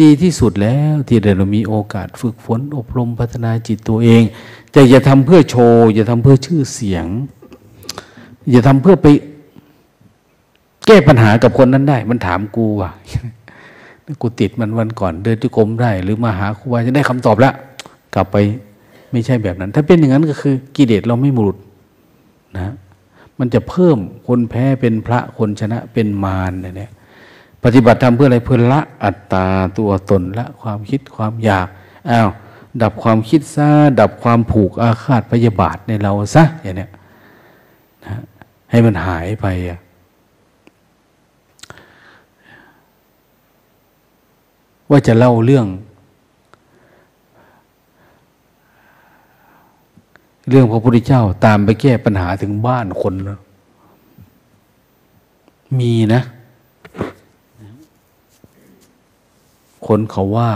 [0.00, 4.22] ดีที่สุดแล้วที่เรามีโอกาสฝึกฝนอบรมพัฒนาจิตตัวเอง
[4.72, 7.06] แต่อย่าทำเพื่อโชว์ อย่าทำเพื่อชื่อเสียง
[8.50, 9.06] อย่าทำเพื่อไป
[10.88, 12.90] แก้ปัญหากับคนนั้นได้ มันถามกูว่า
[14.22, 17.54] กูติดมันวันก่อนเดินที่กรมได้ หรือมาหาครูบาจะได้คำตอบแล้ว
[18.14, 18.36] กลับไป
[19.10, 21.56] ไม่ใช่แบบนั้น ถ้าเป็นอย่างนั้นก็คือกิเลสเราไม่มุด
[22.56, 22.74] นะ
[23.38, 26.90] มันจะเพิ่มคนแพ้เป็นพระคนชนะเป็นมารเนี่ย
[27.64, 29.46] ปฏิบัติทำเพื่ออะไรเพื่อละอัตตา
[29.78, 31.68] ตัวตนละความคิดความอยาก
[32.10, 32.28] อ้าว
[32.82, 33.68] ดับความคิดซะ
[34.00, 36.90] ดับความผูกอาฆาตพยาบาทในเราซะอย่างเนี้ย
[38.04, 38.14] นะ
[38.70, 39.78] ให้มันหายไปอะ
[44.90, 45.66] ว่าจะเล่าเรื่อง
[50.48, 53.14] เรื่องพระพุทธเจ้าตามไปแก้ปัญหาถึงบ้านคน
[55.78, 56.22] มีนะ
[59.86, 60.50] คนเขาว่า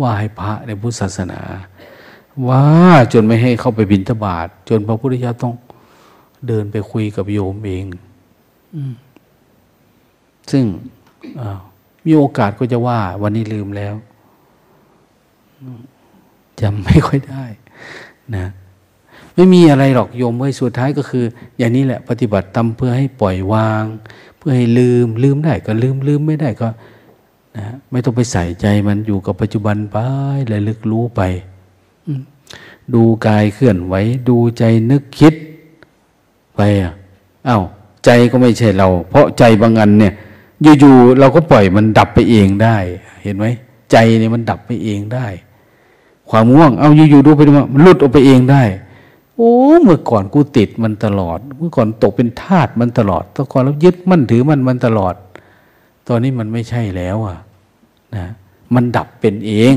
[0.00, 1.40] ว่าให้พระในพุทธศาสนา
[2.48, 2.64] ว่า
[3.12, 5.54] จนไม่ให้เข้าไปบิณฑบาตจนพระพุทธเจ้าต้อง
[6.46, 7.84] เดินไปคุยกับโยมเอง
[10.50, 10.64] ซึ่ง
[12.06, 13.94] มีโอกาสก็จะว่า วันนี้ลืมแล้ว
[16.60, 17.44] จำไม่ค่อยได้
[18.36, 18.46] นะ
[19.34, 21.24] ไม่มีอะไรหรอกโยมเว้ยสุดท้ายก็คือ
[21.58, 23.84] อย่างนี้แหละปฏิบัติตามเพื่อให้ปล่อยวาง
[24.38, 26.68] เพื่อให้ลืม ลืมได้ก็ลืมลืมไม่ได้ก็
[27.56, 29.96] นะไม่ต้องไปใส่ใจมันอยู่กับปัจจุบันไป
[30.50, 31.20] ระลึกรู้ไป
[32.94, 33.94] ดูกายเคลื่อนไหว
[34.28, 35.34] ดูใจนึกคิด
[36.56, 36.92] ไปอะ
[37.48, 37.62] อา้าว
[38.04, 40.14] ใจก็ไม่ใช่เรา เพราะใจบางอันเนี่ย
[40.62, 42.76] อยู่ๆเราก็ปล่อยมันดับไปเองได้
[43.22, 43.46] เห็นไหม
[43.92, 45.26] ใจเนี่ยมันดับไปเองได้
[46.30, 48.62] ความง่วงเอาอยู่ๆดูไปดูมันหลุดออกไปเองได้
[49.36, 49.52] โอ้
[49.82, 55.14] เมื่อก่อนกูติดมันตลอด เมื่อก่อนตกเป็นทาสมันตลอดตก่อนเรายึดมั่นถือมันมันตลอด
[56.08, 57.38] ตอนนี้มันไม่ใช่แล้วอะ
[58.16, 58.26] นะ
[58.74, 59.74] มันดับเป็นเอง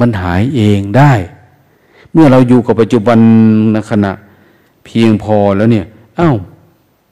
[0.00, 1.12] มันหายเองได้
[2.12, 3.18] เมื่อเราอยู่กับปัจจุบัน
[3.90, 4.12] ขณะ
[4.84, 5.86] เพียงพอแล้วเนี่ย
[6.16, 6.32] เอา้า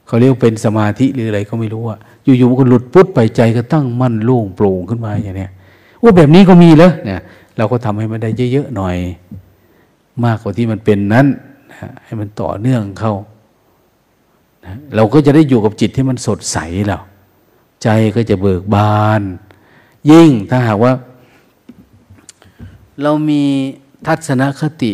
[0.06, 1.98] เขาเรียกเป็นสมาธิหรืออะไรก็ไม่รู้อะ
[2.39, 5.51] อยู่ๆมันก็หลุดพุทไปใจก็ตั้งมั่นโล่งโปร่งขึ้นมาอย่างเนี้ย
[5.98, 7.20] โอ้แบบนี้ก็มีแล้วเนี่ย
[7.57, 8.97] เราก็ทำให้มันได้เยอะๆหน่อย
[10.24, 11.27] มากกว่าที่มันเป็นนั้น
[11.70, 13.15] นะให้มันต่อเนื่องเข้า
[14.65, 17.03] นะเราก็จะได้อยู่กับจิตที่มันสดใสแล้ว
[17.82, 19.23] ใจก็จะเบิกบาน
[20.11, 20.93] ยิ่งถ้าหากว่า
[23.03, 23.43] เรามี
[24.07, 24.93] ทัศนคติ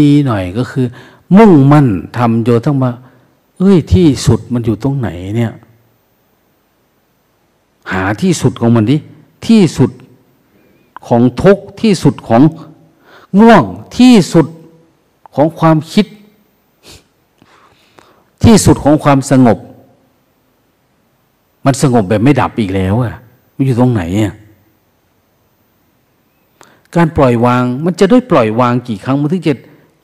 [0.00, 0.86] ดีๆหน่อยก็คือ
[1.36, 2.90] มุ่งมั่นทำโยต้งมา
[3.60, 5.52] เอ้ยที่สุดมันอยู่ตรงไหนเนี่ย
[7.92, 8.96] หาที่สุดของมันดิ
[9.46, 9.90] ที่สุด
[11.06, 12.42] ของทุกที่สุดของ
[13.40, 13.64] ง่วง
[13.98, 14.46] ที่สุด
[15.34, 16.06] ของความคิด
[18.44, 19.58] ที่สุดของความสงบ
[21.64, 23.14] มันสงบแบบไม่ดับอีกแล้วอะ
[23.54, 24.34] มันอยู่ตรงไหนอะ
[26.94, 29.54] การปล่อยวางมันจะได้ปล่อยวางกี่ครั้งมันถึงจะ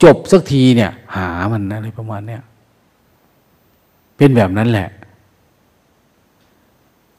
[0.02, 2.42] จบสักทีเนี่ย หามันนะอะไรประมาณเนี้ย
[4.16, 4.88] เป็นแบบนั้นแหละ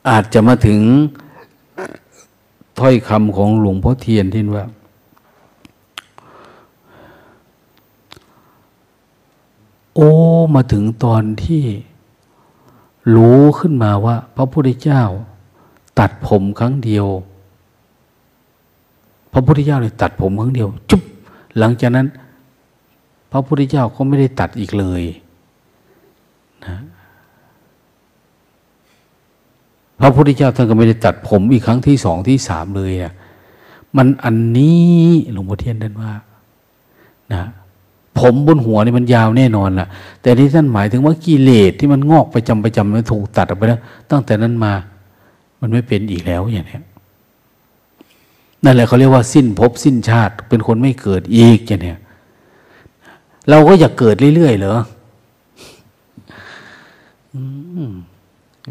[0.10, 0.82] อาจจะมาถึง
[2.80, 4.66] ถ้อยคำของหลวงพ่อเทียนที่ว่า
[9.96, 10.12] โอ้
[10.56, 11.64] มาถึงตอนที่
[13.16, 15.04] รู้ขึ้นมาว่า พระพุทธเจ้า
[16.00, 17.08] ตัดผมครั้งเดียว
[19.32, 21.04] พระพุทธเจ้าเลยตัดผมครั้งเดียว จุ๊บ
[21.58, 22.08] หลังจากนั้น
[23.32, 25.04] พระพุทธเจ้าก็ไม่ได้ตัดอีกเลย
[26.66, 26.78] นะ
[29.97, 33.14] พ ระพุทธเจ้าท่านก็ไม่ได้ตัดผมอีกครั้งที่สองที่สามเลยอะ
[33.98, 36.12] มันอันนี้หลวงพ่อเทียนท่านว่า
[37.34, 37.44] นะ
[38.20, 39.88] ผมบนหัวนี่มันยาวแน่นอนล่ะ
[40.22, 43.82] แต่ที่ท่านหมายถึงว่ากิเลสที่มันงอกไปจำไปจำมันถูกตัดออกไปแล้ว
[44.12, 44.74] ตั้งแต่นั้นมา
[45.62, 46.80] มันไม่เป็นอีกแล้วอย่างนี้
[48.64, 51.96] นั่นแหละเขาเรียกว่าสิ้นภพสิ้นชาติ เป็นคนไม่เกิดอีกอย่างนี้
[53.50, 54.78] เราก็อยากเกิดเรื่อยๆเหรอ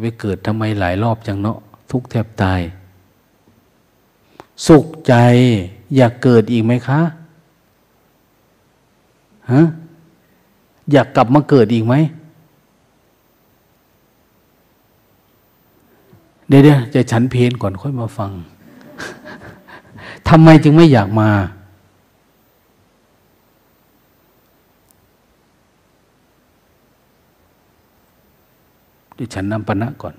[0.01, 1.59] ไปเกิดทำไมหลายรอบจังเนาะ
[1.90, 2.60] ทุกแทบตาย
[4.66, 5.14] สุขใจ
[5.97, 7.01] อยากเกิดอีกไหมคะ
[9.52, 9.62] ฮะ
[10.93, 11.94] อยากกลับมาเกิดอีกไหม
[16.48, 16.62] เดี๋ยว
[16.94, 18.32] จะฉันเพลนก่อนค่อยมาฟัง
[20.28, 21.31] ทำไมจึงไม่อยากมา
[29.19, 30.15] ดิฉันนำปณะก่อน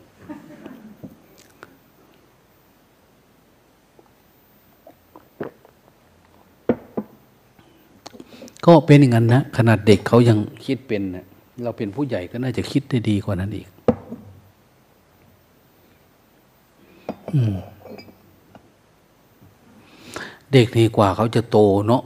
[8.66, 11.26] ก็เป็นอย่างนั้นนะ ขนาดเด็กเขายังคิดเป็นนะ
[11.64, 13.68] เราเป็นผู้ใหญ่ก็น่าจะคิดได้ดีกว่านั้นอีก
[20.52, 21.58] เด็กนี่กว่าเขาจะโต
[21.88, 22.04] เนาะ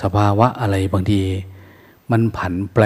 [0.00, 1.20] สภาวะอะไรบางที
[2.10, 2.84] มันผันแปร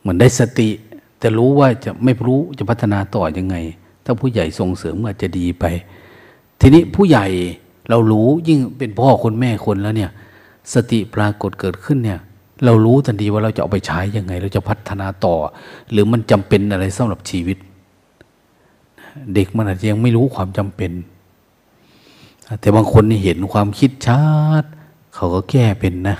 [0.00, 0.68] เหมือนได้สติ
[1.18, 3.56] แต่รู้ว่าจะไม่รู้จะพัฒนาต่อยังไง
[4.04, 5.64] ถ้าผู้ใหญ่ส่งเสริมอาจจะดีไป
[6.60, 7.26] ทีนี้ผู้ใหญ่
[7.90, 10.10] เรารู้ยิ่งเป็นพ่อคนแม่คนแล้วเนี่ย
[10.74, 12.20] สติปรากฏเกิดขึ้นเนี่ย
[12.64, 15.34] เรารู้ทันทีว่าเราจะเอาไปใช้ยังไง เราจะพัฒนาต่อ
[15.90, 17.58] หรือมันจำเป็นอะไรสำหรับชีวิต
[19.34, 20.92] เด็กมันอาจจะยังไม่รู้ความจำเป็น
[22.60, 24.24] แต่บางคนนี่เห็นความคิดชั
[24.62, 24.64] ด
[25.14, 26.16] เขาก็แก้เป็นนะ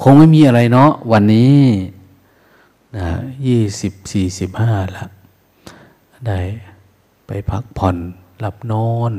[0.00, 1.56] คงไม่มีอะไรเนาะวันนี้
[2.96, 3.06] นะ
[3.46, 5.04] ยี่สิบสี่สิบห้าละ
[6.26, 6.38] ได้
[7.26, 7.96] ไปพักผ่อน
[8.40, 9.12] หลับนอน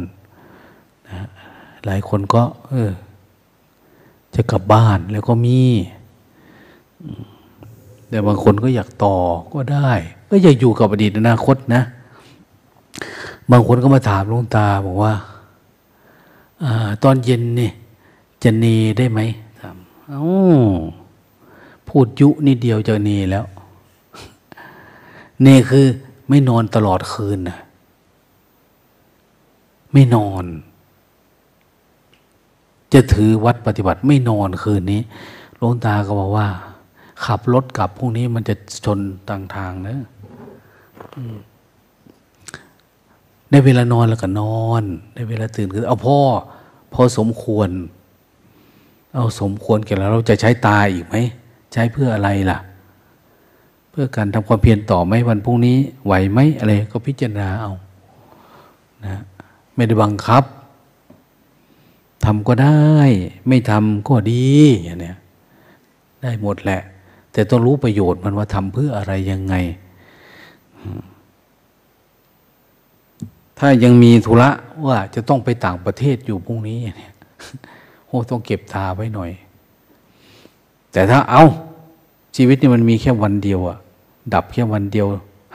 [1.09, 1.27] นะ
[1.85, 2.91] หลายคนก็ เออ
[4.35, 5.61] จะกลับบ้านแล้วก็มี
[8.09, 9.17] แต่บางคนก็อยากต่อ
[9.53, 9.91] ก็ได้
[10.29, 11.81] ก็อยากอยู่กับอดีตอนาคตนะ
[13.51, 15.13] บางคนก็มาถามลุงตาบอกว่า
[16.63, 16.65] อ
[17.03, 17.71] ตอนเย็นนี่
[18.43, 18.65] จะเน
[18.97, 19.19] ได้ไหม
[19.59, 19.77] ถาม
[20.09, 20.23] เอา้า
[21.87, 23.45] พูดยุนิดเดียวจะเนแล้ว
[25.45, 25.85] นี่คือ
[26.29, 27.59] ไม่นอนตลอดคืนนะ
[29.93, 30.45] ไม่นอน
[32.93, 35.01] จะถือวัดปฏิบัติไม่นอนคืนนี้
[35.57, 36.47] หลวงตาก็บอกว่า
[37.25, 38.55] ขับรถกลับพรุ่งนี้มันจะ
[38.85, 38.99] ชน
[39.29, 39.97] ต่างทางนะ
[43.49, 44.83] ได้เวลานอนแล้วก็นอน
[45.13, 46.19] ได้เวลาตื่นคือเอาพ่อ
[46.93, 47.69] พอสมควร
[49.15, 51.15] เอาสมควรแก่แล้วเราจะใช้ตาอีกไหม
[51.73, 52.59] ใช้เพื่ออะไรล่ะ
[53.95, 57.71] เพื่อการทำความเพียรต่อไหมวันพรุ่งนี้ไหวไหมอะไรก็พิจารณาเอา
[59.05, 59.15] นะ
[59.75, 60.43] ไม่ได้บังคับ
[62.25, 62.79] ทำก็ได้
[63.47, 64.45] ไม่ทำก็ดี
[64.83, 65.17] อย่างเนี้ย
[66.21, 66.81] ได้หมดแหละ
[67.31, 69.55] แต่ต้องรู้ประโยชน์มันว่าทำเพื่ออะไรยังไง
[73.59, 74.49] ถ้ายังมีธุระ
[74.87, 77.13] ว่าจะต้องไปต่างประเทศอยู่พรุ่งนี้เนี่ย
[78.07, 79.31] โอ้ต้องเก็บตาไว้หน่อย
[80.91, 81.43] แต่ถ้าเอา
[82.35, 83.79] ชีวิตนี่มันมีแค่วันเดียวอะ
[84.33, 85.07] ดับแค่วันเดียว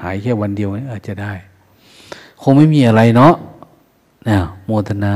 [0.02, 1.32] หายแค่วันเดียวอาจจะได้
[2.42, 3.34] คงไม่มีอะไรเนาะ
[4.28, 5.14] นะโมทนา